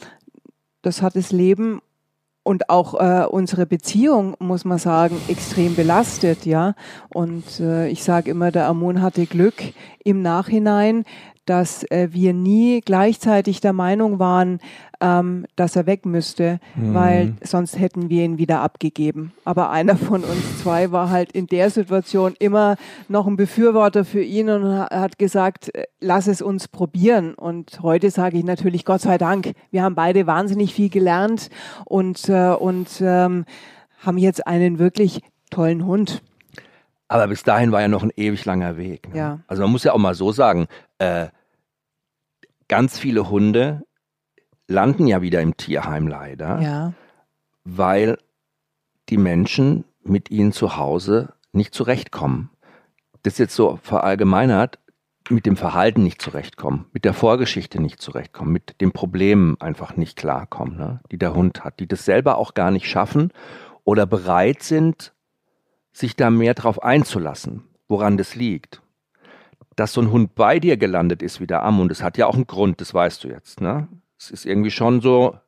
das 0.83 1.01
hat 1.01 1.15
das 1.15 1.31
Leben 1.31 1.81
und 2.47 2.69
auch 2.69 2.93
äh, 2.93 3.25
unsere 3.25 3.65
Beziehung, 3.65 4.35
muss 4.39 4.63
man 4.63 4.77
sagen, 4.77 5.19
extrem 5.27 5.75
belastet, 5.75 6.45
ja. 6.45 6.75
Und 7.09 7.59
äh, 7.59 7.89
ich 7.89 8.05
sage 8.05 8.31
immer, 8.31 8.51
der 8.51 8.67
Amun 8.67 9.01
hatte 9.01 9.25
Glück 9.25 9.55
im 10.05 10.21
Nachhinein, 10.21 11.03
dass 11.45 11.83
äh, 11.91 12.07
wir 12.11 12.33
nie 12.33 12.79
gleichzeitig 12.79 13.59
der 13.59 13.73
Meinung 13.73 14.19
waren, 14.19 14.59
ähm, 14.99 15.45
dass 15.55 15.75
er 15.75 15.85
weg 15.85 16.05
müsste, 16.05 16.59
mhm. 16.75 16.93
weil 16.93 17.33
sonst 17.41 17.79
hätten 17.79 18.09
wir 18.09 18.23
ihn 18.23 18.37
wieder 18.37 18.61
abgegeben. 18.61 19.33
Aber 19.45 19.69
einer 19.69 19.95
von 19.95 20.23
uns 20.23 20.61
zwei 20.61 20.91
war 20.91 21.09
halt 21.09 21.31
in 21.31 21.47
der 21.47 21.69
Situation 21.69 22.33
immer 22.39 22.77
noch 23.07 23.27
ein 23.27 23.37
Befürworter 23.37 24.05
für 24.05 24.21
ihn 24.21 24.49
und 24.49 24.65
hat 24.65 25.19
gesagt, 25.19 25.73
äh, 25.75 25.85
lass 25.99 26.27
es 26.27 26.41
uns 26.41 26.67
probieren. 26.67 27.33
Und 27.33 27.81
heute 27.81 28.09
sage 28.09 28.37
ich 28.37 28.43
natürlich 28.43 28.85
Gott 28.85 29.01
sei 29.01 29.17
Dank, 29.17 29.53
wir 29.71 29.83
haben 29.83 29.95
beide 29.95 30.27
wahnsinnig 30.27 30.73
viel 30.73 30.89
gelernt 30.89 31.49
und, 31.85 32.29
äh, 32.29 32.49
und 32.49 33.01
ähm, 33.01 33.45
haben 33.99 34.17
jetzt 34.17 34.47
einen 34.47 34.79
wirklich 34.79 35.21
tollen 35.49 35.85
Hund. 35.85 36.21
Aber 37.07 37.27
bis 37.27 37.43
dahin 37.43 37.71
war 37.71 37.81
ja 37.81 37.87
noch 37.87 38.03
ein 38.03 38.11
ewig 38.15 38.43
langer 38.45 38.77
Weg. 38.77 39.09
Ne? 39.09 39.17
Ja. 39.17 39.39
Also 39.47 39.63
man 39.63 39.71
muss 39.71 39.83
ja 39.83 39.93
auch 39.93 39.97
mal 39.97 40.13
so 40.13 40.31
sagen, 40.31 40.67
äh, 40.99 41.27
ganz 42.67 42.99
viele 42.99 43.29
Hunde 43.29 43.83
landen 44.67 45.07
ja 45.07 45.21
wieder 45.21 45.41
im 45.41 45.57
Tierheim 45.57 46.07
leider, 46.07 46.61
ja. 46.61 46.93
weil 47.63 48.17
die 49.09 49.17
Menschen 49.17 49.85
mit 50.03 50.29
ihnen 50.31 50.51
zu 50.51 50.77
Hause 50.77 51.33
nicht 51.51 51.73
zurechtkommen. 51.73 52.49
Das 53.23 53.33
ist 53.33 53.39
jetzt 53.39 53.55
so 53.55 53.79
verallgemeinert, 53.81 54.79
mit 55.29 55.45
dem 55.45 55.57
Verhalten 55.57 56.03
nicht 56.03 56.21
zurechtkommen, 56.21 56.85
mit 56.93 57.03
der 57.03 57.13
Vorgeschichte 57.13 57.81
nicht 57.81 58.01
zurechtkommen, 58.01 58.53
mit 58.53 58.79
den 58.79 58.93
Problemen 58.93 59.59
einfach 59.59 59.97
nicht 59.97 60.15
klarkommen, 60.15 60.77
ne, 60.77 61.01
die 61.11 61.17
der 61.17 61.33
Hund 61.33 61.65
hat, 61.65 61.81
die 61.81 61.87
das 61.87 62.05
selber 62.05 62.37
auch 62.37 62.53
gar 62.53 62.71
nicht 62.71 62.87
schaffen 62.87 63.33
oder 63.83 64.05
bereit 64.05 64.63
sind, 64.63 65.13
sich 65.91 66.15
da 66.15 66.29
mehr 66.29 66.53
drauf 66.53 66.81
einzulassen, 66.81 67.65
woran 67.89 68.17
das 68.17 68.35
liegt 68.35 68.81
dass 69.77 69.93
so 69.93 70.01
ein 70.01 70.11
Hund 70.11 70.35
bei 70.35 70.59
dir 70.59 70.75
gelandet 70.75 71.21
ist 71.21 71.39
wie 71.39 71.47
der 71.47 71.63
Am 71.63 71.79
und 71.79 71.91
es 71.91 72.03
hat 72.03 72.17
ja 72.17 72.25
auch 72.25 72.33
einen 72.33 72.47
Grund, 72.47 72.81
das 72.81 72.93
weißt 72.93 73.23
du 73.23 73.29
jetzt, 73.29 73.61
ne? 73.61 73.87
Es 74.19 74.31
ist 74.31 74.45
irgendwie 74.45 74.71
schon 74.71 75.01
so 75.01 75.33
ein 75.33 75.39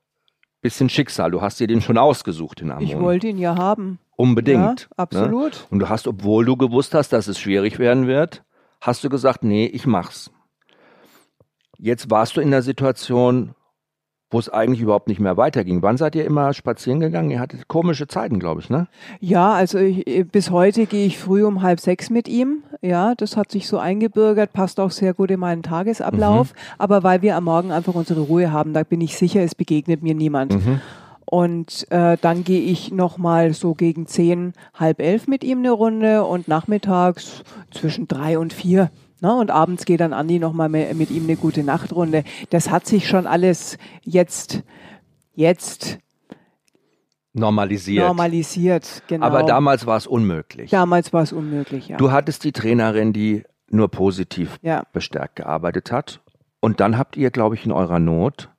bisschen 0.61 0.89
Schicksal. 0.89 1.31
Du 1.31 1.41
hast 1.41 1.59
dir 1.59 1.67
den 1.67 1.81
schon 1.81 1.97
ausgesucht, 1.97 2.61
den 2.61 2.71
Amon. 2.71 2.83
Ich 2.83 2.99
wollte 2.99 3.27
ihn 3.27 3.37
ja 3.37 3.55
haben. 3.55 3.99
Unbedingt. 4.15 4.81
Ja, 4.81 4.87
absolut. 4.97 5.53
Ne? 5.53 5.67
Und 5.69 5.79
du 5.79 5.89
hast, 5.89 6.07
obwohl 6.07 6.45
du 6.45 6.57
gewusst 6.57 6.93
hast, 6.93 7.13
dass 7.13 7.27
es 7.27 7.39
schwierig 7.39 7.79
werden 7.79 8.07
wird, 8.07 8.43
hast 8.81 9.03
du 9.03 9.09
gesagt, 9.09 9.43
nee, 9.43 9.65
ich 9.65 9.85
mach's. 9.85 10.31
Jetzt 11.77 12.11
warst 12.11 12.35
du 12.35 12.41
in 12.41 12.51
der 12.51 12.61
Situation, 12.61 13.55
wo 14.31 14.37
es 14.37 14.49
eigentlich 14.49 14.81
überhaupt 14.81 15.07
nicht 15.07 15.19
mehr 15.19 15.37
weiterging. 15.37 15.81
Wann 15.81 15.97
seid 15.97 16.15
ihr 16.15 16.25
immer 16.25 16.53
spazieren 16.53 16.99
gegangen? 16.99 17.31
Ihr 17.31 17.39
hattet 17.39 17.67
komische 17.67 18.07
Zeiten, 18.07 18.39
glaube 18.39 18.61
ich, 18.61 18.69
ne? 18.69 18.87
Ja, 19.19 19.53
also 19.53 19.79
ich, 19.79 20.27
bis 20.31 20.51
heute 20.51 20.85
gehe 20.85 21.07
ich 21.07 21.17
früh 21.17 21.43
um 21.43 21.63
halb 21.63 21.79
sechs 21.79 22.09
mit 22.09 22.27
ihm. 22.27 22.63
Ja, 22.81 23.15
das 23.15 23.37
hat 23.37 23.51
sich 23.51 23.67
so 23.67 23.79
eingebürgert, 23.79 24.53
passt 24.53 24.79
auch 24.79 24.91
sehr 24.91 25.13
gut 25.13 25.31
in 25.31 25.39
meinen 25.39 25.63
Tagesablauf. 25.63 26.53
Mhm. 26.53 26.57
Aber 26.77 27.03
weil 27.03 27.21
wir 27.21 27.35
am 27.35 27.45
Morgen 27.45 27.71
einfach 27.71 27.95
unsere 27.95 28.21
Ruhe 28.21 28.51
haben, 28.51 28.73
da 28.73 28.83
bin 28.83 29.01
ich 29.01 29.17
sicher, 29.17 29.41
es 29.41 29.55
begegnet 29.55 30.03
mir 30.03 30.13
niemand. 30.13 30.53
Mhm. 30.53 30.81
Und 31.25 31.85
äh, 31.91 32.17
dann 32.19 32.43
gehe 32.43 32.61
ich 32.61 32.91
nochmal 32.91 33.53
so 33.53 33.75
gegen 33.75 34.07
zehn, 34.07 34.53
halb 34.73 34.99
elf 34.99 35.27
mit 35.27 35.43
ihm 35.43 35.59
eine 35.59 35.71
Runde 35.71 36.23
und 36.23 36.47
nachmittags 36.47 37.43
zwischen 37.71 38.07
drei 38.07 38.39
und 38.39 38.51
vier 38.51 38.89
Ne? 39.21 39.33
Und 39.35 39.51
abends 39.51 39.85
geht 39.85 39.99
dann 39.99 40.13
Andi 40.13 40.39
nochmal 40.39 40.69
mit 40.69 41.11
ihm 41.11 41.23
eine 41.23 41.35
gute 41.35 41.63
Nachtrunde. 41.63 42.23
Das 42.49 42.69
hat 42.69 42.85
sich 42.85 43.07
schon 43.07 43.27
alles 43.27 43.77
jetzt, 44.03 44.63
jetzt 45.35 45.99
normalisiert. 47.33 48.07
Normalisiert, 48.07 49.03
genau. 49.07 49.25
Aber 49.25 49.43
damals 49.43 49.85
war 49.85 49.97
es 49.97 50.07
unmöglich. 50.07 50.71
Damals 50.71 51.13
war 51.13 51.23
es 51.23 51.33
unmöglich, 51.33 51.89
ja. 51.89 51.97
Du 51.97 52.11
hattest 52.11 52.43
die 52.43 52.51
Trainerin, 52.51 53.13
die 53.13 53.43
nur 53.69 53.89
positiv 53.89 54.57
ja. 54.61 54.83
bestärkt 54.93 55.37
gearbeitet 55.37 55.91
hat. 55.91 56.21
Und 56.59 56.79
dann 56.79 56.97
habt 56.97 57.17
ihr, 57.17 57.31
glaube 57.31 57.55
ich, 57.55 57.65
in 57.65 57.71
eurer 57.71 57.99
Not 57.99 58.49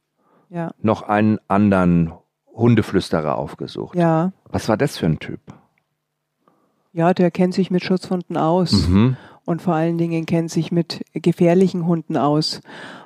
ja. 0.49 0.73
noch 0.81 1.03
einen 1.03 1.39
anderen 1.49 2.13
Hundeflüsterer 2.55 3.37
aufgesucht. 3.37 3.97
Ja. 3.97 4.33
Was 4.45 4.69
war 4.69 4.77
das 4.77 4.99
für 4.99 5.07
ein 5.07 5.19
Typ? 5.19 5.41
Ja, 6.93 7.15
der 7.15 7.31
kennt 7.31 7.55
sich 7.55 7.71
mit 7.71 7.85
Schutzhunden 7.85 8.37
aus. 8.37 8.89
Mhm 8.89 9.17
und 9.51 9.61
vor 9.61 9.75
allen 9.75 9.99
Dingen 9.99 10.27
kennt 10.27 10.49
sich 10.49 10.71
mit 10.71 11.05
gefährlichen 11.13 11.85
Hunden 11.85 12.17
aus. 12.17 12.61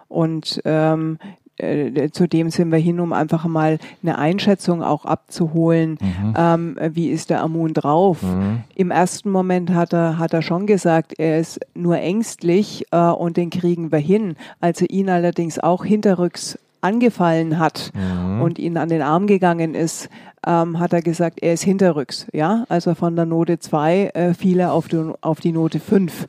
Und 0.09 0.61
ähm, 0.67 1.19
äh, 1.57 2.11
zudem 2.11 2.51
sind 2.51 2.71
wir 2.71 2.79
hin, 2.79 3.01
um 3.01 3.15
einfach 3.15 3.47
mal 3.47 3.79
eine 4.03 4.19
Einschätzung 4.19 4.83
auch 4.83 5.07
abzuholen. 5.07 5.97
Mhm. 6.03 6.35
Ähm, 6.37 6.79
wie 6.91 7.09
ist 7.09 7.31
der 7.31 7.41
Amun 7.41 7.73
drauf? 7.73 8.23
Mhm. 8.23 8.65
Im 8.75 8.91
ersten 8.91 9.31
Moment 9.31 9.71
hat 9.71 9.95
er, 9.95 10.19
hat 10.19 10.35
er 10.35 10.43
schon 10.43 10.67
gesagt, 10.67 11.15
er 11.19 11.41
ist 11.41 11.61
nur 11.75 11.97
ängstlich 11.97 12.85
äh, 12.91 12.99
und 12.99 13.39
den 13.39 13.49
kriegen 13.49 13.91
wir 13.91 13.99
hin. 13.99 14.37
Als 14.61 14.83
er 14.83 14.91
ihn 14.91 15.09
allerdings 15.09 15.59
auch 15.59 15.83
hinterrücks 15.83 16.59
angefallen 16.85 17.59
hat 17.59 17.91
mhm. 17.95 18.43
und 18.43 18.59
ihn 18.59 18.77
an 18.77 18.89
den 18.89 19.03
Arm 19.03 19.27
gegangen 19.27 19.75
ist, 19.75 20.09
ähm, 20.47 20.79
hat 20.79 20.93
er 20.93 21.03
gesagt, 21.03 21.43
er 21.43 21.55
ist 21.55 21.63
hinterrücks. 21.63 22.27
Ja, 22.33 22.65
also 22.69 22.95
von 22.95 23.17
der 23.17 23.25
Note 23.25 23.59
2 23.59 24.11
äh, 24.15 24.35
fiel 24.35 24.61
er 24.61 24.73
auf 24.73 24.89
die, 24.89 25.13
auf 25.21 25.41
die 25.41 25.53
Note 25.53 25.81
5. 25.81 26.23
Mhm. 26.23 26.27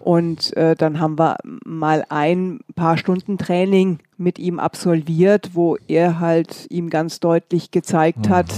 Und 0.00 0.56
äh, 0.56 0.74
dann 0.74 0.98
haben 0.98 1.18
wir 1.18 1.36
mal 1.64 2.04
ein 2.08 2.60
paar 2.74 2.98
Stunden 2.98 3.38
Training 3.38 4.00
mit 4.16 4.38
ihm 4.38 4.58
absolviert, 4.58 5.50
wo 5.54 5.76
er 5.86 6.18
halt 6.18 6.66
ihm 6.70 6.90
ganz 6.90 7.20
deutlich 7.20 7.70
gezeigt 7.70 8.26
mhm. 8.26 8.30
hat, 8.30 8.52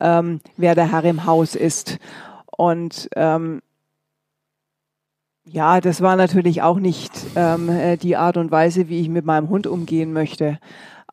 ähm, 0.00 0.40
wer 0.56 0.74
der 0.74 0.92
Herr 0.92 1.04
im 1.04 1.24
Haus 1.24 1.54
ist. 1.54 1.98
Und 2.56 3.08
ähm, 3.16 3.62
ja, 5.48 5.80
das 5.80 6.00
war 6.00 6.16
natürlich 6.16 6.62
auch 6.62 6.78
nicht 6.78 7.12
ähm, 7.36 7.68
äh, 7.68 7.96
die 7.96 8.16
Art 8.16 8.36
und 8.36 8.50
Weise, 8.50 8.88
wie 8.88 9.00
ich 9.00 9.08
mit 9.08 9.24
meinem 9.24 9.48
Hund 9.48 9.66
umgehen 9.66 10.12
möchte. 10.12 10.58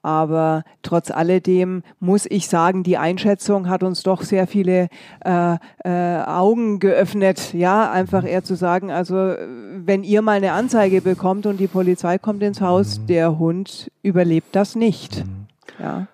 Aber 0.01 0.63
trotz 0.81 1.11
alledem 1.11 1.81
muss 2.01 2.25
ich 2.29 2.49
sagen, 2.49 2.83
die 2.83 2.97
Einschätzung 2.97 3.69
hat 3.69 3.83
uns 3.83 4.03
doch 4.03 4.21
sehr 4.21 4.47
viele 4.47 4.89
äh, 5.23 5.55
äh, 5.85 6.23
Augen 6.23 6.79
geöffnet. 6.79 7.53
Ja, 7.53 7.89
einfach 7.89 8.25
eher 8.25 8.43
zu 8.43 8.55
sagen, 8.55 8.91
also 8.91 9.15
wenn 9.15 10.03
ihr 10.03 10.21
mal 10.21 10.33
eine 10.33 10.51
Anzeige 10.51 11.01
bekommt 11.01 11.45
und 11.45 11.57
die 11.57 11.67
Polizei 11.67 12.17
kommt 12.17 12.43
ins 12.43 12.59
Haus, 12.59 12.99
mhm. 12.99 13.07
der 13.07 13.39
Hund 13.39 13.91
überlebt 14.01 14.53
das 14.57 14.75
nicht. 14.75 15.25
Mhm. 15.25 15.47
Ja. 15.79 16.07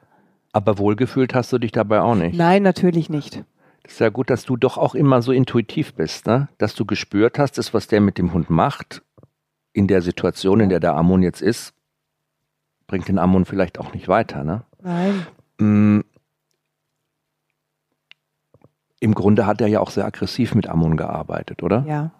Aber 0.51 0.77
wohlgefühlt 0.77 1.33
hast 1.33 1.51
du 1.51 1.57
dich 1.57 1.71
dabei 1.71 2.01
auch 2.01 2.15
nicht? 2.15 2.37
Nein, 2.37 2.61
natürlich 2.61 3.09
nicht. 3.09 3.43
Ist 3.89 3.99
ja 3.99 4.09
gut, 4.09 4.29
dass 4.29 4.45
du 4.45 4.55
doch 4.55 4.77
auch 4.77 4.93
immer 4.93 5.23
so 5.23 5.31
intuitiv 5.31 5.95
bist, 5.95 6.27
ne? 6.27 6.47
dass 6.59 6.75
du 6.75 6.85
gespürt 6.85 7.39
hast, 7.39 7.57
das, 7.57 7.73
was 7.73 7.87
der 7.87 8.01
mit 8.01 8.19
dem 8.19 8.33
Hund 8.33 8.51
macht, 8.51 9.01
in 9.73 9.87
der 9.87 10.03
Situation, 10.03 10.59
in 10.59 10.69
der 10.69 10.79
der 10.79 10.93
Ammon 10.95 11.23
jetzt 11.23 11.41
ist, 11.41 11.73
bringt 12.85 13.07
den 13.07 13.17
Ammon 13.17 13.45
vielleicht 13.45 13.79
auch 13.79 13.91
nicht 13.91 14.07
weiter. 14.07 14.43
Ne? 14.43 14.63
Nein. 14.83 15.25
Mm. 15.57 16.01
Im 18.99 19.15
Grunde 19.15 19.47
hat 19.47 19.59
er 19.59 19.67
ja 19.67 19.79
auch 19.79 19.89
sehr 19.89 20.05
aggressiv 20.05 20.53
mit 20.53 20.67
Ammon 20.67 20.95
gearbeitet, 20.95 21.63
oder? 21.63 21.83
Ja. 21.87 22.11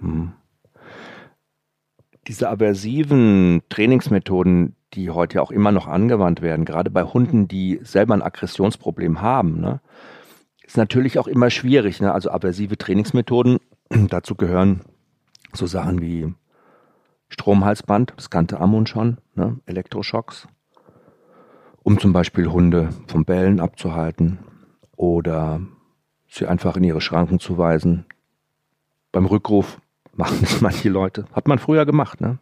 Hm. 0.00 0.32
Diese 2.28 2.48
aversiven 2.48 3.62
Trainingsmethoden, 3.68 4.76
die 4.94 5.10
heute 5.10 5.36
ja 5.36 5.42
auch 5.42 5.50
immer 5.50 5.72
noch 5.72 5.88
angewandt 5.88 6.40
werden, 6.40 6.64
gerade 6.64 6.90
bei 6.90 7.02
Hunden, 7.02 7.48
die 7.48 7.80
selber 7.82 8.14
ein 8.14 8.22
Aggressionsproblem 8.22 9.20
haben, 9.22 9.60
ne, 9.60 9.80
ist 10.66 10.76
natürlich 10.76 11.18
auch 11.18 11.26
immer 11.26 11.50
schwierig. 11.50 12.00
Ne? 12.00 12.12
Also 12.12 12.30
aversive 12.30 12.76
Trainingsmethoden, 12.76 13.58
dazu 14.08 14.34
gehören 14.34 14.82
so 15.52 15.66
Sachen 15.66 16.00
wie 16.00 16.34
Stromhalsband, 17.28 18.12
das 18.16 18.30
kannte 18.30 18.60
Amun 18.60 18.86
schon, 18.86 19.18
ne? 19.34 19.58
Elektroschocks, 19.66 20.46
um 21.82 21.98
zum 21.98 22.12
Beispiel 22.12 22.46
Hunde 22.46 22.90
vom 23.06 23.24
Bellen 23.24 23.58
abzuhalten 23.58 24.38
oder 24.96 25.60
sie 26.28 26.46
einfach 26.46 26.76
in 26.76 26.84
ihre 26.84 27.00
Schranken 27.00 27.40
zu 27.40 27.58
weisen. 27.58 28.04
Beim 29.12 29.26
Rückruf 29.26 29.80
machen 30.12 30.38
das 30.40 30.60
manche 30.60 30.88
Leute. 30.88 31.24
Hat 31.32 31.48
man 31.48 31.58
früher 31.58 31.86
gemacht, 31.86 32.20
ne? 32.20 32.38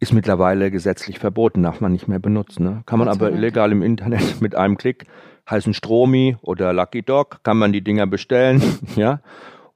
Ist 0.00 0.12
mittlerweile 0.12 0.70
gesetzlich 0.70 1.18
verboten, 1.18 1.64
darf 1.64 1.80
man 1.80 1.90
nicht 1.90 2.06
mehr 2.06 2.20
benutzen. 2.20 2.62
Ne? 2.62 2.82
Kann 2.86 3.00
man 3.00 3.08
aber 3.08 3.32
illegal 3.32 3.72
im 3.72 3.82
Internet 3.82 4.40
mit 4.40 4.54
einem 4.54 4.76
Klick 4.76 5.06
heißen 5.50 5.74
Stromi 5.74 6.36
oder 6.42 6.72
Lucky 6.72 7.02
Dog, 7.02 7.40
kann 7.42 7.58
man 7.58 7.72
die 7.72 7.82
Dinger 7.82 8.06
bestellen, 8.06 8.62
ja. 8.96 9.20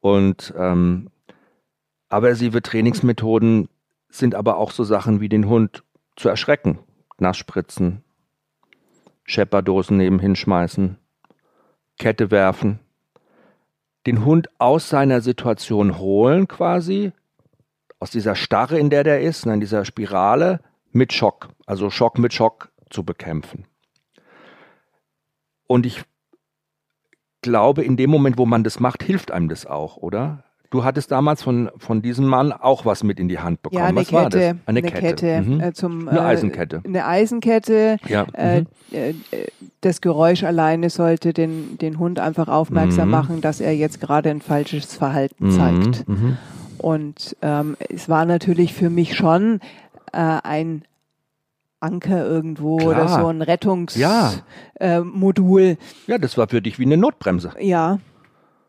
Und 0.00 0.52
ähm, 0.56 1.11
aversive 2.08 2.62
Trainingsmethoden 2.62 3.68
sind 4.08 4.35
aber 4.35 4.56
auch 4.56 4.70
so 4.70 4.85
Sachen 4.85 5.20
wie 5.20 5.28
den 5.28 5.48
Hund 5.48 5.85
zu 6.16 6.28
erschrecken. 6.28 6.78
Nassspritzen, 7.18 8.02
Schepperdosen 9.24 9.96
nebenhin 9.96 10.37
schmeißen, 10.37 10.98
Kette 11.98 12.30
werfen, 12.30 12.80
den 14.06 14.24
Hund 14.24 14.50
aus 14.58 14.88
seiner 14.88 15.20
Situation 15.20 15.98
holen 15.98 16.48
quasi, 16.48 17.12
aus 18.00 18.11
dieser 18.11 18.35
Starre, 18.35 18.78
in 18.78 18.90
der 18.90 19.04
der 19.04 19.20
ist, 19.20 19.46
in 19.46 19.61
dieser 19.61 19.85
Spirale, 19.85 20.61
mit 20.90 21.12
Schock, 21.12 21.48
also 21.66 21.88
Schock 21.88 22.18
mit 22.18 22.35
Schock 22.35 22.72
zu 22.90 23.04
bekämpfen. 23.04 23.66
Und 25.72 25.87
ich 25.87 26.04
glaube, 27.40 27.82
in 27.82 27.96
dem 27.96 28.11
Moment, 28.11 28.37
wo 28.37 28.44
man 28.44 28.62
das 28.62 28.78
macht, 28.78 29.02
hilft 29.02 29.30
einem 29.30 29.48
das 29.48 29.64
auch, 29.64 29.96
oder? 29.96 30.44
Du 30.68 30.85
hattest 30.85 31.11
damals 31.11 31.42
von, 31.42 31.70
von 31.78 32.02
diesem 32.02 32.26
Mann 32.26 32.52
auch 32.52 32.85
was 32.85 33.02
mit 33.02 33.18
in 33.18 33.26
die 33.26 33.38
Hand 33.38 33.62
bekommen. 33.62 33.80
Ja, 33.80 33.87
eine 33.87 34.00
was 34.00 34.08
Kette. 34.08 34.22
War 34.22 34.28
das? 34.28 34.42
Eine, 34.42 34.58
eine 34.66 34.82
Kette. 34.82 35.00
Kette 35.00 35.40
mhm. 35.40 35.61
äh, 35.61 35.72
zum, 35.72 36.08
eine 36.08 36.26
Eisenkette. 36.26 36.82
Äh, 36.85 36.88
eine 36.88 37.06
Eisenkette. 37.06 37.96
Ja. 38.06 38.26
Äh, 38.35 38.61
mhm. 38.61 38.66
Äh, 38.90 39.14
das 39.80 40.02
Geräusch 40.02 40.44
alleine 40.44 40.90
sollte 40.90 41.32
den, 41.32 41.78
den 41.78 41.98
Hund 41.98 42.20
einfach 42.20 42.48
aufmerksam 42.48 43.06
mhm. 43.06 43.11
machen, 43.12 43.40
dass 43.40 43.62
er 43.62 43.74
jetzt 43.74 43.98
gerade 43.98 44.28
ein 44.28 44.42
falsches 44.42 44.94
Verhalten 44.94 45.46
mhm. 45.46 45.50
zeigt. 45.52 46.06
Mhm. 46.06 46.37
Und 46.76 47.35
ähm, 47.40 47.78
es 47.88 48.11
war 48.11 48.26
natürlich 48.26 48.74
für 48.74 48.90
mich 48.90 49.16
schon 49.16 49.61
äh, 50.12 50.18
ein 50.18 50.82
Anker 51.83 52.27
irgendwo 52.27 52.77
Klar. 52.77 52.90
oder 52.90 53.09
so 53.09 53.27
ein 53.27 53.42
Rettungsmodul. 53.42 54.01
Ja. 54.01 54.33
Äh, 54.81 55.77
ja, 56.07 56.18
das 56.18 56.38
war 56.38 56.49
für 56.49 56.62
dich 56.62 56.79
wie 56.79 56.85
eine 56.85 56.97
Notbremse. 56.97 57.53
Ja, 57.61 57.99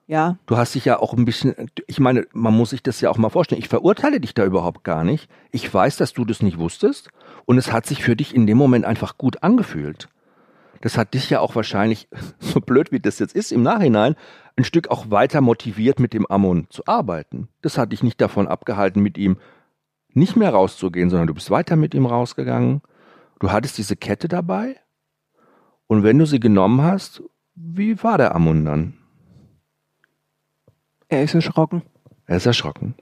ja. 0.08 0.38
Du 0.48 0.58
hast 0.58 0.76
dich 0.76 0.86
ja 0.86 1.00
auch 1.00 1.14
ein 1.14 1.26
bisschen, 1.26 1.56
ich 1.88 2.00
meine, 2.00 2.28
man 2.34 2.54
muss 2.54 2.72
sich 2.72 2.84
das 2.84 3.00
ja 3.02 3.10
auch 3.10 3.18
mal 3.18 3.30
vorstellen. 3.30 3.62
Ich 3.62 3.70
verurteile 3.70 4.20
dich 4.20 4.34
da 4.34 4.44
überhaupt 4.44 4.84
gar 4.84 5.04
nicht. 5.04 5.30
Ich 5.52 5.74
weiß, 5.74 5.98
dass 5.98 6.14
du 6.14 6.26
das 6.26 6.42
nicht 6.42 6.60
wusstest 6.60 7.10
und 7.46 7.58
es 7.58 7.72
hat 7.72 7.86
sich 7.86 8.04
für 8.04 8.16
dich 8.16 8.36
in 8.36 8.46
dem 8.46 8.58
Moment 8.58 8.86
einfach 8.86 9.18
gut 9.18 9.42
angefühlt. 9.44 10.10
Das 10.82 10.98
hat 10.98 11.14
dich 11.14 11.30
ja 11.30 11.40
auch 11.40 11.56
wahrscheinlich, 11.56 12.10
so 12.40 12.60
blöd 12.60 12.92
wie 12.92 13.00
das 13.00 13.20
jetzt 13.20 13.36
ist, 13.36 13.52
im 13.52 13.64
Nachhinein 13.64 14.16
ein 14.56 14.66
Stück 14.66 14.90
auch 14.92 15.10
weiter 15.10 15.42
motiviert, 15.42 16.00
mit 16.00 16.14
dem 16.14 16.26
Ammon 16.28 16.68
zu 16.70 16.86
arbeiten. 16.86 17.48
Das 17.62 17.78
hat 17.78 17.92
dich 17.92 18.04
nicht 18.04 18.20
davon 18.20 18.48
abgehalten, 18.48 19.02
mit 19.02 19.18
ihm 19.18 19.38
nicht 20.10 20.36
mehr 20.36 20.52
rauszugehen, 20.52 21.10
sondern 21.10 21.28
du 21.28 21.34
bist 21.34 21.50
weiter 21.50 21.76
mit 21.76 21.94
ihm 21.94 22.06
rausgegangen. 22.06 22.82
Du 23.40 23.52
hattest 23.52 23.78
diese 23.78 23.96
Kette 23.96 24.28
dabei 24.28 24.78
und 25.88 26.04
wenn 26.04 26.18
du 26.18 26.26
sie 26.26 26.40
genommen 26.40 26.82
hast, 26.82 27.22
wie 27.56 28.02
war 28.04 28.18
der 28.18 28.36
Ammon 28.36 28.66
dann? 28.66 28.94
Er 31.08 31.24
ist 31.24 31.36
erschrocken. 31.36 31.84
Er 32.26 32.38
ist 32.38 32.46
erschrocken. 32.46 32.96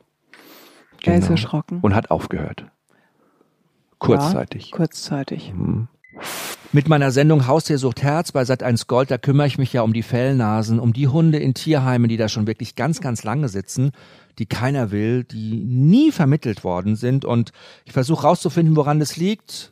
Genau. 0.99 1.13
Er 1.13 1.15
ist 1.15 1.21
genau. 1.27 1.31
erschrocken. 1.31 1.79
Und 1.81 1.95
hat 1.95 2.11
aufgehört. 2.11 2.65
Kurzzeitig. 3.99 4.71
Ja, 4.71 4.77
kurzzeitig. 4.77 5.53
Mhm. 5.53 5.87
Mit 6.73 6.89
meiner 6.89 7.11
Sendung 7.11 7.47
Haustiersucht 7.47 8.01
Herz 8.01 8.31
bei 8.31 8.41
Sat1 8.41 8.87
Gold, 8.87 9.11
da 9.11 9.17
kümmere 9.17 9.47
ich 9.47 9.57
mich 9.57 9.73
ja 9.73 9.81
um 9.81 9.93
die 9.93 10.03
Fellnasen, 10.03 10.79
um 10.79 10.93
die 10.93 11.07
Hunde 11.07 11.37
in 11.37 11.53
Tierheimen, 11.53 12.09
die 12.09 12.17
da 12.17 12.29
schon 12.29 12.47
wirklich 12.47 12.75
ganz, 12.75 13.01
ganz 13.01 13.23
lange 13.23 13.49
sitzen, 13.49 13.91
die 14.39 14.45
keiner 14.45 14.91
will, 14.91 15.23
die 15.23 15.63
nie 15.63 16.11
vermittelt 16.11 16.63
worden 16.63 16.95
sind. 16.95 17.25
Und 17.25 17.51
ich 17.85 17.91
versuche 17.93 18.23
rauszufinden, 18.23 18.75
woran 18.75 18.99
das 18.99 19.17
liegt 19.17 19.70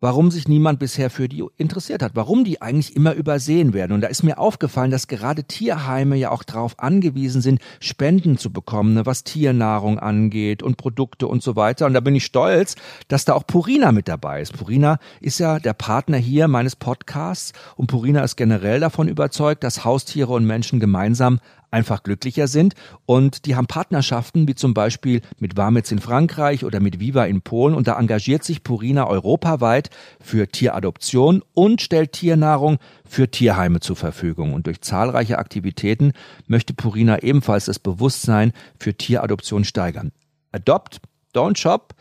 warum 0.00 0.30
sich 0.30 0.48
niemand 0.48 0.78
bisher 0.78 1.10
für 1.10 1.28
die 1.28 1.44
interessiert 1.56 2.02
hat, 2.02 2.12
warum 2.14 2.44
die 2.44 2.62
eigentlich 2.62 2.94
immer 2.94 3.14
übersehen 3.14 3.72
werden. 3.72 3.92
Und 3.92 4.00
da 4.00 4.08
ist 4.08 4.22
mir 4.22 4.38
aufgefallen, 4.38 4.90
dass 4.90 5.08
gerade 5.08 5.44
Tierheime 5.44 6.16
ja 6.16 6.30
auch 6.30 6.44
darauf 6.44 6.78
angewiesen 6.78 7.42
sind, 7.42 7.60
Spenden 7.80 8.38
zu 8.38 8.52
bekommen, 8.52 8.94
ne, 8.94 9.06
was 9.06 9.24
Tiernahrung 9.24 9.98
angeht 9.98 10.62
und 10.62 10.76
Produkte 10.76 11.26
und 11.26 11.42
so 11.42 11.56
weiter. 11.56 11.86
Und 11.86 11.94
da 11.94 12.00
bin 12.00 12.14
ich 12.14 12.24
stolz, 12.24 12.76
dass 13.08 13.24
da 13.24 13.34
auch 13.34 13.46
Purina 13.46 13.92
mit 13.92 14.08
dabei 14.08 14.40
ist. 14.40 14.52
Purina 14.56 14.98
ist 15.20 15.38
ja 15.38 15.58
der 15.58 15.72
Partner 15.72 16.16
hier 16.16 16.48
meines 16.48 16.76
Podcasts 16.76 17.52
und 17.76 17.88
Purina 17.88 18.22
ist 18.22 18.36
generell 18.36 18.80
davon 18.80 19.08
überzeugt, 19.08 19.64
dass 19.64 19.84
Haustiere 19.84 20.32
und 20.32 20.44
Menschen 20.44 20.80
gemeinsam 20.80 21.40
einfach 21.70 22.02
glücklicher 22.02 22.46
sind. 22.46 22.74
Und 23.06 23.46
die 23.46 23.56
haben 23.56 23.66
Partnerschaften, 23.66 24.48
wie 24.48 24.54
zum 24.54 24.74
Beispiel 24.74 25.20
mit 25.38 25.56
Warmitz 25.56 25.90
in 25.90 25.98
Frankreich 25.98 26.64
oder 26.64 26.80
mit 26.80 27.00
Viva 27.00 27.24
in 27.24 27.42
Polen. 27.42 27.74
Und 27.74 27.88
da 27.88 27.98
engagiert 27.98 28.44
sich 28.44 28.62
Purina 28.62 29.06
europaweit 29.06 29.90
für 30.20 30.48
Tieradoption 30.48 31.42
und 31.54 31.82
stellt 31.82 32.12
Tiernahrung 32.12 32.78
für 33.04 33.30
Tierheime 33.30 33.80
zur 33.80 33.96
Verfügung. 33.96 34.54
Und 34.54 34.66
durch 34.66 34.80
zahlreiche 34.80 35.38
Aktivitäten 35.38 36.12
möchte 36.46 36.74
Purina 36.74 37.22
ebenfalls 37.22 37.66
das 37.66 37.78
Bewusstsein 37.78 38.52
für 38.78 38.94
Tieradoption 38.94 39.64
steigern. 39.64 40.12
Adopt, 40.52 41.00
don't 41.34 41.58
shop, 41.58 41.94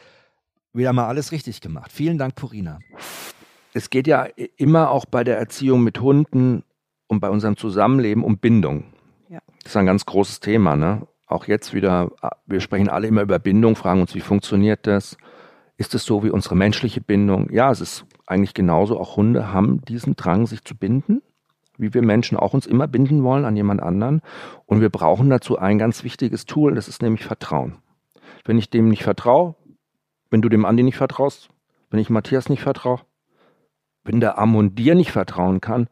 wieder 0.74 0.94
mal 0.94 1.08
alles 1.08 1.32
richtig 1.32 1.60
gemacht. 1.62 1.92
Vielen 1.92 2.18
Dank, 2.18 2.36
Purina. 2.36 2.80
Es 3.74 3.90
geht 3.90 4.08
ja 4.08 4.28
immer 4.58 4.92
auch 4.92 5.06
bei 5.06 5.24
der 5.24 5.38
Erziehung 5.38 5.84
mit 5.84 6.00
Hunden 6.00 6.64
und 7.08 7.20
bei 7.20 7.30
unserem 7.30 7.58
Zusammenleben 7.58 8.24
um 8.24 8.38
Bindung. 8.38 8.86
Das 9.68 9.74
ist 9.74 9.78
ein 9.80 9.86
ganz 9.86 10.06
großes 10.06 10.40
Thema. 10.40 10.78
Ne? 10.78 11.06
Auch 11.26 11.44
jetzt 11.44 11.74
wieder, 11.74 12.14
wir 12.46 12.62
sprechen 12.62 12.88
alle 12.88 13.06
immer 13.06 13.24
über 13.24 13.38
Bindung, 13.38 13.76
fragen 13.76 14.00
uns, 14.00 14.16
wie 14.16 14.22
funktioniert 14.22 14.88
das? 14.88 15.18
Ist 15.76 15.94
es 15.94 16.06
so 16.06 16.24
wie 16.24 16.30
unsere 16.30 16.56
menschliche 16.56 17.02
Bindung? 17.02 17.52
Ja, 17.52 17.70
es 17.70 17.82
ist 17.82 18.06
eigentlich 18.28 18.54
genauso. 18.54 18.98
Auch 18.98 19.18
Hunde 19.18 19.52
haben 19.52 19.82
diesen 19.82 20.16
Drang, 20.16 20.48
sich 20.48 20.64
zu 20.64 20.74
binden, 20.74 21.22
wie 21.78 21.94
wir 21.94 22.02
Menschen 22.02 22.38
auch 22.38 22.54
uns 22.54 22.66
immer 22.66 22.88
binden 22.88 23.24
wollen 23.24 23.44
an 23.44 23.58
jemand 23.58 23.84
anderen. 23.84 24.22
Und 24.68 24.80
wir 24.80 24.90
brauchen 24.90 25.30
dazu 25.30 25.58
ein 25.58 25.78
ganz 25.78 26.06
wichtiges 26.06 26.46
Tool, 26.46 26.74
das 26.74 26.88
ist 26.88 27.02
nämlich 27.02 27.26
Vertrauen. 27.26 27.80
Wenn 28.46 28.58
ich 28.58 28.70
dem 28.70 28.88
nicht 28.88 29.04
vertraue, 29.04 29.56
wenn 30.30 30.42
du 30.42 30.48
dem 30.48 30.64
Andi 30.64 30.84
nicht 30.84 30.96
vertraust, 30.96 31.50
wenn 31.90 32.00
ich 32.00 32.10
Matthias 32.10 32.48
nicht 32.48 32.62
vertraue, 32.62 33.02
wenn 34.06 34.22
der 34.22 34.38
Amon 34.40 34.76
dir 34.76 34.96
nicht 34.96 35.12
vertrauen 35.12 35.60
kann, 35.60 35.90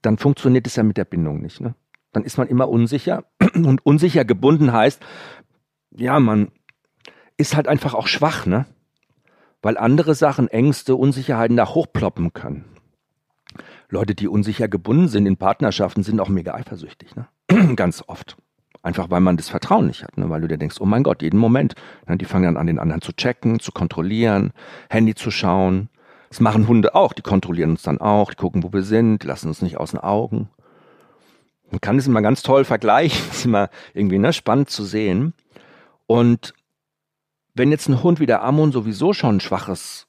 dann 0.00 0.16
funktioniert 0.16 0.68
es 0.68 0.76
ja 0.76 0.84
mit 0.84 0.96
der 0.96 1.04
Bindung 1.04 1.40
nicht. 1.40 1.60
Ne? 1.60 1.74
Dann 2.16 2.24
ist 2.24 2.38
man 2.38 2.48
immer 2.48 2.70
unsicher. 2.70 3.24
Und 3.54 3.84
unsicher 3.84 4.24
gebunden 4.24 4.72
heißt, 4.72 5.02
ja, 5.90 6.18
man 6.18 6.48
ist 7.36 7.54
halt 7.54 7.68
einfach 7.68 7.92
auch 7.92 8.06
schwach, 8.06 8.46
ne? 8.46 8.64
Weil 9.60 9.76
andere 9.76 10.14
Sachen, 10.14 10.48
Ängste, 10.48 10.96
Unsicherheiten 10.96 11.58
da 11.58 11.68
hochploppen 11.68 12.32
können. 12.32 12.64
Leute, 13.90 14.14
die 14.14 14.28
unsicher 14.28 14.66
gebunden 14.66 15.08
sind 15.08 15.26
in 15.26 15.36
Partnerschaften, 15.36 16.02
sind 16.02 16.18
auch 16.20 16.30
mega 16.30 16.54
eifersüchtig, 16.54 17.14
ne? 17.16 17.28
Ganz 17.76 18.02
oft. 18.06 18.38
Einfach 18.82 19.10
weil 19.10 19.20
man 19.20 19.36
das 19.36 19.50
Vertrauen 19.50 19.86
nicht 19.88 20.02
hat, 20.02 20.16
ne? 20.16 20.30
weil 20.30 20.40
du 20.40 20.48
dir 20.48 20.58
denkst, 20.58 20.76
oh 20.80 20.86
mein 20.86 21.02
Gott, 21.02 21.20
jeden 21.20 21.38
Moment. 21.38 21.74
Ne? 22.08 22.16
Die 22.16 22.24
fangen 22.24 22.44
dann 22.44 22.56
an, 22.56 22.66
den 22.66 22.78
anderen 22.78 23.02
zu 23.02 23.12
checken, 23.12 23.60
zu 23.60 23.72
kontrollieren, 23.72 24.52
Handy 24.88 25.14
zu 25.14 25.30
schauen. 25.30 25.90
Das 26.30 26.40
machen 26.40 26.66
Hunde 26.66 26.94
auch, 26.94 27.12
die 27.12 27.22
kontrollieren 27.22 27.70
uns 27.70 27.82
dann 27.82 28.00
auch, 28.00 28.30
die 28.30 28.36
gucken, 28.36 28.62
wo 28.62 28.72
wir 28.72 28.82
sind, 28.82 29.24
lassen 29.24 29.48
uns 29.48 29.60
nicht 29.60 29.76
aus 29.76 29.90
den 29.90 30.00
Augen. 30.00 30.48
Man 31.70 31.80
kann 31.80 31.98
es 31.98 32.06
immer 32.06 32.22
ganz 32.22 32.42
toll 32.42 32.64
vergleichen, 32.64 33.20
das 33.28 33.38
ist 33.38 33.44
immer 33.44 33.70
irgendwie 33.94 34.18
ne, 34.18 34.32
spannend 34.32 34.70
zu 34.70 34.84
sehen. 34.84 35.34
Und 36.06 36.54
wenn 37.54 37.70
jetzt 37.70 37.88
ein 37.88 38.02
Hund 38.02 38.20
wie 38.20 38.26
der 38.26 38.42
Ammon 38.42 38.72
sowieso 38.72 39.12
schon 39.12 39.36
ein 39.36 39.40
schwaches 39.40 40.06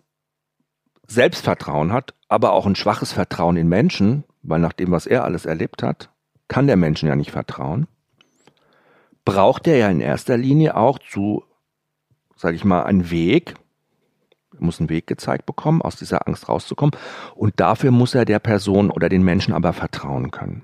Selbstvertrauen 1.07 1.93
hat, 1.93 2.13
aber 2.27 2.51
auch 2.51 2.65
ein 2.65 2.75
schwaches 2.75 3.13
Vertrauen 3.13 3.55
in 3.55 3.69
Menschen, 3.69 4.25
weil 4.43 4.59
nach 4.59 4.73
dem, 4.73 4.91
was 4.91 5.07
er 5.07 5.23
alles 5.23 5.45
erlebt 5.45 5.81
hat, 5.81 6.09
kann 6.47 6.67
der 6.67 6.75
Menschen 6.75 7.07
ja 7.07 7.15
nicht 7.15 7.31
vertrauen, 7.31 7.87
braucht 9.25 9.67
er 9.67 9.77
ja 9.77 9.89
in 9.89 10.01
erster 10.01 10.37
Linie 10.37 10.75
auch 10.75 10.99
zu, 10.99 11.43
sage 12.35 12.55
ich 12.55 12.65
mal, 12.65 12.83
einen 12.83 13.09
Weg, 13.09 13.55
er 14.53 14.63
muss 14.63 14.79
einen 14.79 14.89
Weg 14.89 15.07
gezeigt 15.07 15.45
bekommen, 15.45 15.81
aus 15.81 15.95
dieser 15.95 16.27
Angst 16.27 16.49
rauszukommen. 16.49 16.95
Und 17.35 17.59
dafür 17.59 17.91
muss 17.91 18.15
er 18.15 18.25
der 18.25 18.39
Person 18.39 18.89
oder 18.89 19.09
den 19.09 19.23
Menschen 19.23 19.53
aber 19.53 19.73
vertrauen 19.73 20.31
können. 20.31 20.63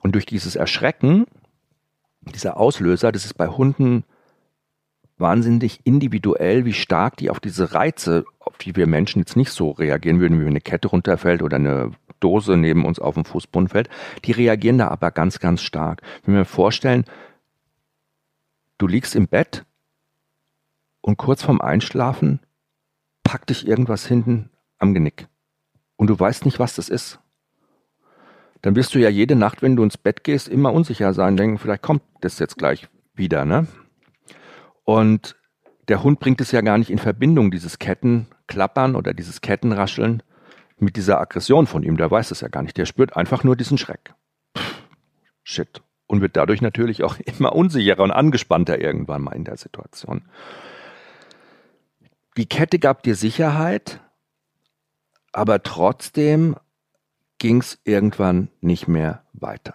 Und 0.00 0.14
durch 0.14 0.26
dieses 0.26 0.56
Erschrecken, 0.56 1.26
dieser 2.34 2.56
Auslöser, 2.56 3.12
das 3.12 3.24
ist 3.24 3.34
bei 3.34 3.48
Hunden 3.48 4.04
wahnsinnig 5.16 5.80
individuell, 5.84 6.64
wie 6.64 6.72
stark 6.72 7.16
die 7.16 7.30
auf 7.30 7.40
diese 7.40 7.74
Reize, 7.74 8.24
auf 8.38 8.56
die 8.58 8.76
wir 8.76 8.86
Menschen 8.86 9.20
jetzt 9.20 9.36
nicht 9.36 9.50
so 9.50 9.72
reagieren 9.72 10.20
würden, 10.20 10.38
wie 10.38 10.44
wenn 10.44 10.50
eine 10.50 10.60
Kette 10.60 10.88
runterfällt 10.88 11.42
oder 11.42 11.56
eine 11.56 11.92
Dose 12.20 12.56
neben 12.56 12.84
uns 12.84 12.98
auf 12.98 13.14
dem 13.14 13.24
Fußboden 13.24 13.68
fällt. 13.68 13.88
Die 14.24 14.32
reagieren 14.32 14.78
da 14.78 14.88
aber 14.88 15.10
ganz, 15.10 15.40
ganz 15.40 15.62
stark. 15.62 16.02
Wenn 16.24 16.34
wir 16.34 16.44
vorstellen, 16.44 17.04
du 18.78 18.86
liegst 18.86 19.16
im 19.16 19.26
Bett 19.26 19.64
und 21.00 21.16
kurz 21.16 21.42
vorm 21.42 21.60
Einschlafen 21.60 22.40
packt 23.24 23.50
dich 23.50 23.66
irgendwas 23.66 24.06
hinten 24.06 24.50
am 24.78 24.94
Genick. 24.94 25.28
Und 25.96 26.08
du 26.08 26.18
weißt 26.18 26.44
nicht, 26.44 26.60
was 26.60 26.76
das 26.76 26.88
ist 26.88 27.18
dann 28.62 28.76
wirst 28.76 28.94
du 28.94 28.98
ja 28.98 29.08
jede 29.08 29.36
Nacht, 29.36 29.62
wenn 29.62 29.76
du 29.76 29.84
ins 29.84 29.96
Bett 29.96 30.24
gehst, 30.24 30.48
immer 30.48 30.72
unsicher 30.72 31.14
sein, 31.14 31.36
denken, 31.36 31.58
vielleicht 31.58 31.82
kommt 31.82 32.02
das 32.20 32.38
jetzt 32.38 32.58
gleich 32.58 32.88
wieder, 33.14 33.44
ne? 33.44 33.66
Und 34.84 35.36
der 35.88 36.02
Hund 36.02 36.20
bringt 36.20 36.40
es 36.40 36.52
ja 36.52 36.60
gar 36.60 36.78
nicht 36.78 36.90
in 36.90 36.98
Verbindung, 36.98 37.50
dieses 37.50 37.78
Kettenklappern 37.78 38.94
oder 38.94 39.14
dieses 39.14 39.40
Kettenrascheln 39.40 40.22
mit 40.78 40.96
dieser 40.96 41.20
Aggression 41.20 41.66
von 41.66 41.82
ihm. 41.82 41.96
Der 41.96 42.10
weiß 42.10 42.30
es 42.30 42.40
ja 42.40 42.48
gar 42.48 42.62
nicht. 42.62 42.76
Der 42.76 42.86
spürt 42.86 43.16
einfach 43.16 43.44
nur 43.44 43.56
diesen 43.56 43.78
Schreck. 43.78 44.14
Pff, 44.56 44.82
shit. 45.42 45.82
Und 46.06 46.20
wird 46.20 46.36
dadurch 46.36 46.62
natürlich 46.62 47.04
auch 47.04 47.16
immer 47.38 47.54
unsicherer 47.54 48.02
und 48.02 48.10
angespannter 48.10 48.80
irgendwann 48.80 49.22
mal 49.22 49.36
in 49.36 49.44
der 49.44 49.56
Situation. 49.56 50.22
Die 52.36 52.46
Kette 52.46 52.78
gab 52.78 53.02
dir 53.02 53.14
Sicherheit, 53.14 54.00
aber 55.32 55.62
trotzdem 55.62 56.56
ging 57.38 57.60
es 57.60 57.78
irgendwann 57.84 58.48
nicht 58.60 58.88
mehr 58.88 59.22
weiter. 59.32 59.74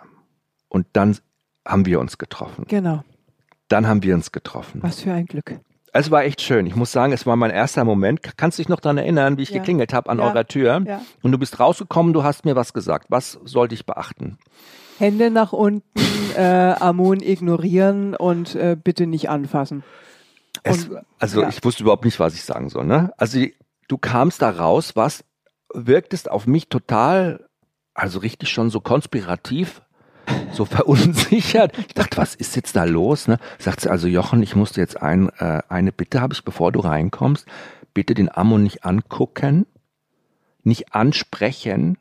Und 0.69 0.87
dann 0.93 1.17
haben 1.65 1.85
wir 1.85 1.99
uns 1.99 2.17
getroffen. 2.17 2.65
Genau. 2.67 3.03
Dann 3.67 3.87
haben 3.87 4.03
wir 4.03 4.15
uns 4.15 4.31
getroffen. 4.31 4.83
Was 4.83 5.01
für 5.01 5.13
ein 5.13 5.25
Glück. 5.25 5.59
Es 5.95 6.09
war 6.09 6.23
echt 6.23 6.41
schön. 6.41 6.65
Ich 6.65 6.75
muss 6.75 6.91
sagen, 6.91 7.13
es 7.13 7.27
war 7.27 7.35
mein 7.35 7.51
erster 7.51 7.85
Moment. 7.85 8.21
Kannst 8.35 8.57
du 8.57 8.63
dich 8.63 8.69
noch 8.69 8.79
daran 8.79 8.97
erinnern, 8.97 9.37
wie 9.37 9.43
ich 9.43 9.51
ja. 9.51 9.59
geklingelt 9.59 9.93
habe 9.93 10.09
an 10.09 10.17
ja. 10.17 10.25
eurer 10.25 10.45
Tür? 10.45 10.81
Ja. 10.85 11.01
Und 11.21 11.31
du 11.31 11.37
bist 11.37 11.59
rausgekommen, 11.59 12.13
du 12.13 12.23
hast 12.23 12.45
mir 12.45 12.55
was 12.55 12.73
gesagt. 12.73 13.07
Was 13.09 13.39
sollte 13.45 13.75
ich 13.75 13.85
beachten? 13.85 14.39
Hände 14.97 15.29
nach 15.29 15.53
unten, 15.53 15.83
äh, 16.35 16.75
Ammon 16.79 17.21
ignorieren 17.21 18.15
und 18.15 18.55
äh, 18.55 18.75
bitte 18.81 19.05
nicht 19.05 19.29
anfassen. 19.29 19.83
Es, 20.63 20.87
und, 20.87 21.01
also 21.19 21.45
ich 21.45 21.63
wusste 21.63 21.83
überhaupt 21.83 22.05
nicht, 22.05 22.19
was 22.19 22.33
ich 22.33 22.43
sagen 22.43 22.69
soll. 22.69 22.85
Ne? 22.85 23.11
Also 23.17 23.39
du 23.87 23.97
kamst 23.99 24.41
da 24.41 24.49
raus, 24.49 24.95
was 24.95 25.23
wirktest 25.73 26.29
auf 26.29 26.47
mich 26.47 26.69
total 26.69 27.47
also 27.93 28.19
richtig 28.19 28.49
schon 28.49 28.69
so 28.69 28.79
konspirativ, 28.79 29.81
so 30.51 30.65
verunsichert. 30.65 31.77
Ich 31.77 31.93
dachte, 31.93 32.17
was 32.17 32.35
ist 32.35 32.55
jetzt 32.55 32.75
da 32.75 32.83
los? 32.83 33.27
Ne? 33.27 33.37
Sagt 33.59 33.81
sie, 33.81 33.89
also 33.89 34.07
Jochen, 34.07 34.41
ich 34.43 34.55
musste 34.55 34.81
jetzt 34.81 35.01
ein, 35.01 35.29
äh, 35.37 35.61
eine 35.69 35.91
Bitte 35.91 36.21
habe 36.21 36.33
ich, 36.33 36.43
bevor 36.43 36.71
du 36.71 36.79
reinkommst, 36.79 37.45
bitte 37.93 38.13
den 38.13 38.33
Ammon 38.33 38.63
nicht 38.63 38.85
angucken, 38.85 39.65
nicht 40.63 40.93
ansprechen 40.93 41.97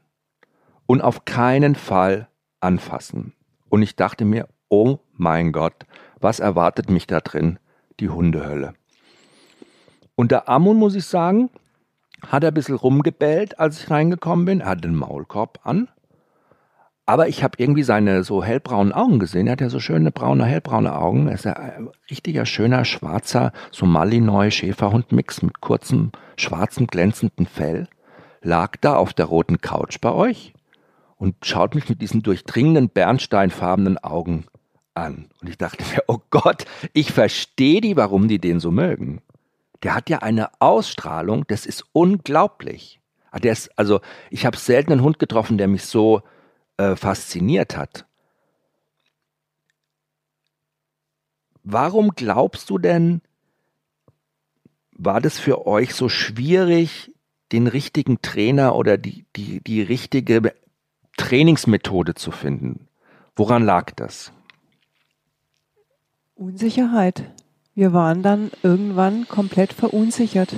und 0.86 1.00
auf 1.00 1.24
keinen 1.24 1.74
Fall 1.74 2.28
anfassen. 2.60 3.34
Und 3.68 3.82
ich 3.82 3.96
dachte 3.96 4.24
mir, 4.24 4.48
oh 4.68 4.98
mein 5.14 5.52
Gott, 5.52 5.86
was 6.20 6.40
erwartet 6.40 6.90
mich 6.90 7.06
da 7.06 7.20
drin? 7.20 7.58
Die 8.00 8.08
Hundehölle. 8.08 8.74
Und 10.14 10.30
der 10.30 10.48
Ammon, 10.48 10.76
muss 10.76 10.94
ich 10.94 11.06
sagen, 11.06 11.50
hat 12.28 12.44
er 12.44 12.50
ein 12.50 12.54
bisschen 12.54 12.76
rumgebellt, 12.76 13.58
als 13.58 13.82
ich 13.82 13.90
reingekommen 13.90 14.44
bin. 14.44 14.60
Er 14.60 14.70
hat 14.70 14.84
den 14.84 14.94
Maulkorb 14.94 15.60
an. 15.64 15.88
Aber 17.04 17.26
ich 17.28 17.42
habe 17.42 17.54
irgendwie 17.58 17.82
seine 17.82 18.22
so 18.22 18.44
hellbraunen 18.44 18.92
Augen 18.92 19.18
gesehen. 19.18 19.46
Er 19.46 19.52
hat 19.52 19.60
ja 19.60 19.68
so 19.68 19.80
schöne 19.80 20.12
braune, 20.12 20.44
hellbraune 20.44 20.94
Augen. 20.94 21.26
Er 21.26 21.34
ist 21.34 21.46
ein 21.46 21.90
richtiger, 22.08 22.46
schöner, 22.46 22.84
schwarzer 22.84 23.52
Somalinoi-Schäferhund-Mix 23.72 25.42
mit 25.42 25.60
kurzem, 25.60 26.12
schwarzem, 26.36 26.86
glänzenden 26.86 27.46
Fell. 27.46 27.88
Lag 28.40 28.76
da 28.80 28.96
auf 28.96 29.12
der 29.12 29.26
roten 29.26 29.60
Couch 29.60 29.98
bei 30.00 30.12
euch 30.12 30.54
und 31.16 31.34
schaut 31.44 31.74
mich 31.74 31.88
mit 31.88 32.00
diesen 32.00 32.22
durchdringenden, 32.22 32.88
bernsteinfarbenen 32.88 33.98
Augen 33.98 34.46
an. 34.94 35.26
Und 35.40 35.48
ich 35.48 35.58
dachte 35.58 35.84
mir, 35.92 36.04
oh 36.06 36.18
Gott, 36.30 36.66
ich 36.92 37.12
verstehe 37.12 37.80
die, 37.80 37.96
warum 37.96 38.28
die 38.28 38.38
den 38.38 38.60
so 38.60 38.70
mögen 38.70 39.22
der 39.82 39.94
hat 39.94 40.10
ja 40.10 40.18
eine 40.18 40.50
Ausstrahlung, 40.60 41.46
das 41.48 41.66
ist 41.66 41.84
unglaublich. 41.92 43.00
Ah, 43.30 43.38
der 43.38 43.52
ist, 43.52 43.76
also 43.78 44.00
ich 44.30 44.46
habe 44.46 44.56
selten 44.56 44.92
einen 44.92 45.02
Hund 45.02 45.18
getroffen, 45.18 45.58
der 45.58 45.68
mich 45.68 45.84
so 45.84 46.22
äh, 46.76 46.96
fasziniert 46.96 47.76
hat. 47.76 48.06
Warum 51.64 52.10
glaubst 52.14 52.70
du 52.70 52.78
denn, 52.78 53.22
war 54.92 55.20
das 55.20 55.38
für 55.38 55.66
euch 55.66 55.94
so 55.94 56.08
schwierig, 56.08 57.12
den 57.52 57.66
richtigen 57.66 58.22
Trainer 58.22 58.74
oder 58.74 58.96
die, 58.98 59.26
die, 59.36 59.60
die 59.60 59.82
richtige 59.82 60.54
Trainingsmethode 61.16 62.14
zu 62.14 62.30
finden. 62.30 62.88
Woran 63.36 63.64
lag 63.64 63.92
das? 63.92 64.32
Unsicherheit. 66.34 67.30
Wir 67.74 67.92
waren 67.92 68.22
dann 68.22 68.50
irgendwann 68.62 69.26
komplett 69.28 69.72
verunsichert, 69.72 70.54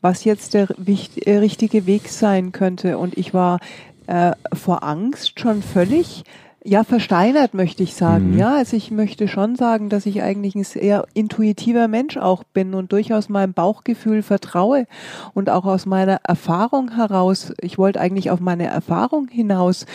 was 0.00 0.24
jetzt 0.24 0.54
der 0.54 0.68
äh, 0.70 1.38
richtige 1.38 1.86
Weg 1.86 2.08
sein 2.08 2.52
könnte. 2.52 2.98
Und 2.98 3.16
ich 3.16 3.32
war 3.32 3.58
äh, 4.06 4.32
vor 4.52 4.82
Angst 4.82 5.40
schon 5.40 5.62
völlig 5.62 6.24
ja, 6.64 6.84
versteinert 6.84 7.54
möchte 7.54 7.82
ich 7.82 7.94
sagen. 7.94 8.32
Mhm. 8.32 8.38
Ja, 8.38 8.56
also 8.56 8.76
ich 8.76 8.90
möchte 8.90 9.28
schon 9.28 9.56
sagen, 9.56 9.88
dass 9.88 10.06
ich 10.06 10.22
eigentlich 10.22 10.54
ein 10.54 10.64
sehr 10.64 11.06
intuitiver 11.14 11.88
Mensch 11.88 12.16
auch 12.16 12.44
bin 12.44 12.74
und 12.74 12.92
durchaus 12.92 13.28
meinem 13.28 13.54
Bauchgefühl 13.54 14.22
vertraue 14.22 14.86
und 15.34 15.50
auch 15.50 15.64
aus 15.64 15.86
meiner 15.86 16.20
Erfahrung 16.24 16.94
heraus. 16.94 17.52
Ich 17.60 17.78
wollte 17.78 18.00
eigentlich 18.00 18.30
auf 18.30 18.40
meine 18.40 18.66
Erfahrung 18.66 19.28
hinaus 19.28 19.86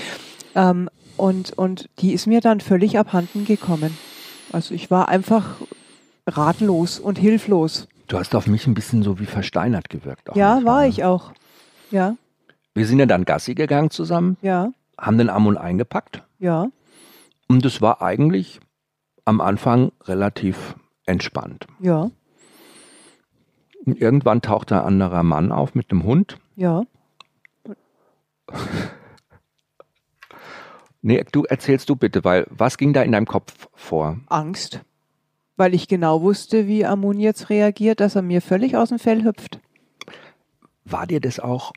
ähm, 0.55 0.89
und 1.17 1.55
und 1.57 1.89
die 1.99 2.13
ist 2.13 2.27
mir 2.27 2.41
dann 2.41 2.59
völlig 2.59 2.97
abhanden 2.97 3.45
gekommen. 3.45 3.95
Also 4.51 4.73
ich 4.73 4.89
war 4.89 5.09
einfach 5.09 5.57
ratlos 6.27 6.99
und 6.99 7.17
hilflos. 7.17 7.87
Du 8.07 8.17
hast 8.17 8.35
auf 8.35 8.47
mich 8.47 8.67
ein 8.67 8.73
bisschen 8.73 9.03
so 9.03 9.19
wie 9.19 9.25
versteinert 9.25 9.89
gewirkt. 9.89 10.35
ja, 10.35 10.63
war 10.63 10.85
ich 10.85 11.03
auch. 11.03 11.31
Ja. 11.91 12.15
Wir 12.73 12.85
sind 12.85 12.99
ja 12.99 13.05
dann 13.05 13.25
Gassi 13.25 13.55
gegangen 13.55 13.89
zusammen. 13.89 14.37
Ja. 14.41 14.71
Haben 14.97 15.17
den 15.17 15.29
Ammon 15.29 15.57
eingepackt. 15.57 16.23
Ja. 16.39 16.67
Und 17.47 17.65
es 17.65 17.81
war 17.81 18.01
eigentlich 18.01 18.59
am 19.25 19.41
Anfang 19.41 19.91
relativ 20.03 20.75
entspannt. 21.05 21.67
Ja. 21.79 22.09
Und 23.85 23.99
irgendwann 23.99 24.41
taucht 24.41 24.71
ein 24.71 24.79
anderer 24.79 25.23
Mann 25.23 25.51
auf 25.51 25.75
mit 25.75 25.91
einem 25.91 26.03
Hund. 26.03 26.37
Ja. 26.55 26.83
nee, 31.01 31.23
du 31.31 31.43
erzählst 31.43 31.89
du 31.89 31.95
bitte, 31.95 32.23
weil 32.23 32.47
was 32.49 32.77
ging 32.77 32.93
da 32.93 33.01
in 33.01 33.11
deinem 33.11 33.27
Kopf 33.27 33.67
vor? 33.73 34.19
Angst 34.27 34.81
weil 35.55 35.73
ich 35.73 35.87
genau 35.87 36.21
wusste, 36.21 36.67
wie 36.67 36.85
Amun 36.85 37.19
jetzt 37.19 37.49
reagiert, 37.49 37.99
dass 37.99 38.15
er 38.15 38.21
mir 38.21 38.41
völlig 38.41 38.75
aus 38.75 38.89
dem 38.89 38.99
Fell 38.99 39.23
hüpft. 39.23 39.59
War 40.85 41.07
dir 41.07 41.21
das 41.21 41.39
auch, 41.39 41.73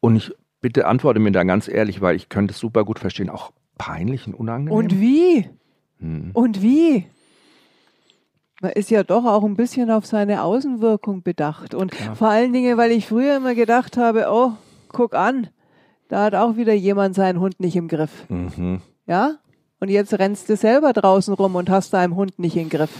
und 0.00 0.16
ich 0.16 0.32
bitte 0.60 0.86
antworte 0.86 1.20
mir 1.20 1.32
da 1.32 1.44
ganz 1.44 1.68
ehrlich, 1.68 2.00
weil 2.00 2.16
ich 2.16 2.28
könnte 2.28 2.52
es 2.52 2.58
super 2.58 2.84
gut 2.84 2.98
verstehen, 2.98 3.30
auch 3.30 3.52
peinlich 3.78 4.26
und 4.26 4.34
unangenehm? 4.34 4.76
Und 4.76 5.00
wie? 5.00 5.48
Hm. 5.98 6.30
Und 6.34 6.62
wie? 6.62 7.06
Man 8.60 8.72
ist 8.72 8.90
ja 8.90 9.02
doch 9.02 9.24
auch 9.24 9.44
ein 9.44 9.56
bisschen 9.56 9.90
auf 9.90 10.04
seine 10.04 10.42
Außenwirkung 10.42 11.22
bedacht. 11.22 11.74
Und 11.74 11.92
Klar. 11.92 12.16
vor 12.16 12.28
allen 12.28 12.52
Dingen, 12.52 12.76
weil 12.76 12.92
ich 12.92 13.06
früher 13.06 13.36
immer 13.36 13.54
gedacht 13.54 13.96
habe, 13.96 14.26
oh, 14.30 14.52
guck 14.88 15.14
an, 15.14 15.48
da 16.08 16.24
hat 16.24 16.34
auch 16.34 16.56
wieder 16.56 16.74
jemand 16.74 17.14
seinen 17.14 17.40
Hund 17.40 17.58
nicht 17.58 17.76
im 17.76 17.88
Griff. 17.88 18.28
Mhm. 18.28 18.82
Ja? 19.06 19.36
Und 19.78 19.88
jetzt 19.88 20.12
rennst 20.18 20.50
du 20.50 20.56
selber 20.56 20.92
draußen 20.92 21.32
rum 21.32 21.54
und 21.54 21.70
hast 21.70 21.94
deinem 21.94 22.16
Hund 22.16 22.38
nicht 22.38 22.56
im 22.56 22.68
Griff 22.68 22.90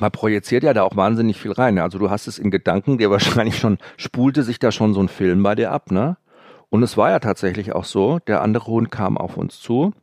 man 0.00 0.10
projiziert 0.10 0.62
ja 0.62 0.74
da 0.74 0.82
auch 0.82 0.96
wahnsinnig 0.96 1.38
viel 1.38 1.52
rein. 1.52 1.78
Also 1.78 1.98
du 1.98 2.10
hast 2.10 2.26
es 2.26 2.38
in 2.38 2.50
Gedanken, 2.50 2.98
dir 2.98 3.10
wahrscheinlich 3.12 3.58
schon, 3.58 3.78
spulte 3.96 4.42
sich 4.42 4.58
da 4.58 4.72
schon 4.72 4.94
so 4.94 5.00
ein 5.00 5.08
Film 5.08 5.42
bei 5.42 5.54
dir 5.54 5.72
ab, 5.72 5.90
ne? 5.90 6.16
Und 6.70 6.82
es 6.82 6.96
war 6.98 7.10
ja 7.10 7.18
tatsächlich 7.18 7.72
auch 7.72 7.84
so, 7.84 8.18
der 8.18 8.42
andere 8.42 8.66
Hund 8.66 8.90
kam 8.90 9.16
auf 9.16 9.38
uns 9.38 9.58
zu, 9.58 9.94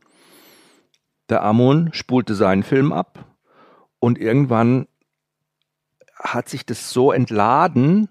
der 1.28 1.44
Amon 1.44 1.90
spulte 1.92 2.34
seinen 2.34 2.64
Film 2.64 2.92
ab 2.92 3.24
und 4.00 4.18
irgendwann 4.18 4.88
hat 6.18 6.48
sich 6.48 6.66
das 6.66 6.90
so 6.90 7.12
entladen, 7.12 8.08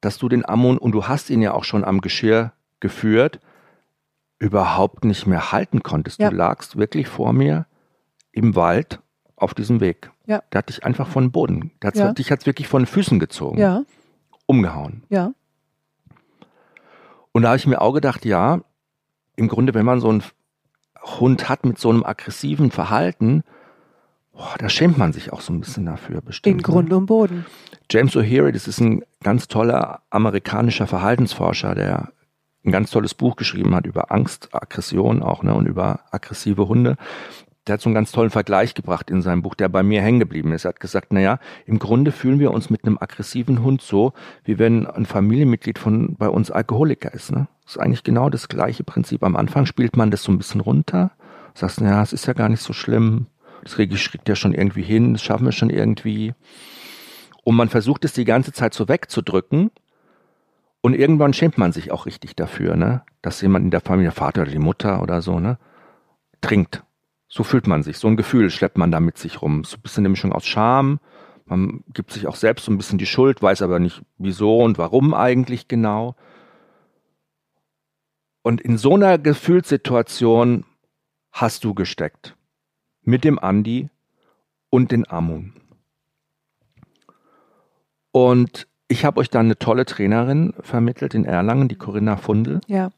dass 0.00 0.18
du 0.18 0.28
den 0.28 0.48
Amon, 0.48 0.78
und 0.78 0.92
du 0.92 1.06
hast 1.06 1.30
ihn 1.30 1.42
ja 1.42 1.52
auch 1.52 1.64
schon 1.64 1.84
am 1.84 2.00
Geschirr 2.00 2.52
geführt, 2.80 3.40
überhaupt 4.38 5.04
nicht 5.04 5.26
mehr 5.26 5.52
halten 5.52 5.82
konntest. 5.82 6.20
Ja. 6.20 6.30
Du 6.30 6.36
lagst 6.36 6.78
wirklich 6.78 7.06
vor 7.08 7.32
mir 7.32 7.66
im 8.32 8.56
Wald 8.56 9.00
auf 9.36 9.52
diesem 9.54 9.80
Weg. 9.80 10.10
Ja. 10.30 10.44
Der 10.52 10.58
hat 10.60 10.68
dich 10.68 10.84
einfach 10.84 11.08
von 11.08 11.24
den 11.24 11.32
Boden. 11.32 11.72
Der 11.82 11.88
hat 11.88 11.96
ja. 11.96 12.12
dich 12.12 12.30
hat's 12.30 12.46
wirklich 12.46 12.68
von 12.68 12.82
den 12.82 12.86
Füßen 12.86 13.18
gezogen. 13.18 13.58
Ja. 13.58 13.82
Umgehauen. 14.46 15.02
Ja. 15.08 15.32
Und 17.32 17.42
da 17.42 17.48
habe 17.48 17.56
ich 17.56 17.66
mir 17.66 17.80
auch 17.80 17.92
gedacht, 17.92 18.24
ja, 18.24 18.60
im 19.34 19.48
Grunde, 19.48 19.74
wenn 19.74 19.84
man 19.84 20.00
so 20.00 20.08
einen 20.08 20.22
Hund 21.02 21.48
hat 21.48 21.64
mit 21.64 21.78
so 21.80 21.90
einem 21.90 22.04
aggressiven 22.04 22.70
Verhalten, 22.70 23.42
boah, 24.32 24.54
da 24.58 24.68
schämt 24.68 24.98
man 24.98 25.12
sich 25.12 25.32
auch 25.32 25.40
so 25.40 25.52
ein 25.52 25.58
bisschen 25.58 25.84
dafür 25.86 26.20
bestimmt. 26.20 26.52
In 26.52 26.56
ne? 26.58 26.62
Grund 26.62 26.92
und 26.92 27.06
Boden. 27.06 27.44
James 27.90 28.14
O'Leary, 28.14 28.52
das 28.52 28.68
ist 28.68 28.80
ein 28.80 29.02
ganz 29.24 29.48
toller 29.48 30.02
amerikanischer 30.10 30.86
Verhaltensforscher, 30.86 31.74
der 31.74 32.12
ein 32.64 32.70
ganz 32.70 32.92
tolles 32.92 33.14
Buch 33.14 33.34
geschrieben 33.34 33.74
hat 33.74 33.84
über 33.84 34.12
Angst, 34.12 34.50
Aggression 34.52 35.24
auch, 35.24 35.42
ne, 35.42 35.54
und 35.54 35.66
über 35.66 36.00
aggressive 36.12 36.68
Hunde 36.68 36.96
der 37.70 37.74
hat 37.74 37.82
so 37.82 37.88
einen 37.88 37.94
ganz 37.94 38.10
tollen 38.10 38.30
Vergleich 38.30 38.74
gebracht 38.74 39.10
in 39.10 39.22
seinem 39.22 39.42
Buch, 39.42 39.54
der 39.54 39.68
bei 39.68 39.84
mir 39.84 40.02
hängen 40.02 40.18
geblieben 40.18 40.50
ist. 40.50 40.64
Er 40.64 40.70
hat 40.70 40.80
gesagt, 40.80 41.12
naja, 41.12 41.38
im 41.66 41.78
Grunde 41.78 42.10
fühlen 42.10 42.40
wir 42.40 42.50
uns 42.50 42.68
mit 42.68 42.84
einem 42.84 42.98
aggressiven 42.98 43.62
Hund 43.62 43.80
so, 43.80 44.12
wie 44.42 44.58
wenn 44.58 44.88
ein 44.88 45.06
Familienmitglied 45.06 45.78
von 45.78 46.16
bei 46.16 46.28
uns 46.28 46.50
Alkoholiker 46.50 47.14
ist. 47.14 47.30
Ne? 47.30 47.46
Das 47.62 47.76
ist 47.76 47.80
eigentlich 47.80 48.02
genau 48.02 48.28
das 48.28 48.48
gleiche 48.48 48.82
Prinzip. 48.82 49.22
Am 49.22 49.36
Anfang 49.36 49.66
spielt 49.66 49.96
man 49.96 50.10
das 50.10 50.24
so 50.24 50.32
ein 50.32 50.38
bisschen 50.38 50.60
runter, 50.60 51.12
sagst, 51.54 51.80
naja, 51.80 52.02
es 52.02 52.12
ist 52.12 52.26
ja 52.26 52.32
gar 52.32 52.48
nicht 52.48 52.60
so 52.60 52.72
schlimm, 52.72 53.28
das 53.62 53.76
kriegt 53.76 54.28
ja 54.28 54.34
schon 54.34 54.52
irgendwie 54.52 54.82
hin, 54.82 55.12
das 55.12 55.22
schaffen 55.22 55.44
wir 55.44 55.52
schon 55.52 55.70
irgendwie. 55.70 56.34
Und 57.44 57.54
man 57.54 57.68
versucht 57.68 58.04
es 58.04 58.14
die 58.14 58.24
ganze 58.24 58.52
Zeit 58.52 58.74
so 58.74 58.88
wegzudrücken. 58.88 59.70
Und 60.80 60.94
irgendwann 60.94 61.34
schämt 61.34 61.56
man 61.56 61.70
sich 61.70 61.92
auch 61.92 62.06
richtig 62.06 62.34
dafür, 62.34 62.74
ne? 62.74 63.02
dass 63.22 63.42
jemand 63.42 63.66
in 63.66 63.70
der 63.70 63.80
Familie, 63.80 64.10
der 64.10 64.16
Vater 64.16 64.42
oder 64.42 64.50
die 64.50 64.58
Mutter 64.58 65.02
oder 65.02 65.22
so, 65.22 65.38
ne, 65.38 65.56
trinkt 66.40 66.82
so 67.30 67.44
fühlt 67.44 67.68
man 67.68 67.82
sich. 67.82 67.98
So 67.98 68.08
ein 68.08 68.16
Gefühl 68.16 68.50
schleppt 68.50 68.76
man 68.76 68.90
da 68.90 69.00
mit 69.00 69.16
sich 69.16 69.40
rum. 69.40 69.62
So 69.64 69.76
ein 69.76 69.82
bisschen 69.82 70.02
eine 70.02 70.10
Mischung 70.10 70.32
aus 70.32 70.46
Scham. 70.46 70.98
Man 71.46 71.84
gibt 71.94 72.12
sich 72.12 72.26
auch 72.26 72.36
selbst 72.36 72.64
so 72.64 72.72
ein 72.72 72.76
bisschen 72.76 72.98
die 72.98 73.06
Schuld, 73.06 73.40
weiß 73.40 73.62
aber 73.62 73.78
nicht 73.78 74.02
wieso 74.18 74.58
und 74.58 74.78
warum 74.78 75.14
eigentlich 75.14 75.68
genau. 75.68 76.16
Und 78.42 78.60
in 78.60 78.76
so 78.76 78.94
einer 78.94 79.16
Gefühlssituation 79.16 80.64
hast 81.30 81.64
du 81.64 81.72
gesteckt. 81.72 82.36
Mit 83.02 83.24
dem 83.24 83.38
Andi 83.38 83.88
und 84.68 84.90
den 84.90 85.08
Amun. 85.08 85.54
Und 88.10 88.66
ich 88.88 89.04
habe 89.04 89.20
euch 89.20 89.30
dann 89.30 89.46
eine 89.46 89.58
tolle 89.58 89.84
Trainerin 89.84 90.52
vermittelt 90.60 91.14
in 91.14 91.24
Erlangen, 91.24 91.68
die 91.68 91.76
Corinna 91.76 92.16
Fundel. 92.16 92.60
Ja. 92.66 92.90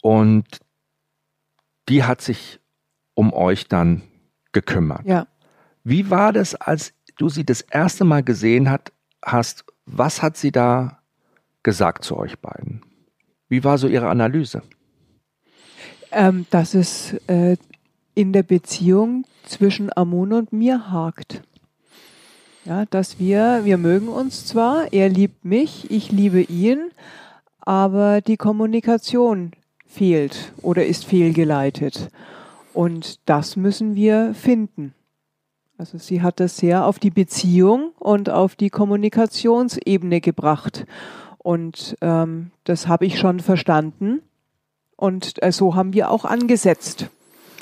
Und 0.00 0.60
die 1.88 2.04
hat 2.04 2.20
sich 2.20 2.60
um 3.20 3.34
euch 3.34 3.68
dann 3.68 4.00
gekümmert. 4.52 5.04
Ja. 5.04 5.26
Wie 5.84 6.08
war 6.08 6.32
das, 6.32 6.54
als 6.54 6.94
du 7.18 7.28
sie 7.28 7.44
das 7.44 7.60
erste 7.60 8.04
Mal 8.04 8.22
gesehen 8.22 8.70
hat, 8.70 8.92
hast? 9.22 9.66
Was 9.84 10.22
hat 10.22 10.38
sie 10.38 10.52
da 10.52 11.02
gesagt 11.62 12.02
zu 12.02 12.16
euch 12.16 12.38
beiden? 12.38 12.80
Wie 13.50 13.62
war 13.62 13.76
so 13.76 13.88
ihre 13.88 14.08
Analyse? 14.08 14.62
Ähm, 16.12 16.46
dass 16.48 16.72
es 16.72 17.12
äh, 17.26 17.58
in 18.14 18.32
der 18.32 18.42
Beziehung 18.42 19.26
zwischen 19.44 19.94
Amun 19.94 20.32
und 20.32 20.54
mir 20.54 20.90
hakt. 20.90 21.42
Ja, 22.64 22.86
dass 22.86 23.18
wir, 23.18 23.60
wir 23.64 23.76
mögen 23.76 24.08
uns 24.08 24.46
zwar, 24.46 24.94
er 24.94 25.10
liebt 25.10 25.44
mich, 25.44 25.90
ich 25.90 26.10
liebe 26.10 26.40
ihn, 26.40 26.90
aber 27.60 28.22
die 28.22 28.38
Kommunikation 28.38 29.52
fehlt 29.86 30.52
oder 30.62 30.86
ist 30.86 31.04
fehlgeleitet. 31.04 32.08
Und 32.72 33.20
das 33.28 33.56
müssen 33.56 33.94
wir 33.94 34.34
finden. 34.34 34.94
Also 35.78 35.96
sie 35.98 36.20
hat 36.20 36.40
das 36.40 36.58
sehr 36.58 36.84
auf 36.84 36.98
die 36.98 37.10
Beziehung 37.10 37.92
und 37.98 38.28
auf 38.28 38.54
die 38.54 38.68
Kommunikationsebene 38.68 40.20
gebracht. 40.20 40.84
Und 41.38 41.96
ähm, 42.02 42.50
das 42.64 42.86
habe 42.86 43.06
ich 43.06 43.18
schon 43.18 43.40
verstanden. 43.40 44.20
Und 44.96 45.42
äh, 45.42 45.52
so 45.52 45.74
haben 45.74 45.94
wir 45.94 46.10
auch 46.10 46.26
angesetzt. 46.26 47.08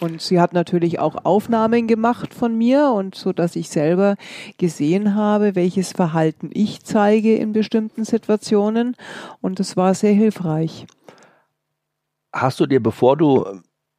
Und 0.00 0.20
sie 0.20 0.40
hat 0.40 0.52
natürlich 0.52 0.98
auch 0.98 1.24
Aufnahmen 1.24 1.86
gemacht 1.86 2.34
von 2.34 2.56
mir 2.56 2.90
und 2.90 3.14
so, 3.14 3.32
dass 3.32 3.56
ich 3.56 3.68
selber 3.68 4.16
gesehen 4.56 5.14
habe, 5.14 5.54
welches 5.54 5.92
Verhalten 5.92 6.50
ich 6.52 6.82
zeige 6.84 7.36
in 7.36 7.52
bestimmten 7.52 8.04
Situationen. 8.04 8.96
Und 9.40 9.60
das 9.60 9.76
war 9.76 9.94
sehr 9.94 10.12
hilfreich. 10.12 10.86
Hast 12.32 12.60
du 12.60 12.66
dir, 12.66 12.82
bevor 12.82 13.16
du 13.16 13.44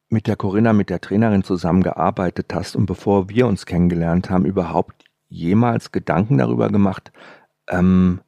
mit 0.10 0.28
der 0.28 0.36
Corinna, 0.36 0.74
mit 0.74 0.90
der 0.90 1.02
Trainerin 1.02 1.44
zusammengearbeitet 1.44 2.54
hast 2.54 2.76
und 2.76 2.88
bevor 2.88 3.30
wir 3.30 3.48
uns 3.48 3.66
kennengelernt 3.66 4.30
haben, 4.30 4.46
überhaupt 4.46 5.06
jemals 5.30 5.92
Gedanken 5.92 6.40
darüber 6.40 6.70
gemacht, 6.70 7.12
ähm, 7.68 8.22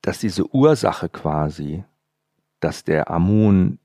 dass 0.00 0.18
diese 0.18 0.52
Ursache 0.54 1.08
quasi, 1.08 1.84
dass 2.60 2.84
der 2.84 3.10
Amun 3.10 3.78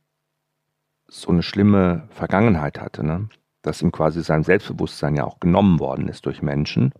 so 1.08 1.30
eine 1.30 1.44
schlimme 1.44 2.08
Vergangenheit 2.10 2.80
hatte, 2.80 3.04
ne? 3.04 3.30
dass 3.62 3.82
ihm 3.82 3.92
quasi 3.92 4.22
sein 4.22 4.44
Selbstbewusstsein 4.44 5.16
ja 5.16 5.26
auch 5.26 5.40
genommen 5.40 5.80
worden 5.80 6.08
ist 6.08 6.26
durch 6.26 6.42
Menschen, 6.42 6.94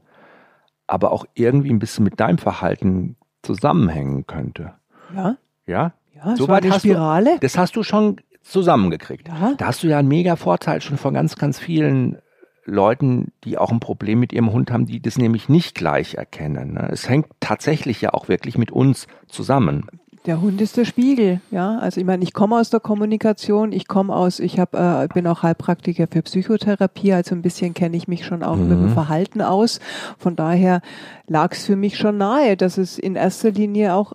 aber 0.88 1.12
auch 1.12 1.26
irgendwie 1.34 1.70
ein 1.70 1.80
bisschen 1.80 2.04
mit 2.04 2.20
deinem 2.20 2.38
Verhalten 2.38 3.18
zusammenhängen 3.44 4.26
könnte. 4.26 4.74
Ja. 5.14 5.38
Ja? 5.66 5.94
Ja, 6.24 6.36
so 6.36 6.48
war 6.48 6.58
eine 6.58 6.74
Spirale. 6.74 7.34
Du, 7.36 7.40
das 7.42 7.58
hast 7.58 7.76
du 7.76 7.84
schon 7.84 8.18
zusammengekriegt. 8.44 9.28
Ja. 9.28 9.54
Da 9.58 9.68
hast 9.68 9.84
du 9.84 9.88
ja 9.88 10.00
einen 10.00 10.08
mega 10.08 10.36
Vorteil 10.36 10.82
schon 10.82 10.98
von 10.98 11.14
ganz, 11.14 11.36
ganz 11.36 11.60
vielen 11.60 12.18
Leuten, 12.66 13.32
die 13.44 13.58
auch 13.58 13.72
ein 13.72 13.80
Problem 13.80 14.20
mit 14.20 14.34
ihrem 14.34 14.52
Hund 14.52 14.72
haben, 14.72 14.86
die 14.86 15.02
das 15.02 15.18
nämlich 15.18 15.50
nicht 15.50 15.76
gleich 15.76 16.16
erkennen. 16.16 16.74
Ne? 16.74 16.90
Es 16.92 17.08
hängt 17.08 17.28
tatsächlich 17.40 18.02
ja 18.02 18.14
auch 18.14 18.28
wirklich 18.28 18.58
mit 18.58 18.72
uns 18.72 19.08
zusammen. 19.28 19.88
Der 20.26 20.42
Hund 20.42 20.60
ist 20.60 20.76
der 20.76 20.84
Spiegel, 20.84 21.40
ja. 21.52 21.78
Also 21.78 22.02
ich 22.02 22.06
meine, 22.06 22.22
ich 22.22 22.34
komme 22.34 22.58
aus 22.58 22.70
der 22.70 22.82
Kommunikation, 22.82 23.72
ich 23.72 23.88
komme 23.88 24.14
aus, 24.14 24.42
ich 24.42 24.60
hab, 24.60 24.76
äh, 24.76 25.08
bin 25.14 25.26
auch 25.26 25.42
Heilpraktiker 25.42 26.08
für 26.12 26.22
Psychotherapie, 26.22 27.14
also 27.14 27.34
ein 27.34 27.42
bisschen 27.42 27.74
kenne 27.74 27.96
ich 27.96 28.10
mich 28.10 28.26
schon 28.26 28.44
auch 28.44 28.58
mhm. 28.58 28.68
mit 28.68 28.78
dem 28.78 28.90
Verhalten 28.90 29.42
aus. 29.42 29.80
Von 30.18 30.36
daher 30.36 30.82
lag 31.28 31.54
es 31.54 31.66
für 31.66 31.78
mich 31.78 31.98
schon 31.98 32.18
nahe, 32.18 32.58
dass 32.58 32.78
es 32.78 33.00
in 33.00 33.16
erster 33.16 33.52
Linie 33.52 33.94
auch 33.94 34.12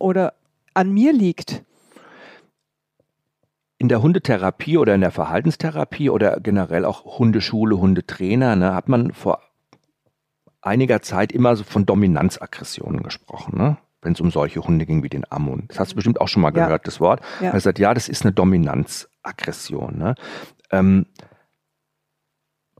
oder 0.00 0.32
an 0.74 0.92
mir 0.92 1.12
liegt 1.12 1.62
in 3.78 3.88
der 3.88 4.00
Hundetherapie 4.00 4.78
oder 4.78 4.94
in 4.94 5.00
der 5.00 5.10
Verhaltenstherapie 5.10 6.08
oder 6.08 6.38
generell 6.38 6.84
auch 6.84 7.18
Hundeschule, 7.18 7.78
Hundetrainer, 7.78 8.54
ne, 8.54 8.74
hat 8.74 8.88
man 8.88 9.12
vor 9.12 9.40
einiger 10.60 11.02
Zeit 11.02 11.32
immer 11.32 11.56
so 11.56 11.64
von 11.64 11.84
Dominanzaggressionen 11.84 13.02
gesprochen, 13.02 13.58
ne? 13.58 13.78
wenn 14.00 14.12
es 14.12 14.20
um 14.20 14.30
solche 14.30 14.60
Hunde 14.60 14.86
ging 14.86 15.02
wie 15.02 15.08
den 15.08 15.30
Amun. 15.30 15.64
Das 15.68 15.78
hast 15.80 15.92
du 15.92 15.96
bestimmt 15.96 16.20
auch 16.20 16.28
schon 16.28 16.42
mal 16.42 16.50
gehört, 16.50 16.70
ja. 16.70 16.84
das 16.84 17.00
Wort. 17.00 17.20
Ja. 17.40 17.50
Er 17.50 17.60
sagt, 17.60 17.78
ja, 17.78 17.94
das 17.94 18.08
ist 18.08 18.24
eine 18.24 18.32
Dominanzaggression. 18.32 19.98
Ne? 19.98 20.14
Ähm, 20.70 21.06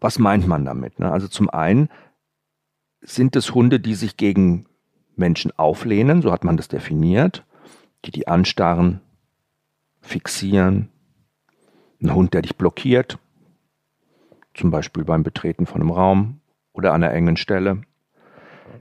was 0.01 0.19
meint 0.19 0.47
man 0.47 0.65
damit? 0.65 0.99
Ne? 0.99 1.11
Also 1.11 1.29
zum 1.29 1.49
einen 1.51 1.89
sind 3.01 3.37
es 3.37 3.55
Hunde, 3.55 3.81
die 3.81 3.95
sich 3.95 4.17
gegen 4.17 4.67
Menschen 5.17 5.51
auflehnen, 5.57 6.23
so 6.23 6.33
hat 6.33 6.45
man 6.45 6.57
das 6.57 6.69
definiert, 6.69 7.45
die 8.05 8.11
die 8.11 8.29
anstarren, 8.29 9.01
fixieren, 10.01 10.89
ein 12.03 12.15
Hund, 12.15 12.35
der 12.35 12.43
dich 12.43 12.57
blockiert, 12.57 13.19
zum 14.55 14.71
Beispiel 14.71 15.05
beim 15.05 15.23
Betreten 15.23 15.67
von 15.67 15.81
einem 15.81 15.91
Raum 15.91 16.41
oder 16.73 16.93
an 16.93 17.03
einer 17.03 17.13
engen 17.13 17.37
Stelle. 17.37 17.83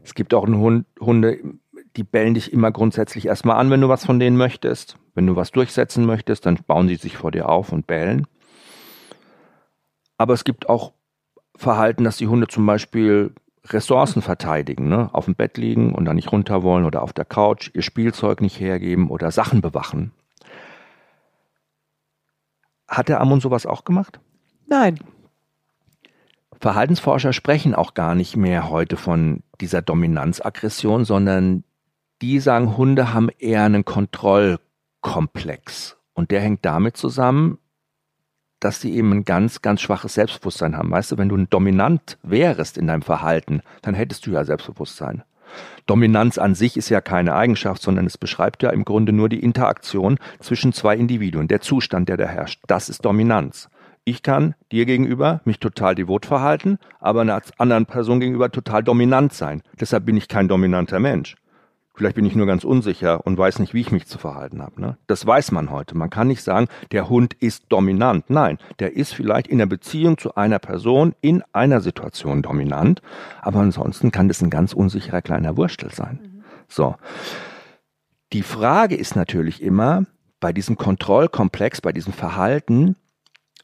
Es 0.04 0.16
gibt 0.16 0.34
auch 0.34 0.48
Hund, 0.48 0.86
Hunde, 1.00 1.40
die 1.96 2.04
bellen 2.04 2.34
dich 2.34 2.52
immer 2.52 2.72
grundsätzlich 2.72 3.26
erstmal 3.26 3.58
an, 3.58 3.70
wenn 3.70 3.82
du 3.82 3.90
was 3.90 4.06
von 4.06 4.20
denen 4.20 4.38
möchtest. 4.38 4.98
Wenn 5.14 5.28
du 5.28 5.36
was 5.36 5.52
durchsetzen 5.52 6.06
möchtest, 6.06 6.46
dann 6.46 6.60
bauen 6.66 6.88
sie 6.88 6.96
sich 6.96 7.18
vor 7.18 7.32
dir 7.32 7.50
auf 7.50 7.72
und 7.72 7.86
bellen. 7.88 8.28
Aber 10.18 10.34
es 10.34 10.44
gibt 10.44 10.70
auch 10.70 10.94
Verhalten, 11.56 12.04
dass 12.04 12.18
die 12.18 12.28
Hunde 12.28 12.48
zum 12.48 12.66
Beispiel 12.66 13.34
Ressourcen 13.68 14.22
verteidigen, 14.22 14.90
ne? 14.90 15.10
auf 15.14 15.26
dem 15.26 15.36
Bett 15.36 15.58
liegen 15.58 15.94
und 15.94 16.06
dann 16.06 16.16
nicht 16.16 16.32
runter 16.32 16.64
wollen 16.64 16.86
oder 16.86 17.04
auf 17.04 17.14
der 17.14 17.26
Couch, 17.26 17.70
ihr 17.74 17.84
Spielzeug 17.84 18.42
nicht 18.42 18.60
hergeben 18.60 19.10
oder 19.10 19.32
Sachen 19.32 19.62
bewachen. 19.62 20.12
Hat 22.88 23.08
der 23.08 23.22
Ammon 23.22 23.40
sowas 23.40 23.66
auch 23.66 23.86
gemacht? 23.86 24.20
Nein. 24.68 25.00
Verhaltensforscher 26.60 27.34
sprechen 27.34 27.74
auch 27.74 27.94
gar 27.94 28.16
nicht 28.16 28.36
mehr 28.36 28.70
heute 28.70 28.98
von 28.98 29.44
dieser 29.60 29.82
Dominanzaggression, 29.82 31.06
sondern 31.06 31.64
die 32.22 32.40
sagen, 32.40 32.78
Hunde 32.78 33.14
haben 33.14 33.30
eher 33.40 33.64
einen 33.64 33.86
Kontrollkomplex. 33.86 35.98
Und 36.14 36.32
der 36.32 36.42
hängt 36.42 36.66
damit 36.66 36.98
zusammen, 36.98 37.58
dass 38.62 38.80
sie 38.80 38.96
eben 38.96 39.12
ein 39.12 39.26
ganz, 39.26 39.62
ganz 39.62 39.82
schwaches 39.82 40.14
Selbstbewusstsein 40.14 40.78
haben. 40.78 40.90
Weißt 40.90 41.12
du, 41.12 41.18
wenn 41.18 41.28
du 41.30 41.38
dominant 41.46 42.18
wärst 42.24 42.78
in 42.78 42.88
deinem 42.88 43.02
Verhalten, 43.02 43.62
dann 43.82 43.94
hättest 43.94 44.26
du 44.26 44.32
ja 44.32 44.46
Selbstbewusstsein. 44.46 45.24
Dominanz 45.86 46.38
an 46.38 46.56
sich 46.56 46.78
ist 46.78 46.88
ja 46.88 47.02
keine 47.02 47.36
Eigenschaft, 47.36 47.82
sondern 47.82 48.06
es 48.06 48.18
beschreibt 48.18 48.64
ja 48.64 48.70
im 48.70 48.86
Grunde 48.86 49.12
nur 49.12 49.28
die 49.28 49.44
Interaktion 49.44 50.18
zwischen 50.40 50.72
zwei 50.72 50.96
Individuen, 50.96 51.50
der 51.50 51.60
Zustand, 51.60 52.08
der 52.08 52.16
da 52.16 52.26
herrscht. 52.26 52.62
Das 52.68 52.88
ist 52.88 53.04
Dominanz. 53.04 53.70
Ich 54.04 54.24
kann 54.24 54.56
dir 54.72 54.86
gegenüber 54.86 55.42
mich 55.46 55.60
total 55.60 55.94
devot 55.94 56.26
verhalten, 56.26 56.80
aber 57.00 57.22
einer 57.22 57.42
anderen 57.58 57.86
Person 57.86 58.20
gegenüber 58.20 58.52
total 58.52 58.84
dominant 58.84 59.34
sein. 59.34 59.62
Deshalb 59.80 60.06
bin 60.06 60.18
ich 60.18 60.28
kein 60.28 60.48
dominanter 60.48 61.00
Mensch. 61.00 61.36
Vielleicht 61.94 62.16
bin 62.16 62.26
ich 62.26 62.36
nur 62.36 62.48
ganz 62.48 62.64
unsicher 62.64 63.26
und 63.26 63.38
weiß 63.38 63.60
nicht, 63.60 63.74
wie 63.74 63.82
ich 63.82 63.92
mich 63.92 64.08
zu 64.08 64.18
verhalten 64.18 64.62
habe. 64.62 64.80
Ne? 64.80 64.98
Das 65.08 65.26
weiß 65.26 65.52
man 65.52 65.70
heute. 65.72 65.98
Man 65.98 66.10
kann 66.10 66.28
nicht 66.28 66.42
sagen, 66.42 66.68
der 66.92 67.10
Hund 67.10 67.34
ist 67.34 67.66
dominant. 67.70 68.30
Nein, 68.30 68.60
der 68.80 68.96
ist 68.96 69.14
vielleicht 69.14 69.48
in 69.48 69.58
der 69.58 69.66
Beziehung 69.66 70.18
zu 70.18 70.36
einer 70.36 70.60
Person 70.60 71.14
in 71.22 71.44
einer 71.52 71.82
Situation 71.82 72.42
dominant, 72.42 73.02
aber 73.42 73.60
ansonsten 73.60 74.12
kann 74.12 74.30
das 74.30 74.42
ein 74.42 74.50
ganz 74.50 74.74
unsicherer 74.74 75.22
kleiner 75.22 75.58
Wurstel 75.58 75.92
sein. 75.92 76.20
Mhm. 76.22 76.44
So. 76.68 76.96
Die 78.34 78.44
Frage 78.44 78.96
ist 78.96 79.18
natürlich 79.18 79.62
immer 79.62 80.06
bei 80.40 80.54
diesem 80.54 80.78
Kontrollkomplex, 80.78 81.82
bei 81.82 81.92
diesem 81.92 82.14
Verhalten, 82.14 82.96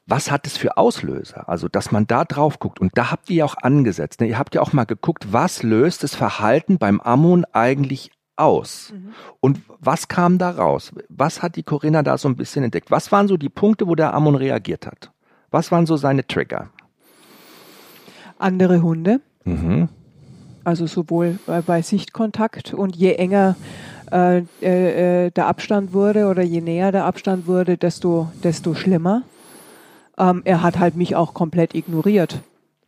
was 0.08 0.30
hat 0.30 0.46
es 0.46 0.56
für 0.56 0.78
Auslöser? 0.78 1.48
Also, 1.48 1.68
dass 1.68 1.92
man 1.92 2.06
da 2.06 2.24
drauf 2.24 2.58
guckt. 2.58 2.80
Und 2.80 2.96
da 2.96 3.10
habt 3.10 3.28
ihr 3.28 3.36
ja 3.36 3.44
auch 3.44 3.56
angesetzt. 3.58 4.20
Ne? 4.20 4.28
Ihr 4.28 4.38
habt 4.38 4.54
ja 4.54 4.62
auch 4.62 4.72
mal 4.72 4.84
geguckt, 4.84 5.32
was 5.32 5.62
löst 5.62 6.02
das 6.02 6.14
Verhalten 6.14 6.78
beim 6.78 7.00
Ammon 7.00 7.44
eigentlich 7.52 8.10
aus. 8.38 8.92
Mhm. 8.92 9.14
Und 9.40 9.60
was 9.80 10.08
kam 10.08 10.38
da 10.38 10.50
raus? 10.50 10.92
Was 11.08 11.42
hat 11.42 11.56
die 11.56 11.62
Corinna 11.62 12.02
da 12.02 12.18
so 12.18 12.28
ein 12.28 12.36
bisschen 12.36 12.64
entdeckt? 12.64 12.90
Was 12.90 13.12
waren 13.12 13.28
so 13.28 13.36
die 13.36 13.48
Punkte, 13.48 13.86
wo 13.86 13.94
der 13.94 14.14
Ammon 14.14 14.34
reagiert 14.34 14.86
hat? 14.86 15.10
Was 15.50 15.72
waren 15.72 15.86
so 15.86 15.96
seine 15.96 16.26
Trigger? 16.26 16.70
Andere 18.38 18.82
Hunde. 18.82 19.20
Mhm. 19.44 19.88
Also 20.64 20.86
sowohl 20.86 21.38
bei, 21.46 21.62
bei, 21.62 21.82
Sichtkontakt 21.82 22.74
und 22.74 22.94
je 22.94 23.14
enger 23.14 23.56
äh, 24.12 24.42
äh, 24.60 25.26
äh, 25.26 25.30
der 25.30 25.46
Abstand 25.46 25.92
wurde 25.92 26.26
oder 26.26 26.42
je 26.42 26.60
näher 26.60 26.92
der 26.92 27.04
Abstand 27.04 27.46
wurde, 27.46 27.76
desto, 27.76 28.30
desto 28.44 28.74
schlimmer. 28.74 29.22
Ähm, 30.18 30.42
er 30.44 30.62
hat 30.62 30.78
halt 30.78 30.96
mich 30.96 31.16
auch 31.16 31.32
komplett 31.32 31.74
ignoriert. 31.74 32.40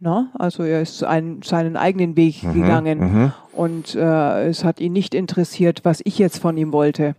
Na? 0.03 0.31
Also 0.39 0.63
er 0.63 0.81
ist 0.81 1.05
einen, 1.05 1.43
seinen 1.43 1.77
eigenen 1.77 2.17
Weg 2.17 2.43
mhm, 2.43 2.55
gegangen 2.55 2.99
mhm. 2.99 3.33
und 3.53 3.95
äh, 3.95 4.49
es 4.49 4.65
hat 4.65 4.81
ihn 4.81 4.95
nicht 4.95 5.15
interessiert, 5.15 5.81
was 5.85 6.01
ich 6.05 6.19
jetzt 6.19 6.39
von 6.39 6.57
ihm 6.57 6.73
wollte. 6.73 7.15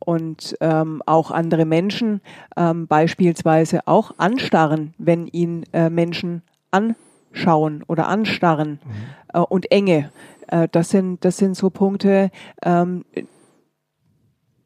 Und 0.00 0.56
ähm, 0.60 1.02
auch 1.06 1.30
andere 1.30 1.64
Menschen 1.66 2.20
ähm, 2.56 2.88
beispielsweise 2.88 3.86
auch 3.86 4.12
anstarren, 4.16 4.94
wenn 4.98 5.28
ihn 5.28 5.64
äh, 5.72 5.88
Menschen 5.88 6.42
anschauen 6.72 7.84
oder 7.86 8.08
anstarren 8.08 8.80
mhm. 8.84 8.90
äh, 9.34 9.38
und 9.40 9.70
Enge. 9.70 10.10
Äh, 10.48 10.68
das, 10.72 10.88
sind, 10.88 11.24
das 11.24 11.36
sind 11.36 11.56
so 11.56 11.70
Punkte, 11.70 12.30
ähm, 12.64 13.04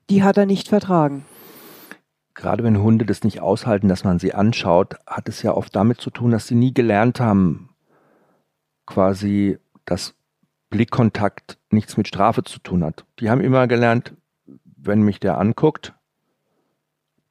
die 0.08 0.22
hat 0.22 0.38
er 0.38 0.46
nicht 0.46 0.68
vertragen 0.68 1.24
gerade 2.34 2.64
wenn 2.64 2.82
Hunde 2.82 3.06
das 3.06 3.24
nicht 3.24 3.40
aushalten, 3.40 3.88
dass 3.88 4.04
man 4.04 4.18
sie 4.18 4.34
anschaut, 4.34 4.96
hat 5.06 5.28
es 5.28 5.42
ja 5.42 5.52
oft 5.52 5.74
damit 5.74 6.00
zu 6.00 6.10
tun, 6.10 6.32
dass 6.32 6.46
sie 6.46 6.54
nie 6.54 6.74
gelernt 6.74 7.20
haben, 7.20 7.70
quasi, 8.86 9.58
dass 9.84 10.14
Blickkontakt 10.70 11.58
nichts 11.70 11.96
mit 11.96 12.08
Strafe 12.08 12.42
zu 12.42 12.58
tun 12.58 12.84
hat. 12.84 13.04
Die 13.20 13.30
haben 13.30 13.40
immer 13.40 13.66
gelernt, 13.66 14.14
wenn 14.76 15.02
mich 15.02 15.20
der 15.20 15.38
anguckt, 15.38 15.94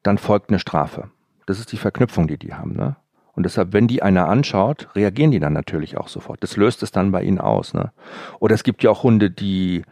dann 0.02 0.18
folgt 0.18 0.50
eine 0.50 0.58
Strafe. 0.58 1.10
Das 1.46 1.60
ist 1.60 1.72
die 1.72 1.76
Verknüpfung, 1.76 2.26
die 2.26 2.38
die 2.38 2.54
haben. 2.54 2.74
Ne? 2.74 2.96
Und 3.34 3.44
deshalb, 3.44 3.72
wenn 3.72 3.86
die 3.86 4.02
einer 4.02 4.28
anschaut, 4.28 4.88
reagieren 4.94 5.30
die 5.30 5.40
dann 5.40 5.52
natürlich 5.52 5.98
auch 5.98 6.08
sofort. 6.08 6.42
Das 6.42 6.56
löst 6.56 6.82
es 6.82 6.90
dann 6.90 7.12
bei 7.12 7.22
ihnen 7.22 7.38
aus. 7.38 7.74
Ne? 7.74 7.92
Oder 8.40 8.54
es 8.54 8.64
gibt 8.64 8.82
ja 8.82 8.90
auch 8.90 9.02
Hunde, 9.02 9.30
die 9.30 9.84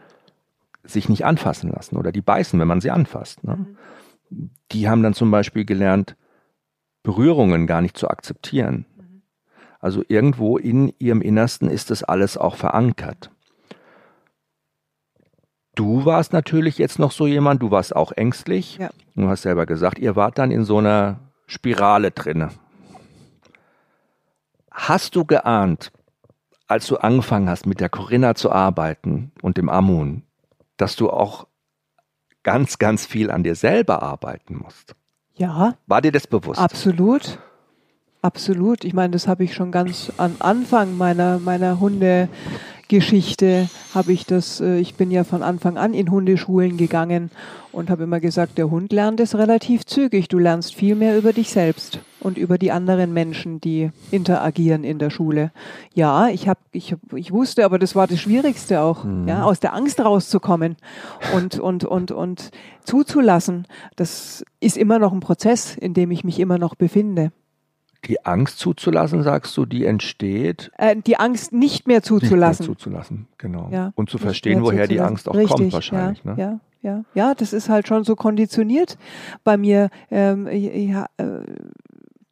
sich 0.83 1.07
nicht 1.07 1.25
anfassen 1.25 1.71
lassen 1.71 1.95
oder 1.95 2.11
die 2.11 2.21
beißen, 2.21 2.59
wenn 2.59 2.67
man 2.67 2.81
sie 2.81 2.91
anfasst. 2.91 3.43
Ne? 3.43 3.57
Mhm 3.57 3.77
die 4.71 4.89
haben 4.89 5.03
dann 5.03 5.13
zum 5.13 5.31
Beispiel 5.31 5.65
gelernt, 5.65 6.15
Berührungen 7.03 7.67
gar 7.67 7.81
nicht 7.81 7.97
zu 7.97 8.07
akzeptieren. 8.09 8.85
Also 9.79 10.03
irgendwo 10.07 10.57
in 10.57 10.93
ihrem 10.99 11.21
Innersten 11.21 11.69
ist 11.69 11.91
das 11.91 12.03
alles 12.03 12.37
auch 12.37 12.55
verankert. 12.55 13.29
Du 15.75 16.05
warst 16.05 16.33
natürlich 16.33 16.77
jetzt 16.77 16.99
noch 16.99 17.11
so 17.11 17.27
jemand, 17.27 17.61
du 17.61 17.71
warst 17.71 17.95
auch 17.95 18.11
ängstlich. 18.11 18.77
Ja. 18.77 18.89
Du 19.15 19.27
hast 19.27 19.41
selber 19.41 19.65
gesagt, 19.65 19.99
ihr 19.99 20.15
wart 20.15 20.37
dann 20.37 20.51
in 20.51 20.63
so 20.63 20.77
einer 20.77 21.19
Spirale 21.47 22.11
drinne. 22.11 22.49
Hast 24.71 25.15
du 25.15 25.25
geahnt, 25.25 25.91
als 26.67 26.87
du 26.87 26.97
angefangen 26.97 27.49
hast, 27.49 27.65
mit 27.65 27.79
der 27.79 27.89
Corinna 27.89 28.35
zu 28.35 28.51
arbeiten 28.51 29.31
und 29.41 29.57
dem 29.57 29.69
Amun, 29.69 30.23
dass 30.77 30.95
du 30.95 31.09
auch 31.09 31.47
ganz, 32.43 32.77
ganz 32.77 33.05
viel 33.05 33.31
an 33.31 33.43
dir 33.43 33.55
selber 33.55 34.03
arbeiten 34.03 34.57
musst. 34.57 34.95
Ja. 35.35 35.75
War 35.87 36.01
dir 36.01 36.11
das 36.11 36.27
bewusst? 36.27 36.59
Absolut. 36.59 37.39
Absolut. 38.21 38.85
Ich 38.85 38.93
meine, 38.93 39.11
das 39.11 39.27
habe 39.27 39.43
ich 39.43 39.53
schon 39.53 39.71
ganz 39.71 40.11
am 40.17 40.35
Anfang 40.39 40.95
meiner, 40.97 41.39
meiner 41.39 41.81
Hundegeschichte 41.81 43.69
habe 43.93 44.13
ich 44.13 44.25
das, 44.25 44.61
äh, 44.61 44.77
ich 44.77 44.95
bin 44.95 45.11
ja 45.11 45.25
von 45.25 45.43
Anfang 45.43 45.77
an 45.77 45.93
in 45.93 46.09
Hundeschulen 46.09 46.77
gegangen 46.77 47.31
und 47.73 47.89
habe 47.89 48.03
immer 48.03 48.21
gesagt, 48.21 48.57
der 48.57 48.69
Hund 48.69 48.93
lernt 48.93 49.19
es 49.19 49.35
relativ 49.35 49.85
zügig. 49.85 50.29
Du 50.29 50.39
lernst 50.39 50.73
viel 50.73 50.95
mehr 50.95 51.17
über 51.17 51.33
dich 51.33 51.49
selbst. 51.49 51.99
Und 52.23 52.37
über 52.37 52.57
die 52.57 52.71
anderen 52.71 53.13
Menschen, 53.13 53.59
die 53.61 53.91
interagieren 54.11 54.83
in 54.83 54.99
der 54.99 55.09
Schule. 55.09 55.51
Ja, 55.93 56.29
ich 56.29 56.47
habe, 56.47 56.59
ich, 56.71 56.95
ich 57.15 57.31
wusste, 57.31 57.65
aber 57.65 57.79
das 57.79 57.95
war 57.95 58.07
das 58.07 58.19
Schwierigste 58.19 58.81
auch, 58.81 59.03
mhm. 59.03 59.27
ja, 59.27 59.43
aus 59.43 59.59
der 59.59 59.73
Angst 59.73 59.99
rauszukommen 59.99 60.77
und 61.35 61.59
und 61.59 61.83
und 61.83 62.11
und 62.11 62.51
zuzulassen. 62.83 63.67
Das 63.95 64.43
ist 64.59 64.77
immer 64.77 64.99
noch 64.99 65.13
ein 65.13 65.19
Prozess, 65.19 65.75
in 65.75 65.93
dem 65.93 66.11
ich 66.11 66.23
mich 66.23 66.39
immer 66.39 66.57
noch 66.57 66.75
befinde. 66.75 67.31
Die 68.05 68.25
Angst 68.25 68.59
zuzulassen, 68.59 69.23
sagst 69.23 69.55
du, 69.55 69.65
die 69.65 69.85
entsteht? 69.85 70.71
Äh, 70.77 70.97
die 70.97 71.17
Angst 71.17 71.53
nicht 71.53 71.87
mehr 71.87 72.03
zuzulassen. 72.03 72.63
Nicht 72.63 72.69
mehr 72.69 72.77
zuzulassen, 72.77 73.27
genau. 73.37 73.69
Ja, 73.71 73.93
und 73.95 74.09
zu 74.09 74.17
verstehen, 74.17 74.61
woher 74.61 74.87
die 74.87 74.99
Angst 74.99 75.29
auch 75.29 75.35
Richtig, 75.35 75.55
kommt 75.55 75.73
wahrscheinlich. 75.73 76.21
Ja, 76.25 76.31
ne? 76.33 76.41
ja, 76.41 76.59
ja, 76.83 77.05
ja, 77.13 77.33
das 77.33 77.53
ist 77.53 77.69
halt 77.69 77.87
schon 77.87 78.03
so 78.03 78.17
konditioniert 78.17 78.97
bei 79.45 79.55
mir. 79.55 79.89
Ähm, 80.11 80.49
ja, 80.51 81.05
äh, 81.15 81.39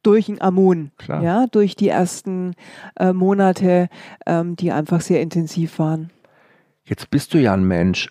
durch 0.02 0.28
ein 0.28 0.40
Ammon, 0.40 0.90
Klar. 0.98 1.22
ja, 1.22 1.46
durch 1.46 1.76
die 1.76 1.88
ersten 1.88 2.54
äh, 2.96 3.12
Monate, 3.12 3.88
ähm, 4.26 4.56
die 4.56 4.72
einfach 4.72 5.00
sehr 5.00 5.20
intensiv 5.20 5.78
waren. 5.78 6.10
Jetzt 6.84 7.10
bist 7.10 7.32
du 7.34 7.38
ja 7.38 7.52
ein 7.52 7.64
Mensch, 7.64 8.08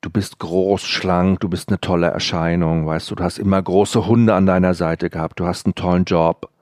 du 0.00 0.10
bist 0.10 0.38
groß, 0.38 0.82
schlank, 0.82 1.40
du 1.40 1.48
bist 1.48 1.68
eine 1.68 1.80
tolle 1.80 2.08
Erscheinung, 2.08 2.86
weißt 2.86 3.10
du, 3.10 3.14
du 3.14 3.24
hast 3.24 3.38
immer 3.38 3.60
große 3.62 4.06
Hunde 4.06 4.34
an 4.34 4.46
deiner 4.46 4.74
Seite 4.74 5.10
gehabt, 5.10 5.40
du 5.40 5.46
hast 5.46 5.66
einen 5.66 5.74
tollen 5.74 6.04
Job, 6.04 6.52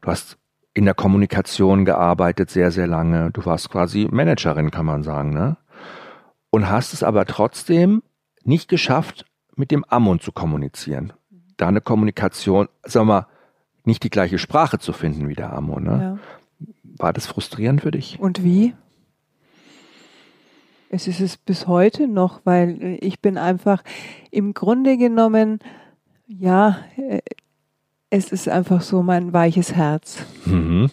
Du 0.00 0.10
hast 0.10 0.38
in 0.72 0.84
der 0.84 0.94
Kommunikation 0.94 1.84
gearbeitet 1.84 2.50
sehr, 2.50 2.70
sehr 2.70 2.86
lange. 2.86 3.30
Du 3.32 3.44
warst 3.44 3.70
quasi 3.70 4.08
Managerin, 4.10 4.70
kann 4.70 4.86
man 4.86 5.02
sagen, 5.02 5.30
ne? 5.30 5.56
Und 6.50 6.68
hast 6.68 6.94
es 6.94 7.02
aber 7.02 7.26
trotzdem 7.26 8.02
nicht 8.42 8.68
geschafft, 8.68 9.26
mit 9.56 9.70
dem 9.70 9.84
Ammon 9.84 10.20
zu 10.20 10.32
kommunizieren. 10.32 11.12
Da 11.56 11.68
eine 11.68 11.80
Kommunikation, 11.80 12.68
wir 12.84 13.04
mal, 13.04 13.26
nicht 13.90 14.04
die 14.04 14.10
gleiche 14.10 14.38
Sprache 14.38 14.78
zu 14.78 14.92
finden 14.92 15.28
wie 15.28 15.34
der 15.34 15.52
Ammon, 15.52 15.82
ne? 15.82 16.18
Ja. 16.60 16.66
War 16.96 17.12
das 17.12 17.26
frustrierend 17.26 17.80
für 17.82 17.90
dich? 17.90 18.18
Und 18.20 18.44
wie? 18.44 18.74
Es 20.90 21.06
ist 21.08 21.20
es 21.20 21.36
bis 21.36 21.66
heute 21.66 22.06
noch, 22.06 22.40
weil 22.44 22.98
ich 23.00 23.20
bin 23.20 23.36
einfach 23.36 23.82
im 24.30 24.54
Grunde 24.54 24.96
genommen, 24.96 25.58
ja, 26.26 26.78
äh, 26.96 27.20
es 28.10 28.32
ist 28.32 28.48
einfach 28.48 28.80
so 28.80 29.02
mein 29.02 29.32
weiches 29.32 29.74
Herz. 29.74 30.24
Mhm. 30.44 30.90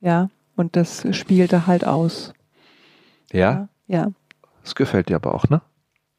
Ja, 0.00 0.30
und 0.56 0.76
das 0.76 1.06
spielt 1.16 1.52
er 1.52 1.66
halt 1.66 1.84
aus. 1.84 2.32
Ja? 3.32 3.68
Ja. 3.86 4.10
Das 4.62 4.74
gefällt 4.74 5.08
dir 5.08 5.16
aber 5.16 5.34
auch, 5.34 5.48
ne? 5.48 5.62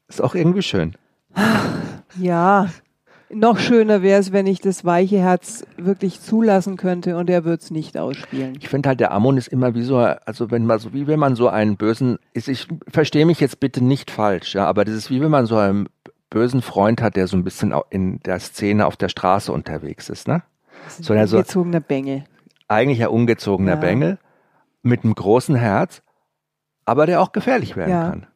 Ist 0.08 0.22
auch 0.22 0.34
irgendwie 0.34 0.62
schön. 0.62 0.94
Ja. 2.18 2.68
Noch 3.34 3.58
schöner 3.58 4.02
wäre 4.02 4.20
es, 4.20 4.32
wenn 4.32 4.46
ich 4.46 4.60
das 4.60 4.84
weiche 4.84 5.18
Herz 5.18 5.64
wirklich 5.78 6.20
zulassen 6.20 6.76
könnte 6.76 7.16
und 7.16 7.30
er 7.30 7.44
würde 7.44 7.62
es 7.62 7.70
nicht 7.70 7.96
ausspielen. 7.96 8.58
Ich 8.60 8.68
finde 8.68 8.90
halt, 8.90 9.00
der 9.00 9.12
Ammon 9.12 9.38
ist 9.38 9.48
immer 9.48 9.74
wie 9.74 9.82
so, 9.82 9.96
also 9.96 10.50
wenn 10.50 10.66
man 10.66 10.78
so, 10.78 10.92
wie 10.92 11.06
wenn 11.06 11.18
man 11.18 11.34
so 11.34 11.48
einen 11.48 11.76
bösen, 11.76 12.18
ist, 12.34 12.48
ich 12.48 12.68
verstehe 12.88 13.24
mich 13.24 13.40
jetzt 13.40 13.58
bitte 13.58 13.82
nicht 13.82 14.10
falsch, 14.10 14.54
ja, 14.54 14.66
aber 14.66 14.84
das 14.84 14.94
ist 14.94 15.10
wie 15.10 15.22
wenn 15.22 15.30
man 15.30 15.46
so 15.46 15.56
einen 15.56 15.88
bösen 16.28 16.60
Freund 16.60 17.00
hat, 17.00 17.16
der 17.16 17.26
so 17.26 17.36
ein 17.36 17.44
bisschen 17.44 17.74
in 17.90 18.20
der 18.20 18.38
Szene 18.38 18.86
auf 18.86 18.96
der 18.96 19.08
Straße 19.08 19.50
unterwegs 19.50 20.08
ist, 20.10 20.28
ne? 20.28 20.42
So 20.88 21.14
ein 21.14 21.20
ungezogener 21.20 21.78
so, 21.78 21.84
Bengel. 21.86 22.24
Eigentlich 22.68 23.02
ein 23.02 23.08
ungezogener 23.08 23.74
ja. 23.74 23.80
Bengel 23.80 24.18
mit 24.82 25.04
einem 25.04 25.14
großen 25.14 25.54
Herz, 25.54 26.02
aber 26.84 27.06
der 27.06 27.20
auch 27.20 27.32
gefährlich 27.32 27.76
werden 27.76 27.90
ja. 27.90 28.10
kann. 28.10 28.26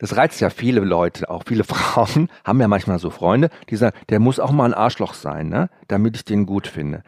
Das 0.00 0.16
reizt 0.16 0.40
ja 0.40 0.48
viele 0.48 0.80
Leute, 0.80 1.30
auch 1.30 1.44
viele 1.46 1.62
Frauen 1.72 2.28
haben 2.44 2.60
ja 2.60 2.66
manchmal 2.66 2.98
so 2.98 3.10
Freunde, 3.10 3.50
die 3.68 3.76
sagen, 3.76 3.96
der 4.08 4.18
muss 4.18 4.40
auch 4.40 4.50
mal 4.50 4.64
ein 4.64 4.74
Arschloch 4.74 5.14
sein, 5.14 5.48
ne, 5.48 5.70
damit 5.86 6.16
ich 6.16 6.24
den 6.24 6.46
gut 6.46 6.66
finde. 6.66 7.04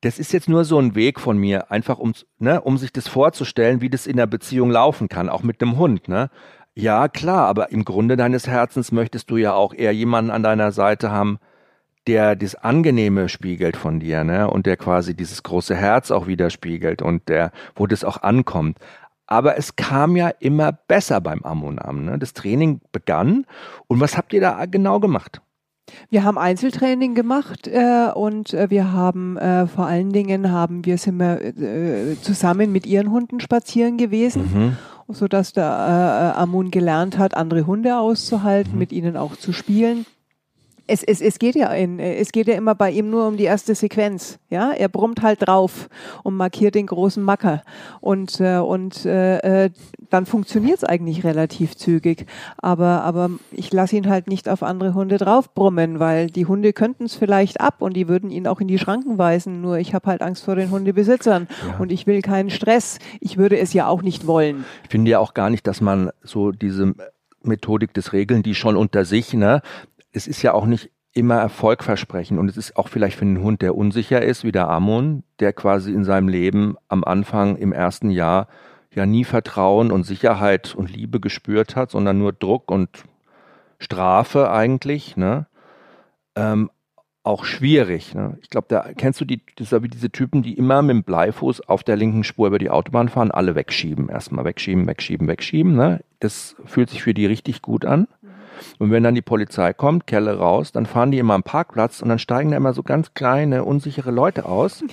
Das 0.00 0.18
ist 0.18 0.32
jetzt 0.32 0.48
nur 0.48 0.64
so 0.64 0.78
ein 0.78 0.94
Weg 0.94 1.18
von 1.18 1.36
mir, 1.36 1.70
einfach 1.70 1.98
um, 1.98 2.14
ne, 2.38 2.60
um 2.60 2.78
sich 2.78 2.92
das 2.92 3.08
vorzustellen, 3.08 3.80
wie 3.80 3.90
das 3.90 4.06
in 4.06 4.16
der 4.16 4.26
Beziehung 4.26 4.70
laufen 4.70 5.08
kann, 5.08 5.28
auch 5.28 5.42
mit 5.42 5.60
einem 5.60 5.76
Hund, 5.76 6.08
ne. 6.08 6.30
Ja, 6.74 7.08
klar, 7.08 7.46
aber 7.48 7.72
im 7.72 7.84
Grunde 7.84 8.16
deines 8.16 8.46
Herzens 8.46 8.92
möchtest 8.92 9.30
du 9.30 9.38
ja 9.38 9.54
auch 9.54 9.74
eher 9.74 9.92
jemanden 9.92 10.30
an 10.30 10.42
deiner 10.42 10.72
Seite 10.72 11.10
haben, 11.10 11.38
der 12.06 12.36
das 12.36 12.54
Angenehme 12.54 13.28
spiegelt 13.28 13.76
von 13.76 13.98
dir, 13.98 14.22
ne? 14.22 14.48
Und 14.48 14.66
der 14.66 14.76
quasi 14.76 15.16
dieses 15.16 15.42
große 15.42 15.74
Herz 15.74 16.10
auch 16.10 16.26
widerspiegelt 16.26 17.02
und 17.02 17.28
der, 17.28 17.50
wo 17.74 17.86
das 17.86 18.04
auch 18.04 18.22
ankommt. 18.22 18.78
Aber 19.26 19.58
es 19.58 19.76
kam 19.76 20.16
ja 20.16 20.28
immer 20.38 20.72
besser 20.72 21.20
beim 21.20 21.42
Ammonam. 21.42 22.04
Ne? 22.04 22.18
Das 22.18 22.32
Training 22.32 22.80
begann. 22.92 23.44
Und 23.86 24.00
was 24.00 24.16
habt 24.16 24.32
ihr 24.32 24.40
da 24.40 24.66
genau 24.66 25.00
gemacht? 25.00 25.40
Wir 26.10 26.24
haben 26.24 26.36
Einzeltraining 26.36 27.14
gemacht 27.14 27.68
äh, 27.68 28.08
und 28.12 28.52
äh, 28.52 28.70
wir 28.70 28.92
haben 28.92 29.36
äh, 29.36 29.68
vor 29.68 29.86
allen 29.86 30.12
Dingen 30.12 30.50
haben 30.50 30.84
wir 30.84 30.98
sind 30.98 31.18
wir 31.18 31.40
äh, 31.40 32.16
zusammen 32.20 32.72
mit 32.72 32.86
ihren 32.86 33.12
Hunden 33.12 33.38
spazieren 33.38 33.96
gewesen. 33.96 34.50
Mhm 34.52 34.76
so 35.08 35.28
dass 35.28 35.52
der 35.52 36.34
äh, 36.34 36.38
Amun 36.38 36.70
gelernt 36.70 37.18
hat, 37.18 37.36
andere 37.36 37.66
Hunde 37.66 37.98
auszuhalten, 37.98 38.72
mhm. 38.72 38.78
mit 38.78 38.92
ihnen 38.92 39.16
auch 39.16 39.36
zu 39.36 39.52
spielen. 39.52 40.06
Es, 40.86 41.02
es, 41.02 41.20
es 41.20 41.38
geht 41.38 41.56
ja 41.56 41.72
in, 41.72 41.98
es 41.98 42.32
geht 42.32 42.46
ja 42.46 42.54
immer 42.54 42.74
bei 42.74 42.90
ihm 42.90 43.10
nur 43.10 43.26
um 43.26 43.36
die 43.36 43.44
erste 43.44 43.74
Sequenz. 43.74 44.38
Ja, 44.50 44.72
er 44.72 44.88
brummt 44.88 45.22
halt 45.22 45.46
drauf 45.46 45.88
und 46.22 46.36
markiert 46.36 46.74
den 46.74 46.86
großen 46.86 47.22
Macker 47.22 47.62
und 48.00 48.40
äh, 48.40 48.58
und 48.58 49.04
äh, 49.04 49.64
äh 49.64 49.70
dann 50.08 50.24
funktioniert 50.24 50.78
es 50.78 50.84
eigentlich 50.84 51.24
relativ 51.24 51.76
zügig. 51.76 52.26
Aber 52.58 53.02
aber 53.02 53.30
ich 53.50 53.72
lasse 53.72 53.96
ihn 53.96 54.08
halt 54.08 54.28
nicht 54.28 54.48
auf 54.48 54.62
andere 54.62 54.94
Hunde 54.94 55.18
draufbrummen, 55.18 55.98
weil 55.98 56.28
die 56.28 56.46
Hunde 56.46 56.72
könnten 56.72 57.04
es 57.04 57.16
vielleicht 57.16 57.60
ab 57.60 57.82
und 57.82 57.94
die 57.96 58.06
würden 58.06 58.30
ihn 58.30 58.46
auch 58.46 58.60
in 58.60 58.68
die 58.68 58.78
Schranken 58.78 59.18
weisen. 59.18 59.60
Nur 59.60 59.78
ich 59.78 59.94
habe 59.94 60.08
halt 60.08 60.22
Angst 60.22 60.44
vor 60.44 60.54
den 60.54 60.70
Hundebesitzern 60.70 61.48
ja. 61.66 61.76
und 61.78 61.90
ich 61.90 62.06
will 62.06 62.22
keinen 62.22 62.50
Stress. 62.50 62.98
Ich 63.20 63.36
würde 63.36 63.58
es 63.58 63.72
ja 63.72 63.88
auch 63.88 64.02
nicht 64.02 64.26
wollen. 64.26 64.64
Ich 64.84 64.90
finde 64.90 65.10
ja 65.10 65.18
auch 65.18 65.34
gar 65.34 65.50
nicht, 65.50 65.66
dass 65.66 65.80
man 65.80 66.10
so 66.22 66.52
diese 66.52 66.94
Methodik 67.42 67.94
des 67.94 68.12
Regeln, 68.12 68.42
die 68.42 68.54
schon 68.54 68.76
unter 68.76 69.04
sich, 69.04 69.34
ne, 69.34 69.62
es 70.16 70.26
ist 70.26 70.42
ja 70.42 70.54
auch 70.54 70.64
nicht 70.64 70.90
immer 71.12 71.36
Erfolg 71.36 71.84
versprechen 71.84 72.38
und 72.38 72.48
es 72.48 72.56
ist 72.56 72.76
auch 72.76 72.88
vielleicht 72.88 73.16
für 73.16 73.24
einen 73.24 73.42
Hund, 73.42 73.62
der 73.62 73.76
unsicher 73.76 74.22
ist, 74.22 74.44
wie 74.44 74.52
der 74.52 74.68
Amon, 74.68 75.22
der 75.40 75.52
quasi 75.52 75.92
in 75.92 76.04
seinem 76.04 76.28
Leben 76.28 76.76
am 76.88 77.04
Anfang 77.04 77.56
im 77.56 77.72
ersten 77.72 78.10
Jahr 78.10 78.48
ja 78.94 79.04
nie 79.04 79.24
Vertrauen 79.24 79.92
und 79.92 80.04
Sicherheit 80.04 80.74
und 80.74 80.90
Liebe 80.90 81.20
gespürt 81.20 81.76
hat, 81.76 81.90
sondern 81.90 82.18
nur 82.18 82.32
Druck 82.32 82.70
und 82.70 82.88
Strafe 83.78 84.50
eigentlich, 84.50 85.16
ne? 85.16 85.46
Ähm, 86.34 86.70
auch 87.22 87.44
schwierig. 87.44 88.14
Ne? 88.14 88.38
Ich 88.40 88.50
glaube, 88.50 88.68
da 88.70 88.92
kennst 88.96 89.20
du 89.20 89.24
die, 89.24 89.42
das 89.56 89.72
wie 89.82 89.88
diese 89.88 90.10
Typen, 90.10 90.42
die 90.42 90.56
immer 90.56 90.80
mit 90.80 90.94
dem 90.94 91.02
Bleifuß 91.02 91.68
auf 91.68 91.82
der 91.82 91.96
linken 91.96 92.22
Spur 92.24 92.46
über 92.46 92.58
die 92.58 92.70
Autobahn 92.70 93.08
fahren, 93.08 93.32
alle 93.32 93.56
wegschieben. 93.56 94.08
Erstmal 94.08 94.44
wegschieben, 94.44 94.86
wegschieben, 94.86 95.26
wegschieben. 95.26 95.74
Ne? 95.74 96.04
Das 96.20 96.54
fühlt 96.66 96.88
sich 96.88 97.02
für 97.02 97.14
die 97.14 97.26
richtig 97.26 97.62
gut 97.62 97.84
an. 97.84 98.06
Und 98.78 98.90
wenn 98.90 99.02
dann 99.02 99.14
die 99.14 99.22
Polizei 99.22 99.72
kommt, 99.72 100.06
Kelle 100.06 100.38
raus, 100.38 100.72
dann 100.72 100.86
fahren 100.86 101.10
die 101.10 101.18
immer 101.18 101.34
am 101.34 101.42
Parkplatz 101.42 102.02
und 102.02 102.08
dann 102.08 102.18
steigen 102.18 102.50
da 102.50 102.56
immer 102.56 102.72
so 102.72 102.82
ganz 102.82 103.14
kleine, 103.14 103.64
unsichere 103.64 104.10
Leute 104.10 104.46
aus, 104.46 104.84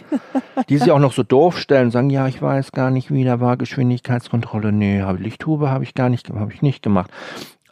die 0.69 0.77
sich 0.77 0.91
auch 0.91 0.99
noch 0.99 1.13
so 1.13 1.23
doof 1.23 1.57
stellen 1.57 1.85
und 1.85 1.91
sagen, 1.91 2.09
ja, 2.09 2.27
ich 2.27 2.41
weiß 2.41 2.71
gar 2.71 2.91
nicht, 2.91 3.11
wie 3.11 3.23
da 3.23 3.39
war 3.39 3.57
Geschwindigkeitskontrolle. 3.57 4.71
Nee, 4.71 5.01
hab, 5.01 5.19
Lichthube 5.19 5.69
habe 5.69 5.83
ich 5.83 5.93
gar 5.93 6.09
nicht, 6.09 6.29
habe 6.29 6.53
ich 6.53 6.61
nicht 6.61 6.83
gemacht. 6.83 7.11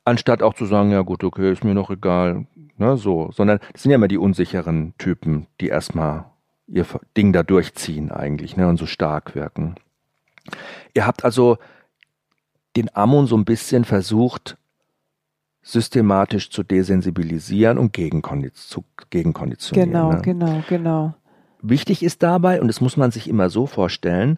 Anstatt 0.04 0.42
auch 0.42 0.54
zu 0.54 0.66
sagen, 0.66 0.92
ja 0.92 1.02
gut, 1.02 1.24
okay, 1.24 1.52
ist 1.52 1.64
mir 1.64 1.76
noch 1.76 1.92
egal, 1.92 2.48
ne, 2.78 2.98
so. 2.98 3.30
Sondern 3.34 3.60
das 3.74 3.84
sind 3.84 3.92
ja 3.92 3.96
immer 3.96 4.08
die 4.08 4.18
unsicheren 4.18 4.94
Typen, 4.98 5.48
die 5.60 5.68
erstmal 5.68 6.26
ihr 6.68 6.86
Ding 7.18 7.34
da 7.34 7.44
durchziehen 7.44 8.12
eigentlich, 8.12 8.58
ne, 8.58 8.68
und 8.68 8.78
so 8.78 8.86
stark 8.86 9.36
wirken. 9.36 9.76
Ihr 10.94 11.06
habt 11.06 11.24
also 11.24 11.58
den 12.76 12.96
Ammon 12.96 13.28
so 13.28 13.36
ein 13.36 13.46
bisschen 13.46 13.86
versucht, 13.86 14.58
systematisch 15.62 16.50
zu 16.50 16.64
desensibilisieren 16.64 17.78
und 17.78 17.96
zu 17.96 18.84
gegenkonditionieren. 19.10 19.92
Genau, 19.92 20.12
ne? 20.12 20.22
genau, 20.22 20.64
genau. 20.68 21.14
Wichtig 21.62 22.02
ist 22.02 22.24
dabei, 22.24 22.62
und 22.62 22.68
das 22.68 22.82
muss 22.82 22.98
man 22.98 23.12
sich 23.12 23.30
immer 23.30 23.50
so 23.50 23.68
vorstellen, 23.68 24.38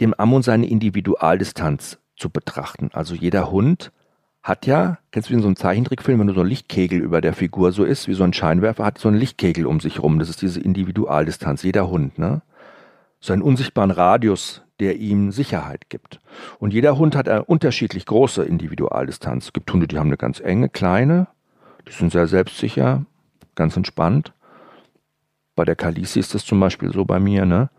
dem 0.00 0.12
Ammon 0.14 0.42
seine 0.42 0.68
Individualdistanz 0.68 1.98
zu 2.16 2.30
betrachten. 2.30 2.90
Also 2.92 3.14
jeder 3.14 3.50
Hund 3.50 3.92
hat 4.42 4.66
ja, 4.66 4.98
kennst 5.10 5.28
du 5.28 5.32
wie 5.32 5.36
in 5.36 5.42
so 5.42 5.48
einem 5.48 5.56
Zeichentrickfilm, 5.56 6.20
wenn 6.20 6.26
du 6.26 6.34
so 6.34 6.40
ein 6.40 6.46
Lichtkegel 6.46 7.00
über 7.00 7.20
der 7.20 7.32
Figur 7.32 7.72
so 7.72 7.84
ist, 7.84 8.08
wie 8.08 8.14
so 8.14 8.24
ein 8.24 8.32
Scheinwerfer, 8.32 8.84
hat 8.84 8.98
so 8.98 9.08
einen 9.08 9.16
Lichtkegel 9.16 9.66
um 9.66 9.80
sich 9.80 10.02
rum. 10.02 10.18
Das 10.18 10.28
ist 10.28 10.42
diese 10.42 10.60
Individualdistanz, 10.60 11.62
jeder 11.62 11.88
Hund, 11.88 12.18
ne? 12.18 12.42
So 13.20 13.32
einen 13.32 13.42
unsichtbaren 13.42 13.90
Radius, 13.90 14.62
der 14.80 14.96
ihm 14.96 15.32
Sicherheit 15.32 15.88
gibt. 15.88 16.20
Und 16.58 16.72
jeder 16.72 16.98
Hund 16.98 17.16
hat 17.16 17.28
eine 17.28 17.44
unterschiedlich 17.44 18.06
große 18.06 18.44
Individualdistanz. 18.44 19.46
Es 19.46 19.52
gibt 19.52 19.72
Hunde, 19.72 19.86
die 19.86 19.98
haben 19.98 20.08
eine 20.08 20.16
ganz 20.16 20.40
enge, 20.40 20.68
kleine, 20.68 21.28
die 21.88 21.92
sind 21.92 22.12
sehr 22.12 22.26
selbstsicher, 22.26 23.06
ganz 23.54 23.76
entspannt. 23.76 24.32
Bei 25.54 25.64
der 25.64 25.76
Kalisi 25.76 26.20
ist 26.20 26.34
das 26.34 26.44
zum 26.44 26.60
Beispiel 26.60 26.92
so 26.92 27.04
bei 27.04 27.18
mir, 27.18 27.46
ne? 27.46 27.70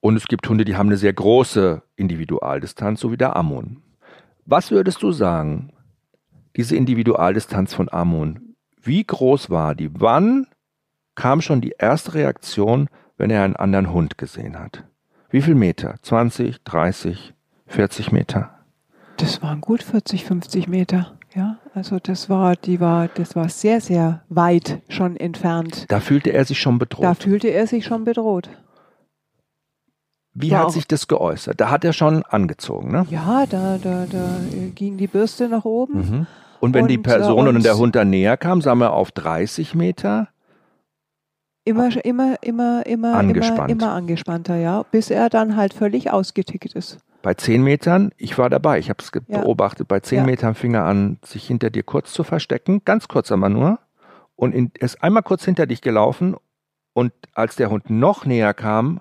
Und 0.00 0.16
es 0.16 0.26
gibt 0.26 0.48
Hunde, 0.48 0.64
die 0.64 0.76
haben 0.76 0.88
eine 0.88 0.96
sehr 0.96 1.12
große 1.12 1.82
Individualdistanz, 1.96 3.00
so 3.00 3.12
wie 3.12 3.16
der 3.16 3.36
Ammon. 3.36 3.82
Was 4.44 4.72
würdest 4.72 5.02
du 5.02 5.12
sagen, 5.12 5.72
diese 6.56 6.76
Individualdistanz 6.76 7.72
von 7.72 7.88
Ammon, 7.90 8.56
wie 8.82 9.04
groß 9.04 9.48
war 9.48 9.74
die? 9.76 9.88
Wann 10.00 10.48
kam 11.14 11.40
schon 11.40 11.60
die 11.60 11.74
erste 11.78 12.14
Reaktion, 12.14 12.88
wenn 13.16 13.30
er 13.30 13.44
einen 13.44 13.56
anderen 13.56 13.92
Hund 13.92 14.18
gesehen 14.18 14.58
hat. 14.58 14.84
Wie 15.30 15.42
viel 15.42 15.54
Meter? 15.54 15.94
20, 16.02 16.62
30, 16.62 17.34
40 17.66 18.12
Meter? 18.12 18.50
Das 19.16 19.42
waren 19.42 19.60
gut 19.60 19.82
40, 19.82 20.24
50 20.24 20.68
Meter. 20.68 21.12
Ja, 21.34 21.56
also 21.74 21.98
das 21.98 22.28
war, 22.28 22.56
die 22.56 22.80
war, 22.80 23.08
das 23.08 23.34
war 23.34 23.48
sehr, 23.48 23.80
sehr 23.80 24.22
weit 24.28 24.82
schon 24.88 25.16
entfernt. 25.16 25.86
Da 25.88 26.00
fühlte 26.00 26.30
er 26.30 26.44
sich 26.44 26.60
schon 26.60 26.78
bedroht. 26.78 27.04
Da 27.04 27.14
fühlte 27.14 27.48
er 27.48 27.66
sich 27.66 27.86
schon 27.86 28.04
bedroht. 28.04 28.50
Wie 30.34 30.50
War 30.50 30.64
hat 30.64 30.72
sich 30.72 30.86
das 30.86 31.08
geäußert? 31.08 31.60
Da 31.60 31.70
hat 31.70 31.84
er 31.84 31.92
schon 31.92 32.22
angezogen, 32.24 32.90
ne? 32.90 33.06
Ja, 33.10 33.44
da, 33.48 33.78
da, 33.78 34.06
da 34.10 34.40
ging 34.74 34.96
die 34.96 35.06
Bürste 35.06 35.48
nach 35.48 35.64
oben. 35.64 35.98
Mhm. 35.98 36.26
Und 36.60 36.74
wenn 36.74 36.86
die 36.86 36.96
Und, 36.98 37.02
Person 37.02 37.46
äh, 37.46 37.48
und, 37.48 37.56
und- 37.56 37.64
der 37.64 37.76
Hund 37.76 37.94
dann 37.96 38.10
näher 38.10 38.36
kam, 38.36 38.60
sagen 38.62 38.80
wir 38.80 38.92
auf 38.92 39.10
30 39.12 39.74
Meter. 39.74 40.28
Immer, 41.64 42.04
immer, 42.04 42.36
immer, 42.42 42.84
immer, 42.86 43.14
Angespannt. 43.14 43.70
immer, 43.70 43.84
immer 43.84 43.92
angespannter, 43.92 44.56
ja, 44.56 44.82
bis 44.90 45.10
er 45.10 45.30
dann 45.30 45.56
halt 45.56 45.72
völlig 45.74 46.10
ausgetickt 46.10 46.74
ist. 46.74 46.98
Bei 47.22 47.34
10 47.34 47.62
Metern, 47.62 48.10
ich 48.16 48.36
war 48.36 48.50
dabei, 48.50 48.80
ich 48.80 48.90
habe 48.90 49.00
es 49.00 49.12
Ja. 49.28 49.40
beobachtet, 49.42 49.86
bei 49.86 50.00
10 50.00 50.18
Ja. 50.18 50.24
Metern 50.24 50.56
fing 50.56 50.74
er 50.74 50.84
an, 50.86 51.18
sich 51.24 51.46
hinter 51.46 51.70
dir 51.70 51.84
kurz 51.84 52.12
zu 52.12 52.24
verstecken, 52.24 52.82
ganz 52.84 53.06
kurz 53.06 53.30
aber 53.30 53.48
nur. 53.48 53.78
Und 54.34 54.54
in, 54.56 54.72
er 54.76 54.86
ist 54.86 55.04
einmal 55.04 55.22
kurz 55.22 55.44
hinter 55.44 55.66
dich 55.66 55.82
gelaufen 55.82 56.34
und 56.94 57.12
als 57.32 57.54
der 57.54 57.70
Hund 57.70 57.90
noch 57.90 58.26
näher 58.26 58.54
kam, 58.54 59.00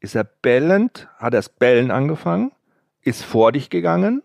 ist 0.00 0.16
er 0.16 0.24
bellend, 0.24 1.08
hat 1.18 1.32
das 1.32 1.48
Bellen 1.48 1.92
angefangen, 1.92 2.50
ist 3.02 3.24
vor 3.24 3.52
dich 3.52 3.70
gegangen, 3.70 4.22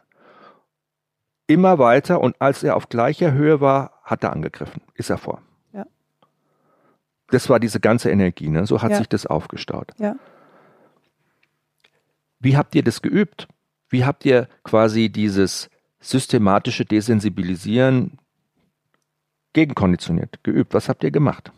immer 1.46 1.78
weiter 1.78 2.20
und 2.22 2.36
als 2.40 2.64
er 2.64 2.76
auf 2.76 2.90
gleicher 2.90 3.32
Höhe 3.34 3.62
war, 3.62 3.92
hat 4.04 4.24
er 4.24 4.34
angegriffen, 4.34 4.82
ist 4.96 5.12
er 5.12 5.20
vor. 5.20 5.42
Das 7.30 7.50
war 7.50 7.60
diese 7.60 7.80
ganze 7.80 8.12
Energie, 8.12 8.50
ne? 8.50 8.66
so 8.68 8.82
hat 8.82 8.92
Ja. 8.92 8.98
sich 8.98 9.08
das 9.10 9.26
aufgestaut. 9.26 9.92
Ja. 9.98 10.16
Wie 12.40 12.56
habt 12.58 12.76
ihr 12.76 12.84
das 12.84 13.02
geübt? 13.02 13.48
Wie 13.90 14.06
habt 14.06 14.26
ihr 14.26 14.48
quasi 14.64 15.10
dieses 15.10 15.70
systematische 16.00 16.86
Desensibilisieren 16.86 18.20
gegenkonditioniert, 19.54 20.44
geübt? 20.44 20.74
Was 20.74 20.90
habt 20.90 21.04
ihr 21.04 21.12
gemacht? 21.12 21.52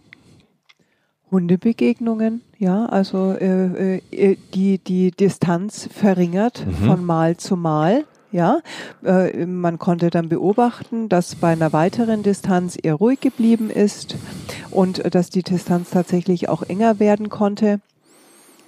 Hundebegegnungen, 1.29 2.41
ja, 2.57 2.85
also 2.85 3.33
äh, 3.33 3.97
äh, 4.11 4.37
die, 4.53 4.77
die 4.77 5.11
Distanz 5.11 5.89
verringert 5.91 6.65
Mhm. 6.65 6.85
von 6.85 7.03
Mal 7.05 7.35
zu 7.37 7.57
Mal. 7.57 8.05
Ja, 8.31 8.59
äh, 9.05 9.45
man 9.45 9.79
konnte 9.79 10.09
dann 10.09 10.27
beobachten, 10.29 11.07
dass 11.09 11.35
bei 11.35 11.51
einer 11.53 11.71
weiteren 11.73 12.23
Distanz 12.23 12.77
er 12.81 12.93
ruhig 12.95 13.19
geblieben 13.21 13.69
ist 13.69 14.15
und 14.77 14.99
äh, 15.03 15.09
dass 15.09 15.29
die 15.29 15.43
Distanz 15.43 15.89
tatsächlich 15.89 16.49
auch 16.49 16.63
enger 16.63 16.99
werden 16.99 17.29
konnte 17.29 17.79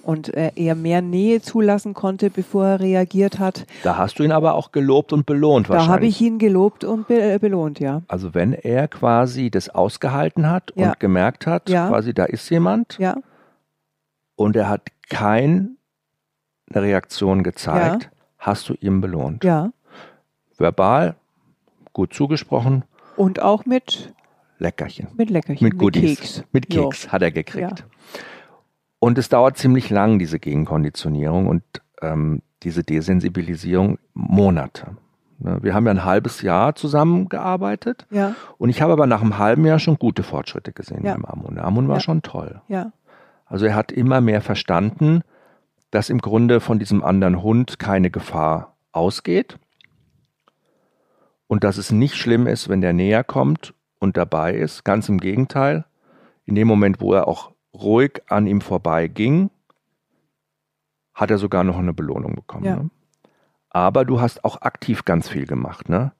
und 0.02 0.32
äh, 0.34 0.50
er 0.56 0.74
mehr 0.74 1.02
Nähe 1.02 1.40
zulassen 1.42 1.92
konnte, 1.94 2.30
bevor 2.30 2.66
er 2.66 2.80
reagiert 2.80 3.38
hat. 3.38 3.66
Da 3.82 3.96
hast 3.98 4.18
du 4.18 4.22
ihn 4.22 4.32
aber 4.32 4.54
auch 4.54 4.72
gelobt 4.72 5.12
und 5.12 5.26
belohnt 5.26 5.68
Da 5.68 5.74
habe 5.74 5.80
wahrscheinlich. 5.88 6.20
ich 6.20 6.26
ihn 6.26 6.38
gelobt 6.38 6.84
und 6.84 7.06
be 7.06 7.20
äh, 7.34 7.38
belohnt, 7.38 7.80
ja. 7.80 8.02
also 8.08 8.34
wenn 8.34 8.52
er 8.54 8.88
quasi 8.88 9.50
das 9.50 9.68
ausgehalten 9.68 10.50
hat 10.50 10.72
Ja. 10.74 10.88
und 10.88 11.00
gemerkt 11.00 11.46
hat, 11.46 11.68
Ja. 11.68 11.88
quasi 11.88 12.14
da 12.14 12.24
ist 12.24 12.48
jemand 12.50 12.96
Ja, 12.98 13.16
und 14.36 14.56
er 14.56 14.68
hat 14.70 14.88
keine 15.10 15.70
Reaktion 16.74 17.42
gezeigt, 17.42 18.10
hast 18.38 18.68
du 18.68 18.74
ihm 18.80 19.00
belohnt. 19.00 19.44
ja. 19.44 19.70
Verbal, 20.56 21.14
gut 21.92 22.12
zugesprochen, 22.14 22.84
Und 23.16 23.40
auch 23.42 23.64
mit, 23.66 24.12
Leckerchen. 24.60 25.08
mit 25.16 25.30
Leckerchen, 25.30 25.64
Mit 25.66 25.78
Goodies. 25.78 26.18
Keks. 26.20 26.44
Mit 26.52 26.72
Jo. 26.72 26.88
Keks 26.90 27.10
hat 27.10 27.22
er 27.22 27.32
gekriegt. 27.32 27.84
Und 28.98 29.16
es 29.18 29.28
dauert 29.28 29.56
ziemlich 29.56 29.90
lang, 29.90 30.18
diese 30.18 30.38
Gegenkonditionierung 30.38 31.46
und 31.48 31.62
ähm, 32.02 32.42
diese 32.62 32.82
Desensibilisierung 32.84 33.98
Monate. 34.14 34.96
Ne, 35.38 35.58
Wir 35.62 35.72
haben 35.74 35.86
ja 35.86 35.92
ein 35.92 36.04
halbes 36.04 36.42
Jahr 36.42 36.74
zusammengearbeitet 36.74 38.06
Ja, 38.10 38.34
und 38.58 38.68
ich 38.68 38.82
habe 38.82 38.92
aber 38.92 39.06
nach 39.06 39.22
einem 39.22 39.38
halben 39.38 39.64
Jahr 39.64 39.78
schon 39.78 39.98
gute 39.98 40.22
Fortschritte 40.22 40.72
gesehen 40.72 41.04
Ja. 41.04 41.14
beim 41.14 41.24
Amun. 41.24 41.58
Amun 41.58 41.88
war 41.88 41.96
Ja. 41.96 42.00
schon 42.00 42.20
toll. 42.20 42.60
ja, 42.68 42.92
Also 43.46 43.64
er 43.64 43.74
hat 43.74 43.90
immer 43.90 44.20
mehr 44.20 44.42
verstanden, 44.42 45.22
dass 45.90 46.10
im 46.10 46.18
Grunde 46.20 46.60
von 46.60 46.78
diesem 46.78 47.02
anderen 47.02 47.42
Hund 47.42 47.78
keine 47.78 48.10
Gefahr 48.10 48.76
ausgeht 48.92 49.58
und 51.46 51.64
dass 51.64 51.78
es 51.78 51.90
nicht 51.90 52.16
schlimm 52.16 52.46
ist, 52.46 52.68
wenn 52.68 52.80
der 52.82 52.92
näher 52.92 53.24
kommt 53.24 53.72
und 54.00 54.16
dabei 54.16 54.54
ist. 54.54 54.84
Ganz 54.84 55.08
im 55.08 55.18
Gegenteil. 55.18 55.84
In 56.44 56.56
dem 56.56 56.66
Moment, 56.66 57.00
wo 57.00 57.14
er 57.14 57.28
auch 57.28 57.52
ruhig 57.72 58.22
an 58.28 58.46
ihm 58.48 58.60
vorbei 58.60 59.06
ging, 59.06 59.50
hat 61.14 61.30
er 61.30 61.38
sogar 61.38 61.62
noch 61.62 61.78
eine 61.78 61.92
Belohnung 61.94 62.34
bekommen. 62.34 62.64
Ja. 62.64 62.76
Ne? 62.76 62.90
Aber 63.68 64.04
du 64.04 64.20
hast 64.20 64.44
auch 64.44 64.62
aktiv 64.62 65.04
ganz 65.04 65.28
viel 65.28 65.46
gemacht. 65.46 65.88
Ne? 65.88 66.12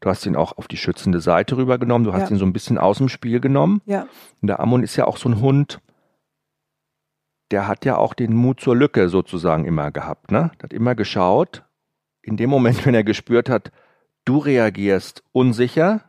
Du 0.00 0.10
hast 0.10 0.26
ihn 0.26 0.36
auch 0.36 0.58
auf 0.58 0.68
die 0.68 0.76
schützende 0.76 1.20
Seite 1.20 1.56
rübergenommen. 1.56 2.04
Du 2.04 2.12
hast 2.12 2.28
Ja. 2.28 2.36
ihn 2.36 2.38
so 2.38 2.44
ein 2.44 2.52
bisschen 2.52 2.76
aus 2.76 2.98
dem 2.98 3.08
Spiel 3.08 3.40
genommen. 3.40 3.80
ja, 3.86 4.06
Und 4.42 4.48
der 4.48 4.60
Ammon 4.60 4.82
ist 4.82 4.96
ja 4.96 5.06
auch 5.06 5.16
so 5.16 5.28
ein 5.28 5.40
Hund, 5.40 5.80
der 7.50 7.66
hat 7.66 7.84
ja 7.84 7.96
auch 7.96 8.14
den 8.14 8.34
Mut 8.34 8.60
zur 8.60 8.76
Lücke 8.76 9.08
sozusagen 9.08 9.64
immer 9.64 9.90
gehabt. 9.90 10.30
Ne? 10.30 10.50
Der 10.58 10.64
hat 10.64 10.72
immer 10.72 10.94
geschaut, 10.94 11.64
in 12.22 12.36
dem 12.36 12.50
Moment, 12.50 12.84
wenn 12.86 12.94
er 12.94 13.04
gespürt 13.04 13.48
hat, 13.48 13.72
du 14.24 14.38
reagierst 14.38 15.22
unsicher, 15.32 16.02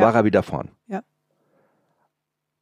Ja. 0.00 0.06
war 0.06 0.14
er 0.14 0.24
wieder 0.24 0.42
vorn. 0.42 0.70
Ja. 0.88 1.02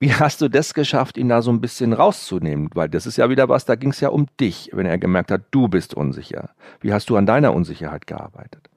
Wie 0.01 0.13
hast 0.15 0.41
du 0.41 0.49
das 0.49 0.75
geschafft, 0.75 1.17
ihn 1.17 1.29
da 1.29 1.43
so 1.43 1.51
ein 1.51 1.61
bisschen 1.61 1.93
rauszunehmen? 1.93 2.69
Weil 2.75 2.89
das 2.89 3.07
ist 3.07 3.17
ja 3.17 3.31
wieder 3.31 3.49
was, 3.49 3.65
da 3.65 3.75
ging 3.75 3.91
es 3.91 4.01
ja 4.01 4.11
um 4.11 4.27
dich, 4.39 4.71
wenn 4.73 4.87
er 4.87 4.97
gemerkt 4.99 5.31
hat, 5.33 5.43
du 5.51 5.67
bist 5.67 5.95
unsicher. 5.95 6.51
Wie 6.81 6.93
hast 6.93 7.11
du 7.11 7.17
an 7.17 7.27
deiner 7.27 7.53
Unsicherheit 7.55 8.07
gearbeitet? 8.07 8.69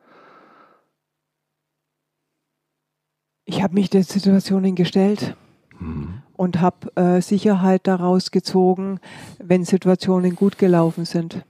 ich 3.46 3.62
habe 3.62 3.74
mich 3.74 3.90
der 3.90 4.04
Situationen 4.04 4.76
gestellt 4.76 5.36
Hm. 5.78 6.22
und 6.34 6.62
habe 6.62 6.96
äh, 6.96 7.22
Sicherheit 7.22 7.86
daraus 7.88 8.32
gezogen, 8.32 9.00
wenn 9.40 9.66
Situationen 9.66 10.36
gut 10.36 10.58
gelaufen 10.58 11.06
sind, 11.06 11.44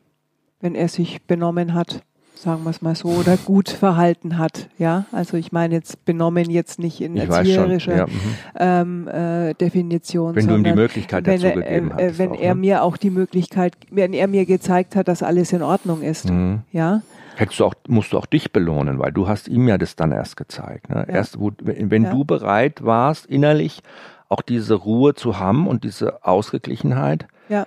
wenn 0.62 0.74
er 0.74 0.88
sich 0.88 1.22
benommen 1.24 1.74
hat, 1.74 2.02
sagen 2.42 2.64
wir 2.64 2.72
es 2.72 2.82
mal 2.82 2.96
so, 2.96 3.10
oder 3.10 3.38
gut 3.38 3.70
verhalten 3.70 4.38
hat. 4.38 4.68
Ja, 4.80 5.06
also 5.12 5.38
ich 5.38 5.52
meine 5.52 5.76
jetzt 5.76 6.04
benommen 6.06 6.50
jetzt 6.50 6.80
nicht 6.80 7.00
in 7.02 7.16
Ich 7.16 7.30
erzieherischer 7.30 7.96
Ja, 7.98 8.08
mhm. 8.08 8.12
ähm, 8.60 9.08
äh, 9.08 9.54
Definition, 9.54 10.36
Wenn 10.36 10.48
du 10.48 10.56
ihm 10.56 10.64
die 10.64 10.74
Möglichkeit 10.74 11.28
dazu 11.28 11.46
er, 11.46 11.54
gegeben 11.54 11.92
äh, 11.92 11.94
hattest. 11.94 12.20
wenn 12.20 12.32
auch, 12.32 12.40
er 12.42 12.56
ne? 12.56 12.62
mir 12.62 12.84
auch 12.84 12.98
die 12.98 13.12
Möglichkeit, 13.12 13.76
wenn 13.92 14.14
er 14.14 14.28
mir 14.28 14.46
gezeigt 14.46 14.96
hat, 14.96 15.08
dass 15.08 15.22
alles 15.24 15.54
in 15.54 15.62
Ordnung 15.62 16.02
ist. 16.02 16.30
Mhm. 16.30 16.62
Ja, 16.72 17.02
Hättest 17.36 17.60
du 17.60 17.66
auch, 17.66 17.74
musst 17.88 18.12
du 18.12 18.18
auch 18.18 18.26
dich 18.26 18.52
belohnen, 18.52 19.00
weil 19.00 19.12
du 19.12 19.28
hast 19.28 19.48
ihm 19.48 19.68
ja 19.68 19.78
das 19.78 19.96
dann 19.96 20.12
erst 20.12 20.36
gezeigt. 20.36 20.90
Ne? 20.90 21.06
Ja. 21.08 21.14
Erst, 21.16 21.40
wo, 21.40 21.52
wenn 21.62 22.04
Ja. 22.04 22.12
du 22.12 22.26
bereit 22.26 22.84
warst, 22.84 23.26
innerlich 23.28 23.82
auch 24.30 24.42
diese 24.42 24.76
Ruhe 24.76 25.14
zu 25.14 25.40
haben 25.40 25.66
und 25.68 25.84
diese 25.84 26.26
Ausgeglichenheit, 26.26 27.28
ja, 27.50 27.66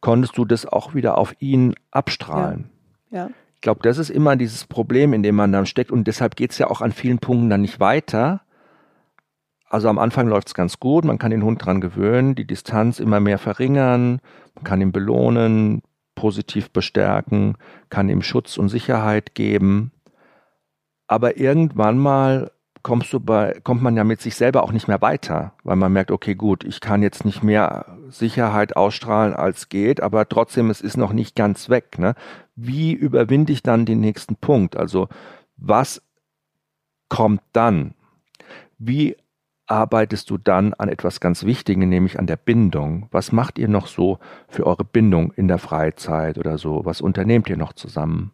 konntest 0.00 0.36
du 0.36 0.44
das 0.44 0.66
auch 0.66 0.94
wieder 0.94 1.16
auf 1.16 1.34
ihn 1.40 1.74
abstrahlen. 1.90 2.70
ja, 3.10 3.30
glaube, 3.64 3.80
das 3.82 3.98
ist 3.98 4.10
immer 4.10 4.36
dieses 4.36 4.66
Problem, 4.66 5.12
in 5.12 5.24
dem 5.24 5.34
man 5.34 5.50
dann 5.50 5.66
steckt 5.66 5.90
und 5.90 6.06
deshalb 6.06 6.36
geht 6.36 6.52
es 6.52 6.58
ja 6.58 6.70
auch 6.70 6.82
an 6.82 6.92
vielen 6.92 7.18
Punkten 7.18 7.50
dann 7.50 7.62
nicht 7.62 7.80
weiter. 7.80 8.42
Also 9.68 9.88
am 9.88 9.98
Anfang 9.98 10.28
läuft 10.28 10.48
es 10.48 10.54
ganz 10.54 10.78
gut, 10.78 11.04
man 11.04 11.18
kann 11.18 11.32
den 11.32 11.42
Hund 11.42 11.64
dran 11.64 11.80
gewöhnen, 11.80 12.36
die 12.36 12.46
Distanz 12.46 13.00
immer 13.00 13.18
mehr 13.18 13.38
verringern, 13.38 14.20
man 14.54 14.64
kann 14.64 14.82
ihn 14.82 14.92
belohnen, 14.92 15.82
positiv 16.14 16.70
bestärken, 16.70 17.56
kann 17.88 18.08
ihm 18.10 18.22
Schutz 18.22 18.58
und 18.58 18.68
Sicherheit 18.68 19.34
geben. 19.34 19.90
Aber 21.06 21.38
irgendwann 21.38 21.98
mal 21.98 22.52
kommst 22.84 23.12
du 23.12 23.18
bei, 23.18 23.58
kommt 23.64 23.82
man 23.82 23.96
ja 23.96 24.04
mit 24.04 24.20
sich 24.20 24.36
selber 24.36 24.62
auch 24.62 24.70
nicht 24.70 24.86
mehr 24.86 25.02
weiter, 25.02 25.54
weil 25.64 25.74
man 25.74 25.92
merkt, 25.92 26.12
okay, 26.12 26.36
gut, 26.36 26.62
ich 26.62 26.80
kann 26.80 27.02
jetzt 27.02 27.24
nicht 27.24 27.42
mehr 27.42 27.98
Sicherheit 28.10 28.76
ausstrahlen 28.76 29.34
als 29.34 29.68
geht, 29.70 30.00
aber 30.02 30.28
trotzdem, 30.28 30.70
es 30.70 30.80
ist 30.80 30.96
noch 30.96 31.12
nicht 31.12 31.34
ganz 31.34 31.68
weg. 31.68 31.98
Ne? 31.98 32.14
Wie 32.54 32.92
überwinde 32.92 33.52
ich 33.52 33.62
dann 33.62 33.86
den 33.86 34.00
nächsten 34.00 34.36
Punkt? 34.36 34.76
Also, 34.76 35.08
was 35.56 36.02
kommt 37.08 37.40
dann? 37.52 37.94
Wie 38.78 39.16
arbeitest 39.66 40.28
du 40.28 40.36
dann 40.36 40.74
an 40.74 40.90
etwas 40.90 41.20
ganz 41.20 41.44
Wichtigem, 41.44 41.88
nämlich 41.88 42.18
an 42.18 42.26
der 42.26 42.36
Bindung? 42.36 43.08
Was 43.10 43.32
macht 43.32 43.58
ihr 43.58 43.68
noch 43.68 43.86
so 43.86 44.18
für 44.46 44.66
eure 44.66 44.84
Bindung 44.84 45.32
in 45.32 45.48
der 45.48 45.58
Freizeit 45.58 46.36
oder 46.36 46.58
so? 46.58 46.84
Was 46.84 47.00
unternehmt 47.00 47.48
ihr 47.48 47.56
noch 47.56 47.72
zusammen? 47.72 48.32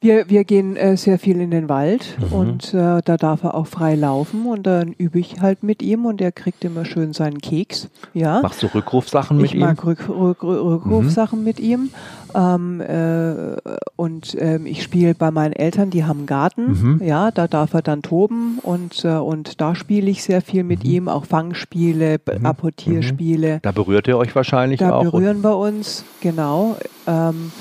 Wir, 0.00 0.28
wir 0.28 0.44
gehen 0.44 0.76
äh, 0.76 0.96
sehr 0.96 1.18
viel 1.18 1.40
in 1.40 1.50
den 1.50 1.68
Wald 1.68 2.16
mhm. 2.18 2.36
und 2.36 2.74
äh, 2.74 3.00
da 3.04 3.16
darf 3.16 3.44
er 3.44 3.54
auch 3.54 3.66
frei 3.66 3.94
laufen 3.94 4.46
und 4.46 4.66
dann 4.66 4.92
übe 4.92 5.18
ich 5.18 5.40
halt 5.40 5.62
mit 5.62 5.82
ihm 5.82 6.06
und 6.06 6.20
er 6.20 6.32
kriegt 6.32 6.64
immer 6.64 6.84
schön 6.84 7.12
seinen 7.12 7.38
Keks. 7.38 7.88
Ja. 8.14 8.40
Machst 8.42 8.62
du 8.62 8.66
Rückrufsachen 8.66 9.36
mit 9.36 9.46
ich 9.46 9.54
ihm? 9.54 9.60
Ich 9.60 9.66
mag 9.66 9.84
Rück, 9.84 10.08
Rück, 10.08 10.42
Rückrufsachen 10.42 11.40
mhm. 11.40 11.44
mit 11.44 11.60
ihm. 11.60 11.90
Ähm, 12.34 12.80
äh, 12.80 13.56
und 13.96 14.36
ähm, 14.40 14.66
ich 14.66 14.82
spiele 14.82 15.14
bei 15.14 15.30
meinen 15.30 15.52
Eltern, 15.52 15.90
die 15.90 16.04
haben 16.04 16.20
einen 16.20 16.26
Garten. 16.26 16.98
Mhm. 16.98 17.02
Ja, 17.04 17.30
da 17.30 17.46
darf 17.46 17.74
er 17.74 17.82
dann 17.82 18.02
toben 18.02 18.58
und, 18.62 19.04
äh, 19.04 19.16
und 19.16 19.60
da 19.60 19.74
spiele 19.74 20.10
ich 20.10 20.22
sehr 20.22 20.42
viel 20.42 20.64
mit 20.64 20.84
mhm. 20.84 20.90
ihm, 20.90 21.08
auch 21.08 21.26
Fangspiele, 21.26 22.18
mhm. 22.38 22.46
Apportierspiele. 22.46 23.60
Da 23.62 23.72
berührt 23.72 24.08
ihr 24.08 24.18
euch 24.18 24.34
wahrscheinlich 24.34 24.80
da 24.80 24.92
auch. 24.92 25.04
Da 25.04 25.10
berühren 25.10 25.42
wir 25.42 25.56
uns, 25.56 26.04
genau. 26.20 26.76
Ähm, 27.06 27.52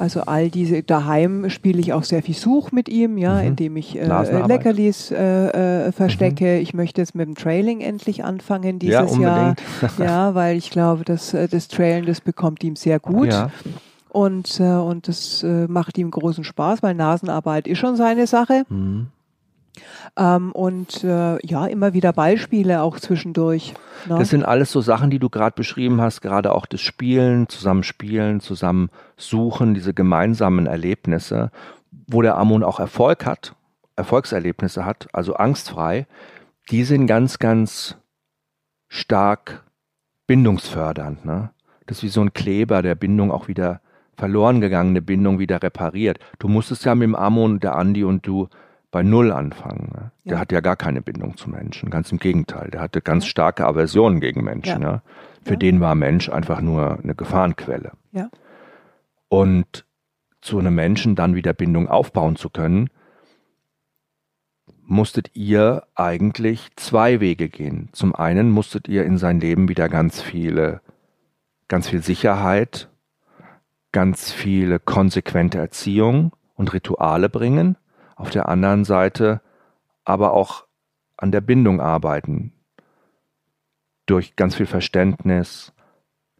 also 0.00 0.22
all 0.22 0.48
diese, 0.48 0.82
daheim 0.82 1.50
spiele 1.50 1.78
ich 1.78 1.92
auch 1.92 2.04
sehr 2.04 2.22
viel 2.22 2.34
Such 2.34 2.72
mit 2.72 2.88
ihm, 2.88 3.18
ja, 3.18 3.34
mhm. 3.34 3.48
indem 3.48 3.76
ich 3.76 3.98
äh, 3.98 4.06
Leckerlis 4.06 5.10
äh, 5.10 5.88
äh, 5.88 5.92
verstecke. 5.92 6.56
Mhm. 6.56 6.62
Ich 6.62 6.72
möchte 6.72 7.02
jetzt 7.02 7.14
mit 7.14 7.28
dem 7.28 7.34
Trailing 7.34 7.80
endlich 7.80 8.24
anfangen 8.24 8.78
dieses 8.78 9.16
ja, 9.16 9.22
Jahr. 9.22 9.56
ja, 9.98 10.34
weil 10.34 10.56
ich 10.56 10.70
glaube, 10.70 11.04
dass 11.04 11.34
äh, 11.34 11.48
das 11.48 11.68
Trailen, 11.68 12.06
das 12.06 12.22
bekommt 12.22 12.64
ihm 12.64 12.76
sehr 12.76 12.98
gut. 12.98 13.28
Ja. 13.28 13.50
Und, 14.08 14.58
äh, 14.58 14.64
und 14.64 15.06
das 15.06 15.42
äh, 15.42 15.66
macht 15.68 15.98
ihm 15.98 16.10
großen 16.10 16.44
Spaß, 16.44 16.82
weil 16.82 16.94
Nasenarbeit 16.94 17.68
ist 17.68 17.78
schon 17.78 17.96
seine 17.96 18.26
Sache. 18.26 18.64
Mhm. 18.70 19.08
Ähm, 20.16 20.52
und 20.52 21.04
äh, 21.04 21.44
ja, 21.46 21.66
immer 21.66 21.92
wieder 21.92 22.12
Beispiele 22.12 22.82
auch 22.82 22.98
zwischendurch. 22.98 23.74
Ne? 24.08 24.18
Das 24.18 24.30
sind 24.30 24.44
alles 24.44 24.72
so 24.72 24.80
Sachen, 24.80 25.10
die 25.10 25.18
du 25.18 25.30
gerade 25.30 25.54
beschrieben 25.54 26.00
hast, 26.00 26.20
gerade 26.20 26.52
auch 26.52 26.66
das 26.66 26.80
Spielen, 26.80 27.48
zusammen 27.48 27.82
spielen, 27.82 28.40
zusammen 28.40 28.90
suchen, 29.16 29.74
diese 29.74 29.94
gemeinsamen 29.94 30.66
Erlebnisse, 30.66 31.50
wo 32.06 32.22
der 32.22 32.36
Amon 32.36 32.64
auch 32.64 32.80
Erfolg 32.80 33.26
hat, 33.26 33.54
Erfolgserlebnisse 33.96 34.84
hat, 34.84 35.08
also 35.12 35.34
angstfrei, 35.34 36.06
die 36.70 36.84
sind 36.84 37.06
ganz, 37.06 37.38
ganz 37.38 37.96
stark 38.88 39.64
bindungsfördernd. 40.26 41.24
Ne? 41.24 41.50
Das 41.86 41.98
ist 41.98 42.02
wie 42.02 42.08
so 42.08 42.20
ein 42.20 42.32
Kleber, 42.32 42.82
der 42.82 42.94
Bindung 42.94 43.30
auch 43.30 43.48
wieder 43.48 43.80
verloren 44.16 44.60
gegangene 44.60 45.00
Bindung 45.00 45.38
wieder 45.38 45.62
repariert. 45.62 46.18
Du 46.38 46.46
musstest 46.46 46.84
ja 46.84 46.94
mit 46.94 47.06
dem 47.06 47.14
Amon, 47.14 47.58
der 47.58 47.76
Andi 47.76 48.04
und 48.04 48.26
du 48.26 48.48
bei 48.90 49.02
Null 49.02 49.32
anfangen. 49.32 49.90
Ne? 49.94 50.10
Der 50.24 50.34
ja. 50.34 50.38
hat 50.38 50.52
ja 50.52 50.60
gar 50.60 50.76
keine 50.76 51.02
Bindung 51.02 51.36
zu 51.36 51.48
Menschen, 51.48 51.90
ganz 51.90 52.10
im 52.10 52.18
Gegenteil. 52.18 52.70
Der 52.70 52.80
hatte 52.80 53.00
ganz 53.00 53.26
starke 53.26 53.66
Aversionen 53.66 54.20
gegen 54.20 54.42
Menschen. 54.42 54.82
Ja. 54.82 54.92
Ne? 54.92 55.02
Für 55.44 55.56
den 55.56 55.80
war 55.80 55.94
Mensch 55.94 56.28
einfach 56.28 56.60
nur 56.60 56.98
eine 57.02 57.14
Gefahrenquelle. 57.14 57.92
Und 59.28 59.86
zu 60.40 60.58
einem 60.58 60.74
Menschen 60.74 61.14
dann 61.14 61.34
wieder 61.34 61.52
Bindung 61.52 61.88
aufbauen 61.88 62.36
zu 62.36 62.50
können, 62.50 62.90
musstet 64.82 65.30
ihr 65.34 65.84
eigentlich 65.94 66.68
zwei 66.76 67.20
Wege 67.20 67.48
gehen. 67.48 67.90
Zum 67.92 68.14
einen 68.14 68.50
musstet 68.50 68.88
ihr 68.88 69.04
in 69.04 69.18
sein 69.18 69.38
Leben 69.38 69.68
wieder 69.68 69.88
ganz 69.88 70.20
viele, 70.20 70.80
ganz 71.68 71.88
viel 71.88 72.02
Sicherheit, 72.02 72.88
ganz 73.92 74.32
viele 74.32 74.80
konsequente 74.80 75.58
Erziehung 75.58 76.32
und 76.54 76.72
Rituale 76.72 77.28
bringen 77.28 77.76
auf 78.20 78.30
der 78.30 78.48
anderen 78.48 78.84
Seite 78.84 79.40
aber 80.04 80.32
auch 80.32 80.64
an 81.16 81.32
der 81.32 81.40
Bindung 81.40 81.80
arbeiten. 81.80 82.52
Durch 84.06 84.36
ganz 84.36 84.56
viel 84.56 84.66
Verständnis, 84.66 85.72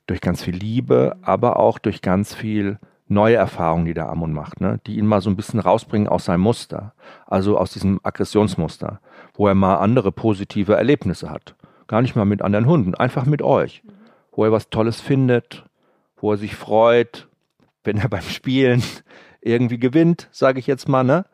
durch 0.06 0.20
ganz 0.20 0.42
viel 0.42 0.56
Liebe, 0.56 1.16
aber 1.22 1.58
auch 1.58 1.78
durch 1.78 2.02
ganz 2.02 2.34
viel 2.34 2.78
neue 3.06 3.36
Erfahrungen, 3.36 3.86
die 3.86 3.94
der 3.94 4.08
Amun 4.08 4.32
macht, 4.32 4.60
ne? 4.60 4.80
die 4.86 4.96
ihn 4.96 5.06
mal 5.06 5.20
so 5.20 5.30
ein 5.30 5.36
bisschen 5.36 5.60
rausbringen 5.60 6.08
aus 6.08 6.26
seinem 6.26 6.40
Muster, 6.40 6.94
also 7.26 7.58
aus 7.58 7.72
diesem 7.72 8.00
Aggressionsmuster, 8.02 9.00
wo 9.34 9.48
er 9.48 9.54
mal 9.54 9.76
andere 9.76 10.12
positive 10.12 10.74
Erlebnisse 10.74 11.30
hat. 11.30 11.56
Gar 11.86 12.02
nicht 12.02 12.14
mal 12.14 12.24
mit 12.24 12.42
anderen 12.42 12.66
Hunden, 12.66 12.94
einfach 12.94 13.24
mit 13.24 13.42
euch, 13.42 13.82
wo 14.32 14.44
er 14.44 14.52
was 14.52 14.70
Tolles 14.70 15.00
findet, 15.00 15.64
wo 16.16 16.32
er 16.32 16.36
sich 16.36 16.54
freut, 16.54 17.28
wenn 17.84 17.98
er 17.98 18.08
beim 18.10 18.22
Spielen 18.22 18.82
irgendwie 19.40 19.78
gewinnt, 19.78 20.28
sage 20.30 20.58
ich 20.58 20.66
jetzt 20.66 20.88
mal, 20.88 21.02
ne? 21.04 21.24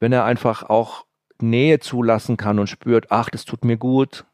Wenn 0.00 0.12
er 0.12 0.24
einfach 0.24 0.64
auch 0.64 1.04
Nähe 1.40 1.78
zulassen 1.78 2.36
kann 2.36 2.58
und 2.58 2.66
spürt, 2.66 3.06
ach, 3.10 3.30
das 3.30 3.44
tut 3.44 3.64
mir 3.64 3.76
gut. 3.76 4.24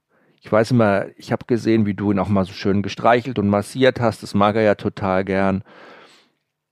Ich 0.41 0.51
weiß 0.51 0.71
immer, 0.71 1.07
ich 1.17 1.33
habe 1.33 1.45
gesehen, 1.47 1.87
wie 1.87 1.95
du 1.95 2.13
ihn 2.13 2.19
auch 2.19 2.29
mal 2.29 2.45
so 2.45 2.53
schön 2.53 2.83
gestreichelt 2.83 3.39
und 3.39 3.49
massiert 3.49 4.01
hast. 4.01 4.23
Das 4.23 4.35
mag 4.35 4.57
er 4.57 4.63
ja 4.63 4.75
total 4.77 5.25
gern. 5.25 5.63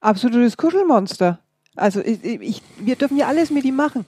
Absolutes 0.01 0.57
Kuschelmonster. 0.57 1.41
Also 1.77 2.01
ich, 2.01 2.23
ich, 2.25 2.63
wir 2.79 2.97
dürfen 2.97 3.17
ja 3.17 3.27
alles 3.27 3.51
mit 3.51 3.65
ihm 3.65 3.75
machen. 3.75 4.07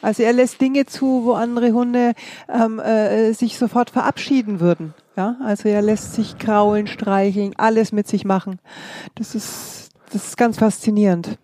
Also 0.00 0.22
er 0.22 0.32
lässt 0.32 0.60
Dinge 0.60 0.86
zu, 0.86 1.24
wo 1.24 1.32
andere 1.32 1.72
Hunde 1.72 2.12
ähm, 2.48 2.78
äh, 2.78 3.32
sich 3.32 3.58
sofort 3.58 3.90
verabschieden 3.90 4.60
würden. 4.60 4.94
Ja, 5.16 5.36
also 5.42 5.68
er 5.68 5.82
lässt 5.82 6.14
sich 6.14 6.38
kraulen, 6.38 6.86
streicheln, 6.86 7.54
alles 7.56 7.90
mit 7.90 8.06
sich 8.06 8.24
machen. 8.24 8.60
Das 9.16 9.34
ist, 9.34 9.90
das 10.12 10.28
ist 10.28 10.36
ganz 10.36 10.58
faszinierend. 10.58 11.38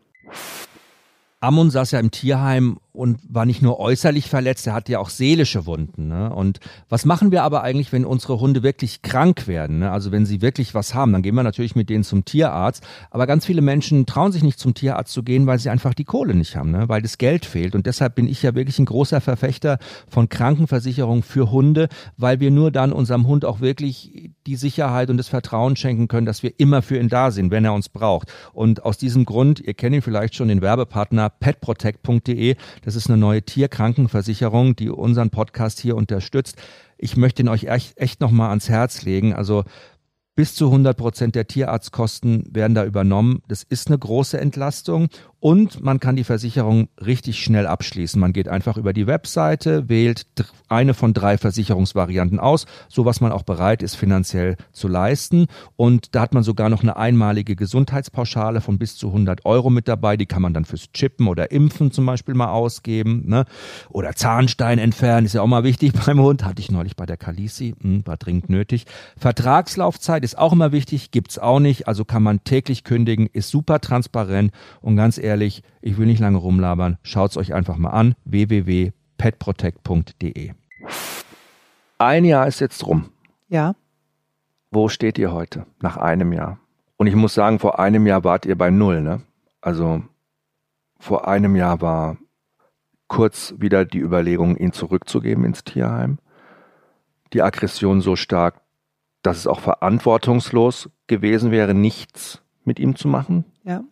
Amon 1.40 1.70
saß 1.70 1.90
ja 1.90 1.98
im 1.98 2.12
Tierheim 2.12 2.78
und 2.94 3.18
war 3.28 3.44
nicht 3.44 3.60
nur 3.60 3.80
äußerlich 3.80 4.28
verletzt, 4.28 4.68
er 4.68 4.72
hatte 4.72 4.92
ja 4.92 5.00
auch 5.00 5.10
seelische 5.10 5.66
Wunden. 5.66 6.06
Ne? 6.06 6.32
Und 6.32 6.60
was 6.88 7.04
machen 7.04 7.32
wir 7.32 7.42
aber 7.42 7.64
eigentlich, 7.64 7.92
wenn 7.92 8.04
unsere 8.04 8.38
Hunde 8.38 8.62
wirklich 8.62 9.02
krank 9.02 9.48
werden? 9.48 9.80
Ne? 9.80 9.90
Also 9.90 10.12
wenn 10.12 10.26
sie 10.26 10.40
wirklich 10.42 10.74
was 10.74 10.94
haben, 10.94 11.12
dann 11.12 11.22
gehen 11.22 11.34
wir 11.34 11.42
natürlich 11.42 11.74
mit 11.74 11.90
denen 11.90 12.04
zum 12.04 12.24
Tierarzt. 12.24 12.86
Aber 13.10 13.26
ganz 13.26 13.46
viele 13.46 13.62
Menschen 13.62 14.06
trauen 14.06 14.30
sich 14.30 14.44
nicht 14.44 14.60
zum 14.60 14.74
Tierarzt 14.74 15.12
zu 15.12 15.24
gehen, 15.24 15.44
weil 15.48 15.58
sie 15.58 15.70
einfach 15.70 15.92
die 15.92 16.04
Kohle 16.04 16.36
nicht 16.36 16.54
haben, 16.54 16.70
ne? 16.70 16.88
weil 16.88 17.02
das 17.02 17.18
Geld 17.18 17.46
fehlt. 17.46 17.74
Und 17.74 17.86
deshalb 17.86 18.14
bin 18.14 18.28
ich 18.28 18.44
ja 18.44 18.54
wirklich 18.54 18.78
ein 18.78 18.84
großer 18.84 19.20
Verfechter 19.20 19.78
von 20.08 20.28
Krankenversicherung 20.28 21.24
für 21.24 21.50
Hunde, 21.50 21.88
weil 22.16 22.38
wir 22.38 22.52
nur 22.52 22.70
dann 22.70 22.92
unserem 22.92 23.26
Hund 23.26 23.44
auch 23.44 23.60
wirklich 23.60 24.30
die 24.46 24.56
Sicherheit 24.56 25.10
und 25.10 25.16
das 25.16 25.26
Vertrauen 25.26 25.74
schenken 25.74 26.06
können, 26.06 26.26
dass 26.26 26.44
wir 26.44 26.52
immer 26.58 26.80
für 26.80 26.98
ihn 26.98 27.08
da 27.08 27.32
sind, 27.32 27.50
wenn 27.50 27.64
er 27.64 27.74
uns 27.74 27.88
braucht. 27.88 28.32
Und 28.52 28.84
aus 28.84 28.98
diesem 28.98 29.24
Grund, 29.24 29.58
ihr 29.58 29.74
kennt 29.74 29.96
ihn 29.96 30.02
vielleicht 30.02 30.36
schon, 30.36 30.46
den 30.46 30.62
Werbepartner 30.62 31.28
petprotect.de, 31.28 32.54
das 32.84 32.96
ist 32.96 33.08
eine 33.08 33.16
neue 33.16 33.42
Tierkrankenversicherung, 33.42 34.76
die 34.76 34.90
unseren 34.90 35.30
Podcast 35.30 35.80
hier 35.80 35.96
unterstützt. 35.96 36.56
Ich 36.98 37.16
möchte 37.16 37.42
ihn 37.42 37.48
euch 37.48 37.64
echt, 37.64 37.98
echt 37.98 38.20
nochmal 38.20 38.50
ans 38.50 38.68
Herz 38.68 39.02
legen. 39.02 39.34
Also 39.34 39.64
bis 40.36 40.54
zu 40.54 40.66
100 40.66 40.96
Prozent 40.96 41.34
der 41.34 41.46
Tierarztkosten 41.46 42.44
werden 42.50 42.74
da 42.74 42.84
übernommen. 42.84 43.42
Das 43.48 43.62
ist 43.62 43.88
eine 43.88 43.98
große 43.98 44.38
Entlastung 44.38 45.08
und 45.44 45.84
man 45.84 46.00
kann 46.00 46.16
die 46.16 46.24
Versicherung 46.24 46.88
richtig 47.04 47.38
schnell 47.38 47.66
abschließen. 47.66 48.18
Man 48.18 48.32
geht 48.32 48.48
einfach 48.48 48.78
über 48.78 48.94
die 48.94 49.06
Webseite, 49.06 49.90
wählt 49.90 50.24
eine 50.70 50.94
von 50.94 51.12
drei 51.12 51.36
Versicherungsvarianten 51.36 52.40
aus, 52.40 52.64
so 52.88 53.04
was 53.04 53.20
man 53.20 53.30
auch 53.30 53.42
bereit 53.42 53.82
ist 53.82 53.94
finanziell 53.94 54.56
zu 54.72 54.88
leisten. 54.88 55.48
Und 55.76 56.14
da 56.14 56.22
hat 56.22 56.32
man 56.32 56.44
sogar 56.44 56.70
noch 56.70 56.82
eine 56.82 56.96
einmalige 56.96 57.56
Gesundheitspauschale 57.56 58.62
von 58.62 58.78
bis 58.78 58.96
zu 58.96 59.08
100 59.08 59.44
Euro 59.44 59.68
mit 59.68 59.86
dabei. 59.86 60.16
Die 60.16 60.24
kann 60.24 60.40
man 60.40 60.54
dann 60.54 60.64
fürs 60.64 60.90
Chippen 60.92 61.28
oder 61.28 61.50
Impfen 61.50 61.92
zum 61.92 62.06
Beispiel 62.06 62.34
mal 62.34 62.48
ausgeben. 62.48 63.24
Ne? 63.26 63.44
Oder 63.90 64.14
Zahnstein 64.14 64.78
entfernen, 64.78 65.26
ist 65.26 65.34
ja 65.34 65.42
auch 65.42 65.46
mal 65.46 65.62
wichtig 65.62 65.92
beim 66.06 66.20
Hund. 66.20 66.46
Hatte 66.46 66.62
ich 66.62 66.70
neulich 66.70 66.96
bei 66.96 67.04
der 67.04 67.18
Kalisi, 67.18 67.74
hm, 67.82 68.06
war 68.06 68.16
dringend 68.16 68.48
nötig. 68.48 68.86
Vertragslaufzeit 69.18 70.24
ist 70.24 70.38
auch 70.38 70.54
immer 70.54 70.72
wichtig, 70.72 71.10
gibt's 71.10 71.38
auch 71.38 71.60
nicht. 71.60 71.86
Also 71.86 72.06
kann 72.06 72.22
man 72.22 72.44
täglich 72.44 72.82
kündigen, 72.82 73.28
ist 73.30 73.50
super 73.50 73.82
transparent 73.82 74.50
und 74.80 74.96
ganz 74.96 75.18
ehrlich, 75.18 75.33
ehrlich, 75.34 75.62
ich 75.82 75.98
will 75.98 76.06
nicht 76.06 76.20
lange 76.20 76.38
rumlabern. 76.38 76.96
Schaut 77.02 77.32
es 77.32 77.36
euch 77.36 77.52
einfach 77.54 77.76
mal 77.76 77.90
an. 77.90 78.14
www.petprotect.de. 78.24 80.52
Ein 81.98 82.24
Jahr 82.24 82.46
ist 82.46 82.60
jetzt 82.60 82.86
rum. 82.86 83.10
Ja. 83.48 83.74
Wo 84.70 84.88
steht 84.88 85.18
ihr 85.18 85.32
heute 85.32 85.66
nach 85.80 85.96
einem 85.96 86.32
Jahr? 86.32 86.60
Und 86.96 87.08
ich 87.08 87.16
muss 87.16 87.34
sagen, 87.34 87.58
vor 87.58 87.80
einem 87.80 88.06
Jahr 88.06 88.22
wart 88.22 88.46
ihr 88.46 88.56
bei 88.56 88.70
Null, 88.70 89.02
ne? 89.02 89.22
Also 89.60 90.04
vor 91.00 91.26
einem 91.26 91.56
Jahr 91.56 91.80
war 91.80 92.16
kurz 93.08 93.54
wieder 93.58 93.84
die 93.84 93.98
Überlegung, 93.98 94.56
ihn 94.56 94.72
zurückzugeben 94.72 95.44
ins 95.44 95.64
Tierheim. 95.64 96.18
Die 97.32 97.42
Aggression 97.42 98.00
so 98.00 98.14
stark, 98.14 98.60
dass 99.22 99.38
es 99.38 99.48
auch 99.48 99.58
verantwortungslos 99.58 100.90
gewesen 101.08 101.50
wäre, 101.50 101.74
nichts 101.74 102.40
mit 102.64 102.78
ihm 102.78 102.94
zu 102.94 103.08
machen. 103.08 103.44
Ja. 103.64 103.82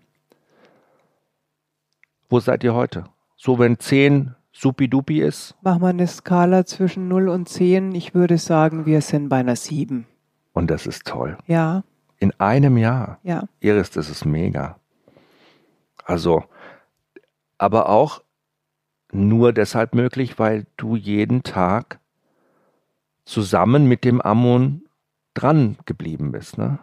Wo 2.33 2.41
seid 2.41 2.65
ihr 2.65 2.73
heute? 2.73 3.05
So, 3.37 3.59
wenn 3.59 3.79
10 3.79 4.35
supidupi 4.53 5.21
ist? 5.21 5.55
Machen 5.61 5.83
wir 5.83 5.89
eine 5.89 6.07
Skala 6.07 6.65
zwischen 6.65 7.07
0 7.07 7.29
und 7.29 7.47
10. 7.47 7.95
Ich 7.95 8.15
würde 8.15 8.39
sagen, 8.39 8.87
wir 8.87 9.03
sind 9.03 9.29
bei 9.29 9.37
einer 9.37 9.55
7. 9.55 10.07
Und 10.55 10.71
das 10.71 10.87
ist 10.87 11.07
toll. 11.07 11.37
Ja. 11.47 11.85
In 12.21 12.33
einem 12.41 12.79
Jahr. 12.79 13.19
Ja. 13.23 13.49
Iris, 13.61 13.91
das 13.91 14.09
ist 14.09 14.25
mega. 14.25 14.81
Also, 16.07 16.43
aber 17.59 17.91
auch 17.91 18.23
nur 19.13 19.53
deshalb 19.53 19.95
möglich, 19.95 20.39
weil 20.39 20.65
du 20.79 20.97
jeden 20.97 21.43
Tag 21.43 22.01
zusammen 23.27 23.85
mit 23.85 24.05
dem 24.05 24.23
Ammon 24.23 24.87
dran 25.35 25.77
geblieben 25.85 26.33
bist. 26.33 26.57
Ne? 26.57 26.79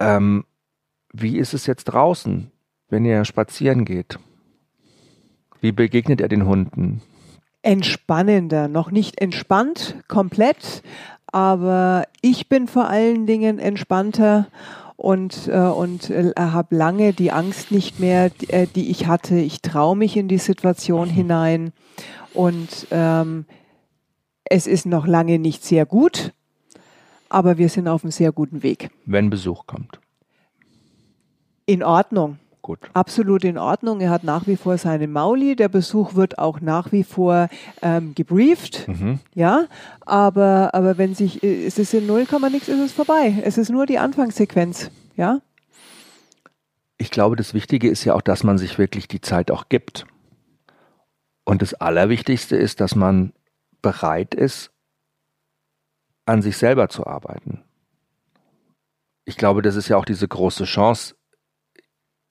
Ähm, 0.00 0.46
wie 1.12 1.36
ist 1.36 1.52
es 1.52 1.66
jetzt 1.66 1.84
draußen? 1.84 2.51
Wenn 2.92 3.04
ihr 3.06 3.24
spazieren 3.24 3.84
geht? 3.84 4.18
Wie 5.60 5.72
begegnet 5.72 6.20
er 6.20 6.28
den 6.28 6.46
Hunden? 6.46 7.00
Entspannender, 7.62 8.68
noch 8.68 8.90
nicht 8.90 9.20
entspannt 9.20 9.96
komplett, 10.08 10.82
aber 11.26 12.04
ich 12.20 12.48
bin 12.48 12.68
vor 12.68 12.88
allen 12.88 13.26
Dingen 13.26 13.58
entspannter 13.58 14.48
und, 14.96 15.48
äh, 15.48 15.58
und 15.58 16.10
äh, 16.10 16.32
habe 16.36 16.76
lange 16.76 17.12
die 17.14 17.32
Angst 17.32 17.70
nicht 17.70 17.98
mehr, 17.98 18.28
die, 18.28 18.50
äh, 18.50 18.66
die 18.66 18.90
ich 18.90 19.06
hatte. 19.06 19.36
Ich 19.36 19.62
traue 19.62 19.96
mich 19.96 20.16
in 20.16 20.28
die 20.28 20.38
Situation 20.38 21.08
hinein 21.08 21.72
und 22.34 22.88
ähm, 22.90 23.46
es 24.44 24.66
ist 24.66 24.84
noch 24.84 25.06
lange 25.06 25.38
nicht 25.38 25.64
sehr 25.64 25.86
gut, 25.86 26.32
aber 27.30 27.56
wir 27.56 27.70
sind 27.70 27.88
auf 27.88 28.04
einem 28.04 28.10
sehr 28.10 28.32
guten 28.32 28.62
Weg. 28.62 28.90
Wenn 29.06 29.30
Besuch 29.30 29.66
kommt. 29.66 29.98
In 31.64 31.82
Ordnung. 31.82 32.38
Gut. 32.62 32.78
Absolut 32.94 33.42
in 33.42 33.58
Ordnung. 33.58 34.00
Er 34.00 34.10
hat 34.10 34.22
nach 34.22 34.46
wie 34.46 34.56
vor 34.56 34.78
seine 34.78 35.08
Mauli. 35.08 35.56
Der 35.56 35.68
Besuch 35.68 36.14
wird 36.14 36.38
auch 36.38 36.60
nach 36.60 36.92
wie 36.92 37.02
vor 37.02 37.48
ähm, 37.82 38.14
gebrieft. 38.14 38.86
Mhm. 38.86 39.18
Ja, 39.34 39.66
aber, 40.06 40.72
aber 40.72 40.96
wenn 40.96 41.16
sich, 41.16 41.42
äh, 41.42 41.66
es 41.66 41.78
ist 41.80 41.92
in 41.92 42.06
0, 42.06 42.28
nichts, 42.52 42.68
ist 42.68 42.78
es 42.78 42.92
vorbei. 42.92 43.42
Es 43.42 43.58
ist 43.58 43.70
nur 43.70 43.84
die 43.86 43.98
Anfangssequenz. 43.98 44.92
Ja. 45.16 45.40
Ich 46.98 47.10
glaube, 47.10 47.34
das 47.34 47.52
Wichtige 47.52 47.88
ist 47.88 48.04
ja 48.04 48.14
auch, 48.14 48.22
dass 48.22 48.44
man 48.44 48.58
sich 48.58 48.78
wirklich 48.78 49.08
die 49.08 49.20
Zeit 49.20 49.50
auch 49.50 49.68
gibt. 49.68 50.06
Und 51.44 51.62
das 51.62 51.74
Allerwichtigste 51.74 52.54
ist, 52.54 52.80
dass 52.80 52.94
man 52.94 53.32
bereit 53.82 54.36
ist, 54.36 54.70
an 56.26 56.42
sich 56.42 56.56
selber 56.56 56.88
zu 56.88 57.08
arbeiten. 57.08 57.64
Ich 59.24 59.36
glaube, 59.36 59.62
das 59.62 59.74
ist 59.74 59.88
ja 59.88 59.96
auch 59.96 60.04
diese 60.04 60.28
große 60.28 60.62
Chance, 60.64 61.16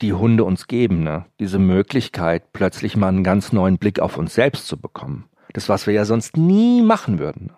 die 0.01 0.13
Hunde 0.13 0.43
uns 0.43 0.67
geben, 0.67 1.03
ne? 1.03 1.25
diese 1.39 1.59
Möglichkeit, 1.59 2.53
plötzlich 2.53 2.95
mal 2.97 3.09
einen 3.09 3.23
ganz 3.23 3.53
neuen 3.53 3.77
Blick 3.77 3.99
auf 3.99 4.17
uns 4.17 4.33
selbst 4.33 4.67
zu 4.67 4.77
bekommen. 4.77 5.25
Das, 5.53 5.69
was 5.69 5.85
wir 5.87 5.93
ja 5.93 6.05
sonst 6.05 6.37
nie 6.37 6.81
machen 6.81 7.19
würden. 7.19 7.51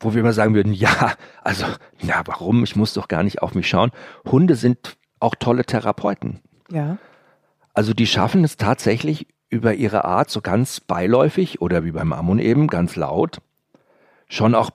Wo 0.00 0.14
wir 0.14 0.20
immer 0.20 0.32
sagen 0.32 0.54
würden, 0.54 0.72
ja, 0.72 1.14
also, 1.42 1.66
na, 2.02 2.22
warum? 2.26 2.64
Ich 2.64 2.76
muss 2.76 2.94
doch 2.94 3.08
gar 3.08 3.22
nicht 3.22 3.42
auf 3.42 3.54
mich 3.54 3.68
schauen. 3.68 3.90
Hunde 4.24 4.56
sind 4.56 4.96
auch 5.20 5.34
tolle 5.34 5.64
Therapeuten. 5.64 6.40
Ja. 6.70 6.98
Also 7.72 7.92
die 7.92 8.06
schaffen 8.06 8.44
es 8.44 8.56
tatsächlich 8.56 9.26
über 9.50 9.74
ihre 9.74 10.04
Art 10.04 10.30
so 10.30 10.40
ganz 10.40 10.80
beiläufig 10.80 11.60
oder 11.60 11.84
wie 11.84 11.92
beim 11.92 12.12
Ammon 12.12 12.38
eben 12.38 12.66
ganz 12.66 12.96
laut, 12.96 13.38
schon 14.28 14.54
auch 14.54 14.70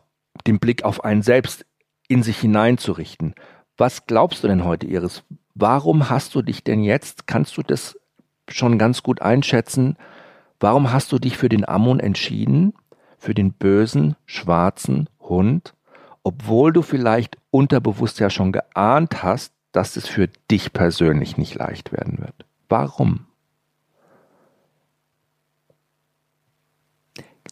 den 0.47 0.60
Blick 0.60 0.84
auf 0.84 1.03
einen 1.03 1.22
selbst 1.22 1.66
in 2.07 2.24
sich 2.24 2.39
hineinzurichten. 2.39 3.36
Was 3.78 4.05
glaubst 4.05 4.43
du 4.43 4.47
denn 4.47 4.66
heute, 4.66 4.88
Iris? 4.88 5.24
Warum 5.62 6.10
hast 6.10 6.36
du 6.36 6.41
dich 6.41 6.64
denn 6.64 6.84
jetzt, 6.84 7.28
kannst 7.28 7.57
du 7.57 7.64
das 7.64 7.99
schon 8.47 8.80
ganz 8.80 9.03
gut 9.03 9.22
einschätzen, 9.22 9.97
warum 10.57 10.93
hast 10.93 11.12
du 11.12 11.20
dich 11.20 11.38
für 11.38 11.49
den 11.49 11.68
Ammon 11.68 11.99
entschieden, 11.99 12.74
für 13.18 13.34
den 13.34 13.51
bösen, 13.51 14.16
schwarzen 14.26 15.10
Hund, 15.20 15.74
obwohl 16.24 16.72
du 16.72 16.82
vielleicht 16.82 17.38
unterbewusst 17.51 18.22
ja 18.22 18.30
schon 18.30 18.53
geahnt 18.53 19.22
hast, 19.22 19.53
dass 19.74 19.97
es 19.97 20.07
für 20.07 20.30
dich 20.49 20.72
persönlich 20.72 21.36
nicht 21.36 21.55
leicht 21.55 21.91
werden 21.91 22.20
wird? 22.20 22.45
Warum? 22.70 23.26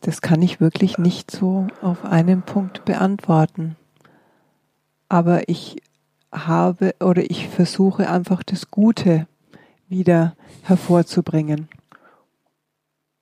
Das 0.01 0.21
kann 0.21 0.41
ich 0.41 0.61
wirklich 0.61 0.97
nicht 0.97 1.29
so 1.29 1.67
auf 1.81 2.05
einen 2.05 2.41
Punkt 2.41 2.85
beantworten. 2.85 3.75
Aber 5.09 5.49
ich 5.49 5.81
habe 6.31 6.95
oder 6.99 7.23
ich 7.29 7.47
versuche 7.47 8.09
einfach 8.09 8.43
das 8.43 8.71
Gute 8.71 9.27
wieder 9.87 10.35
hervorzubringen. 10.63 11.69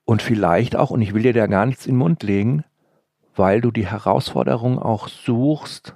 Und 0.06 0.22
vielleicht 0.22 0.76
auch, 0.76 0.92
und 0.92 1.02
ich 1.02 1.14
will 1.14 1.24
dir 1.24 1.34
da 1.34 1.48
gar 1.48 1.66
nichts 1.66 1.86
in 1.86 1.94
den 1.94 2.00
Mund 2.00 2.24
legen, 2.24 2.64
weil 3.36 3.62
du 3.62 3.72
die 3.72 3.88
Herausforderung 3.88 4.80
auch 4.80 5.08
suchst, 5.08 5.96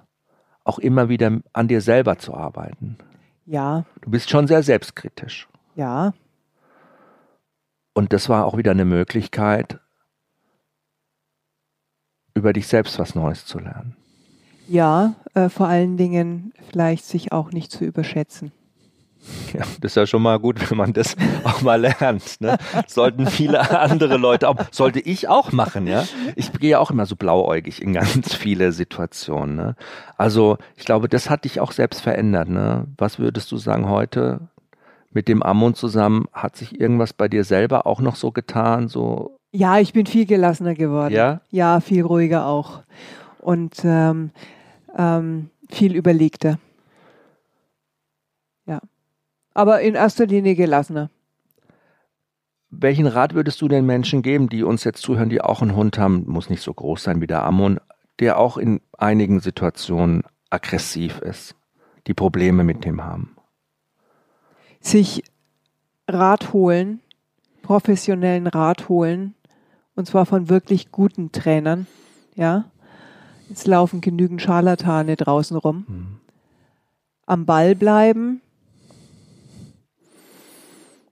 auch 0.63 0.79
immer 0.79 1.09
wieder 1.09 1.39
an 1.53 1.67
dir 1.67 1.81
selber 1.81 2.17
zu 2.17 2.33
arbeiten. 2.33 2.97
Ja. 3.45 3.85
Du 4.01 4.11
bist 4.11 4.29
schon 4.29 4.47
sehr 4.47 4.63
selbstkritisch. 4.63 5.47
Ja. 5.75 6.13
Und 7.93 8.13
das 8.13 8.29
war 8.29 8.45
auch 8.45 8.57
wieder 8.57 8.71
eine 8.71 8.85
Möglichkeit, 8.85 9.79
über 12.33 12.53
dich 12.53 12.67
selbst 12.67 12.99
was 12.99 13.15
Neues 13.15 13.45
zu 13.45 13.59
lernen. 13.59 13.95
Ja, 14.69 15.15
äh, 15.33 15.49
vor 15.49 15.67
allen 15.67 15.97
Dingen 15.97 16.53
vielleicht 16.69 17.05
sich 17.05 17.31
auch 17.31 17.51
nicht 17.51 17.71
zu 17.71 17.83
überschätzen. 17.83 18.51
Ja, 19.53 19.65
das 19.81 19.91
ist 19.91 19.95
ja 19.95 20.07
schon 20.07 20.21
mal 20.21 20.39
gut, 20.39 20.69
wenn 20.69 20.77
man 20.77 20.93
das 20.93 21.15
auch 21.43 21.61
mal 21.61 21.81
lernt. 21.81 22.39
Ne? 22.39 22.57
Sollten 22.87 23.27
viele 23.27 23.79
andere 23.79 24.17
Leute 24.17 24.47
auch, 24.47 24.55
sollte 24.71 25.01
ich 25.01 25.27
auch 25.27 25.51
machen, 25.51 25.87
ja. 25.87 26.05
Ich 26.35 26.53
gehe 26.53 26.79
auch 26.79 26.89
immer 26.89 27.05
so 27.05 27.15
blauäugig 27.15 27.81
in 27.81 27.93
ganz 27.93 28.33
viele 28.33 28.71
Situationen. 28.71 29.55
Ne? 29.55 29.75
Also 30.17 30.57
ich 30.77 30.85
glaube, 30.85 31.09
das 31.09 31.29
hat 31.29 31.43
dich 31.43 31.59
auch 31.59 31.73
selbst 31.73 32.01
verändert. 32.01 32.47
Ne? 32.47 32.87
Was 32.97 33.19
würdest 33.19 33.51
du 33.51 33.57
sagen 33.57 33.89
heute 33.89 34.39
mit 35.11 35.27
dem 35.27 35.43
Ammon 35.43 35.73
zusammen? 35.73 36.25
Hat 36.31 36.55
sich 36.55 36.79
irgendwas 36.79 37.11
bei 37.11 37.27
dir 37.27 37.43
selber 37.43 37.87
auch 37.87 37.99
noch 37.99 38.15
so 38.15 38.31
getan? 38.31 38.87
So 38.87 39.37
ja, 39.51 39.79
ich 39.79 39.93
bin 39.93 40.05
viel 40.05 40.25
gelassener 40.25 40.75
geworden. 40.75 41.13
Ja, 41.13 41.41
ja 41.49 41.81
viel 41.81 42.03
ruhiger 42.03 42.45
auch. 42.45 42.83
Und 43.39 43.81
ähm, 43.83 44.31
ähm, 44.97 45.49
viel 45.69 45.95
überlegter. 45.95 46.59
Ja. 48.65 48.81
Aber 49.53 49.81
in 49.81 49.95
erster 49.95 50.25
Linie 50.25 50.55
gelassener. 50.55 51.09
Welchen 52.69 53.07
Rat 53.07 53.33
würdest 53.33 53.61
du 53.61 53.67
den 53.67 53.85
Menschen 53.85 54.21
geben, 54.21 54.47
die 54.47 54.63
uns 54.63 54.83
jetzt 54.83 55.01
zuhören, 55.01 55.29
die 55.29 55.41
auch 55.41 55.61
einen 55.61 55.75
Hund 55.75 55.97
haben, 55.97 56.25
muss 56.27 56.49
nicht 56.49 56.61
so 56.61 56.73
groß 56.73 57.01
sein 57.01 57.19
wie 57.19 57.27
der 57.27 57.43
Ammon, 57.43 57.79
der 58.19 58.37
auch 58.37 58.57
in 58.57 58.81
einigen 58.97 59.39
Situationen 59.39 60.23
aggressiv 60.49 61.19
ist, 61.19 61.55
die 62.05 62.13
Probleme 62.13 62.63
mit 62.63 62.85
dem 62.85 63.03
haben? 63.03 63.35
Sich 64.81 65.23
Rat 66.07 66.53
holen, 66.53 67.01
professionellen 67.63 68.47
Rat 68.47 68.87
holen, 68.87 69.35
und 69.95 70.05
zwar 70.05 70.25
von 70.25 70.47
wirklich 70.47 70.91
guten 70.91 71.31
Trainern, 71.31 71.87
ja, 72.35 72.71
es 73.51 73.65
laufen 73.65 74.01
genügend 74.01 74.41
Scharlatane 74.41 75.15
draußen 75.15 75.57
rum. 75.57 75.85
Mhm. 75.87 76.07
Am 77.25 77.45
Ball 77.45 77.75
bleiben 77.75 78.41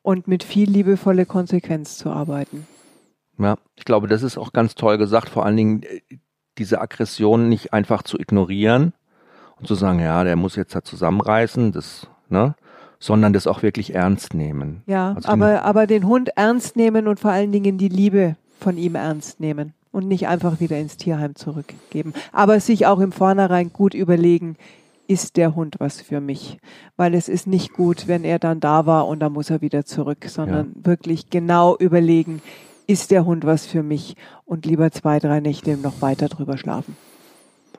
und 0.02 0.28
mit 0.28 0.44
viel 0.44 0.70
liebevolle 0.70 1.26
Konsequenz 1.26 1.98
zu 1.98 2.10
arbeiten. 2.10 2.66
Ja, 3.38 3.58
ich 3.76 3.86
glaube, 3.86 4.08
das 4.08 4.24
ist 4.24 4.38
auch 4.38 4.52
ganz 4.52 4.76
toll 4.76 4.98
gesagt. 4.98 5.30
Vor 5.30 5.46
allen 5.46 5.58
Dingen 5.58 5.84
äh, 5.84 6.02
diese 6.58 6.82
Aggression 6.82 7.50
nicht 7.50 7.74
einfach 7.74 8.02
zu 8.04 8.18
ignorieren 8.18 8.94
und 9.60 9.68
zu 9.68 9.76
sagen, 9.76 10.00
ja, 10.00 10.24
der 10.24 10.36
muss 10.36 10.56
jetzt 10.56 10.76
da 10.76 10.84
zusammenreißen, 10.84 11.72
das, 11.72 12.08
ne? 12.30 12.56
sondern 13.00 13.34
das 13.34 13.46
auch 13.46 13.62
wirklich 13.62 13.94
ernst 13.94 14.34
nehmen. 14.34 14.82
Ja, 14.88 15.14
also 15.14 15.30
aber, 15.30 15.64
aber 15.64 15.86
den 15.86 16.08
Hund 16.08 16.30
ernst 16.36 16.76
nehmen 16.76 17.08
und 17.08 17.20
vor 17.20 17.32
allen 17.32 17.52
Dingen 17.52 17.78
die 17.78 17.90
Liebe 17.90 18.38
von 18.60 18.78
ihm 18.78 18.96
ernst 18.96 19.40
nehmen 19.40 19.74
und 19.98 20.08
nicht 20.08 20.28
einfach 20.28 20.60
wieder 20.60 20.78
ins 20.78 20.95
Tierheim 20.98 21.36
zurückgeben. 21.36 22.14
Aber 22.32 22.60
sich 22.60 22.86
auch 22.86 23.00
im 23.00 23.12
Vornherein 23.12 23.74
gut 23.74 23.95
überlegen, 23.95 24.56
ist 25.08 25.38
der 25.38 25.56
Hund 25.56 25.78
was 25.80 26.02
für 26.02 26.22
mich? 26.22 26.60
Weil 26.98 27.16
es 27.16 27.28
ist 27.28 27.48
nicht 27.48 27.74
gut, 27.74 28.08
wenn 28.08 28.24
er 28.24 28.38
dann 28.38 28.60
da 28.60 28.86
war 28.86 29.08
und 29.08 29.20
dann 29.22 29.34
muss 29.34 29.50
er 29.50 29.62
wieder 29.62 29.86
zurück, 29.86 30.26
sondern 30.28 30.76
ja. 30.76 30.86
wirklich 30.86 31.32
genau 31.32 31.76
überlegen, 31.78 32.43
ist 32.86 33.10
der 33.10 33.26
Hund 33.26 33.43
was 33.43 33.66
für 33.66 33.82
mich? 33.82 34.16
Und 34.45 34.68
lieber 34.68 34.91
zwei, 34.91 35.18
drei 35.18 35.39
Nächte 35.39 35.76
noch 35.78 36.00
weiter 36.02 36.28
drüber 36.28 36.60
schlafen. 36.60 36.95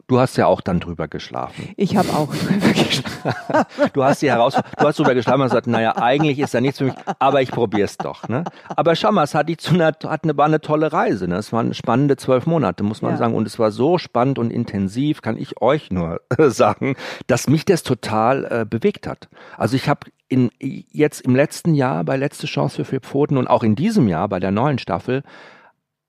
Du 0.09 0.19
hast 0.19 0.39
ja 0.39 0.47
auch 0.47 0.63
dann 0.63 0.81
drüber 0.81 1.07
geschlafen. 1.07 1.75
Ich 1.77 1.95
habe 1.95 2.09
auch 2.15 2.35
drüber 2.35 2.73
geschlafen. 2.73 3.91
du 3.93 4.03
hast 4.03 4.23
die 4.23 4.31
Herausforderung, 4.31 4.75
du 4.79 4.87
hast 4.87 4.99
drüber 4.99 5.15
geschlafen 5.15 5.43
und 5.43 5.49
gesagt, 5.49 5.67
naja, 5.67 5.99
eigentlich 5.99 6.39
ist 6.39 6.55
da 6.55 6.63
nichts 6.63 6.79
für 6.79 6.85
mich, 6.85 6.95
aber 7.19 7.43
ich 7.43 7.51
probiere 7.51 7.85
es 7.85 7.99
doch. 7.99 8.27
Ne? 8.27 8.45
Aber 8.75 8.97
schau 8.97 9.13
mal, 9.13 9.25
es 9.25 9.35
hat, 9.35 9.51
die 9.51 9.59
zu 9.59 9.75
einer, 9.75 9.89
hat 9.89 10.25
eine, 10.25 10.35
war 10.35 10.47
eine 10.47 10.63
tolle 10.63 10.95
Reise. 10.95 11.29
Ne? 11.29 11.37
Es 11.37 11.53
waren 11.53 11.75
spannende 11.75 12.17
zwölf 12.17 12.47
Monate, 12.47 12.85
muss 12.85 13.03
man 13.03 13.13
ja. 13.13 13.17
sagen. 13.19 13.35
Und 13.35 13.47
es 13.47 13.59
war 13.59 13.71
so 13.71 13.99
spannend 13.99 14.39
und 14.39 14.51
intensiv, 14.51 15.21
kann 15.21 15.37
ich 15.37 15.61
euch 15.61 15.91
nur 15.91 16.23
sagen, 16.39 16.97
dass 17.27 17.47
mich 17.47 17.67
das 17.67 17.83
total 17.83 18.47
äh, 18.47 18.65
bewegt 18.65 19.07
hat. 19.07 19.29
Also 19.59 19.77
ich 19.77 19.91
habe 19.91 20.07
in, 20.29 20.51
jetzt 20.59 21.21
im 21.21 21.37
letzten 21.37 21.75
Jahr 21.75 22.03
bei 22.05 22.17
Letzte 22.17 22.47
Chance 22.47 22.77
für 22.77 22.85
vier 22.87 23.01
Pfoten 23.01 23.37
und 23.37 23.47
auch 23.47 23.63
in 23.63 23.77
diesem 23.77 24.09
Jahr 24.09 24.27
bei 24.29 24.41
der 24.41 24.53
neuen 24.53 24.79
Staffel, 24.79 25.23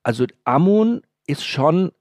also 0.03 0.25
Amun 0.45 1.01
ist 1.27 1.45
schon 1.45 1.91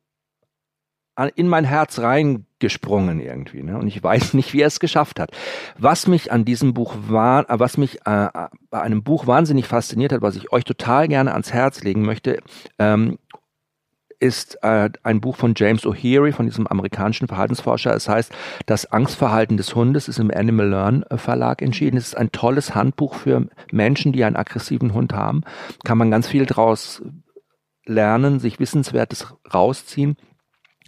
in 1.26 1.48
mein 1.48 1.64
Herz 1.64 1.98
reingesprungen 1.98 3.20
irgendwie. 3.20 3.62
Ne? 3.62 3.78
Und 3.78 3.88
ich 3.88 4.02
weiß 4.02 4.34
nicht, 4.34 4.52
wie 4.52 4.62
er 4.62 4.68
es 4.68 4.80
geschafft 4.80 5.20
hat. 5.20 5.30
Was 5.78 6.06
mich 6.06 6.32
an 6.32 6.44
diesem 6.44 6.74
Buch 6.74 6.94
war, 7.08 7.46
was 7.48 7.76
mich 7.76 8.00
äh, 8.06 8.28
bei 8.70 8.80
einem 8.80 9.02
Buch 9.02 9.26
wahnsinnig 9.26 9.66
fasziniert 9.66 10.12
hat, 10.12 10.22
was 10.22 10.36
ich 10.36 10.52
euch 10.52 10.64
total 10.64 11.08
gerne 11.08 11.32
ans 11.32 11.52
Herz 11.52 11.82
legen 11.82 12.02
möchte, 12.02 12.40
ähm, 12.78 13.18
ist 14.20 14.58
äh, 14.62 14.90
ein 15.02 15.20
Buch 15.20 15.36
von 15.36 15.54
James 15.56 15.84
O'Heary, 15.84 16.32
von 16.32 16.46
diesem 16.46 16.66
amerikanischen 16.66 17.28
Verhaltensforscher. 17.28 17.94
Es 17.94 18.08
heißt, 18.08 18.32
das 18.66 18.86
Angstverhalten 18.86 19.56
des 19.56 19.74
Hundes 19.74 20.08
ist 20.08 20.18
im 20.18 20.30
Animal 20.30 20.68
Learn 20.68 21.02
äh, 21.04 21.18
Verlag 21.18 21.62
entschieden. 21.62 21.96
Es 21.96 22.08
ist 22.08 22.16
ein 22.16 22.32
tolles 22.32 22.74
Handbuch 22.74 23.14
für 23.14 23.46
Menschen, 23.70 24.12
die 24.12 24.24
einen 24.24 24.36
aggressiven 24.36 24.92
Hund 24.92 25.12
haben. 25.12 25.42
Kann 25.84 25.98
man 25.98 26.10
ganz 26.10 26.26
viel 26.26 26.46
draus 26.46 27.02
lernen, 27.84 28.40
sich 28.40 28.60
Wissenswertes 28.60 29.34
rausziehen. 29.52 30.16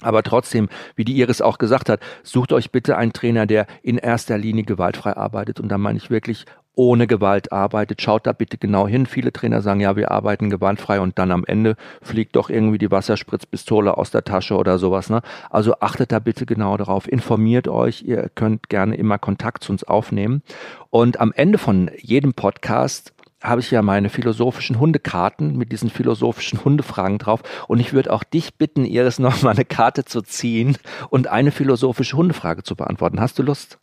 Aber 0.03 0.22
trotzdem, 0.22 0.68
wie 0.96 1.05
die 1.05 1.16
Iris 1.18 1.40
auch 1.40 1.59
gesagt 1.59 1.88
hat, 1.88 2.01
sucht 2.22 2.53
euch 2.53 2.70
bitte 2.70 2.96
einen 2.96 3.12
Trainer, 3.12 3.46
der 3.46 3.66
in 3.82 3.98
erster 3.98 4.38
Linie 4.38 4.64
gewaltfrei 4.64 5.16
arbeitet. 5.16 5.61
Und 5.61 5.68
da 5.68 5.78
meine 5.78 5.98
ich 5.98 6.11
wirklich 6.11 6.46
ohne 6.74 7.07
Gewalt 7.07 7.53
arbeitet. 7.53 8.01
Schaut 8.01 8.26
da 8.26 8.32
bitte 8.32 8.57
genau 8.57 8.86
hin. 8.88 9.05
Viele 9.05 9.32
Trainer 9.32 9.61
sagen, 9.61 9.80
ja, 9.80 9.96
wir 9.96 10.11
arbeiten 10.11 10.51
gewaltfrei 10.51 11.01
und 11.01 11.18
dann 11.18 11.30
am 11.30 11.44
Ende 11.44 11.76
fliegt 12.01 12.36
doch 12.36 12.48
irgendwie 12.48 12.78
die 12.78 12.90
Wasserspritzpistole 12.90 13.96
aus 13.98 14.11
der 14.11 14.24
Tasche 14.24 14.57
oder 14.57 14.78
sowas. 14.78 15.11
Ne? 15.11 15.20
Also 15.51 15.74
achtet 15.80 16.12
da 16.12 16.20
bitte 16.20 16.46
genau 16.46 16.76
darauf. 16.76 17.11
Informiert 17.11 17.68
euch. 17.68 18.03
Ihr 18.03 18.30
könnt 18.34 18.68
gerne 18.68 18.96
immer 18.96 19.18
Kontakt 19.18 19.64
zu 19.64 19.72
uns 19.72 19.84
aufnehmen. 19.84 20.42
Und 20.90 21.20
am 21.20 21.32
Ende 21.32 21.59
von 21.59 21.90
jedem 21.98 22.34
Podcast 22.34 23.12
habe 23.43 23.61
ich 23.61 23.70
ja 23.70 23.82
meine 23.82 24.11
philosophischen 24.11 24.78
Hundekarten 24.78 25.57
mit 25.57 25.72
diesen 25.72 25.91
philosophischen 25.91 26.64
Hundefragen 26.64 27.18
drauf. 27.18 27.43
Und 27.68 27.80
ich 27.80 27.93
würde 27.93 28.12
auch 28.12 28.22
dich 28.22 28.55
bitten, 28.55 28.84
Iris, 28.84 29.18
noch 29.18 29.43
mal 29.43 29.53
eine 29.53 29.64
Karte 29.64 30.05
zu 30.05 30.22
ziehen 30.22 30.76
und 31.09 31.26
eine 31.28 31.51
philosophische 31.51 32.16
Hundefrage 32.16 32.62
zu 32.62 32.76
beantworten. 32.76 33.20
Hast 33.20 33.38
du 33.38 33.43
Lust? 33.43 33.78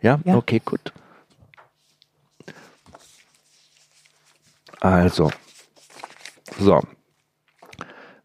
Ja? 0.00 0.20
ja. 0.24 0.36
Okay, 0.36 0.60
gut. 0.64 0.92
Also. 4.80 5.30
So. 6.58 6.80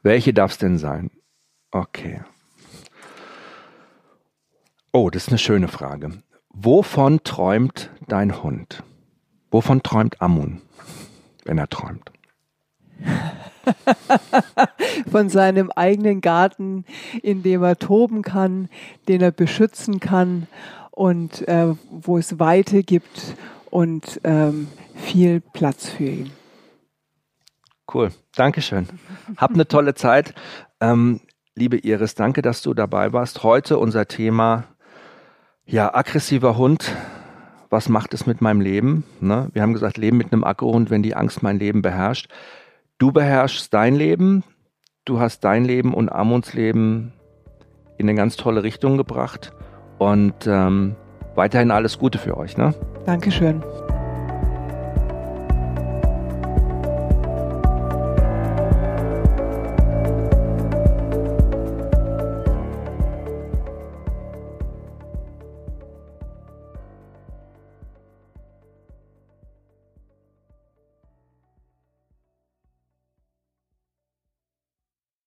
Welche 0.01 0.33
darf 0.33 0.51
es 0.51 0.57
denn 0.57 0.77
sein? 0.77 1.11
Okay. 1.71 2.21
Oh, 4.91 5.09
das 5.09 5.23
ist 5.23 5.29
eine 5.29 5.37
schöne 5.37 5.67
Frage. 5.67 6.23
Wovon 6.49 7.23
träumt 7.23 7.91
dein 8.07 8.41
Hund? 8.41 8.83
Wovon 9.51 9.83
träumt 9.83 10.21
Amun? 10.21 10.61
Wenn 11.47 11.57
er 11.57 11.69
träumt. 11.69 12.11
Von 15.11 15.29
seinem 15.29 15.71
eigenen 15.71 16.21
Garten, 16.21 16.85
in 17.21 17.43
dem 17.43 17.63
er 17.63 17.77
toben 17.77 18.21
kann, 18.21 18.69
den 19.07 19.21
er 19.21 19.31
beschützen 19.31 19.99
kann 19.99 20.47
und 20.91 21.47
äh, 21.47 21.73
wo 21.89 22.17
es 22.17 22.39
Weite 22.39 22.83
gibt 22.83 23.35
und 23.69 24.19
ähm, 24.23 24.67
viel 24.95 25.41
Platz 25.41 25.89
für 25.89 26.05
ihn. 26.05 26.31
Cool, 27.93 28.11
Dankeschön. 28.35 28.87
Hab 29.37 29.51
eine 29.51 29.67
tolle 29.67 29.93
Zeit. 29.95 30.33
Ähm, 30.81 31.21
liebe 31.55 31.77
Iris, 31.77 32.15
danke, 32.15 32.41
dass 32.41 32.61
du 32.61 32.73
dabei 32.73 33.13
warst. 33.13 33.43
Heute 33.43 33.77
unser 33.77 34.07
Thema, 34.07 34.65
ja, 35.65 35.93
aggressiver 35.93 36.57
Hund 36.57 36.93
was 37.69 37.89
macht 37.89 38.13
es 38.13 38.25
mit 38.25 38.41
meinem 38.41 38.61
Leben? 38.61 39.03
Ne? 39.19 39.49
Wir 39.53 39.61
haben 39.61 39.73
gesagt, 39.73 39.97
Leben 39.97 40.17
mit 40.17 40.31
einem 40.31 40.43
Ackerhund, 40.43 40.89
wenn 40.89 41.03
die 41.03 41.15
Angst 41.15 41.43
mein 41.43 41.59
Leben 41.59 41.81
beherrscht. 41.81 42.29
Du 42.97 43.11
beherrschst 43.11 43.73
dein 43.73 43.95
Leben, 43.95 44.43
du 45.05 45.19
hast 45.19 45.43
dein 45.43 45.65
Leben 45.65 45.93
und 45.93 46.09
Amuns 46.09 46.53
Leben 46.53 47.13
in 47.97 48.07
eine 48.07 48.15
ganz 48.15 48.37
tolle 48.37 48.63
Richtung 48.63 48.97
gebracht 48.97 49.53
und 49.97 50.47
ähm, 50.47 50.95
weiterhin 51.35 51.71
alles 51.71 51.99
Gute 51.99 52.17
für 52.17 52.37
euch. 52.37 52.57
Ne? 52.57 52.73
Dankeschön. 53.05 53.63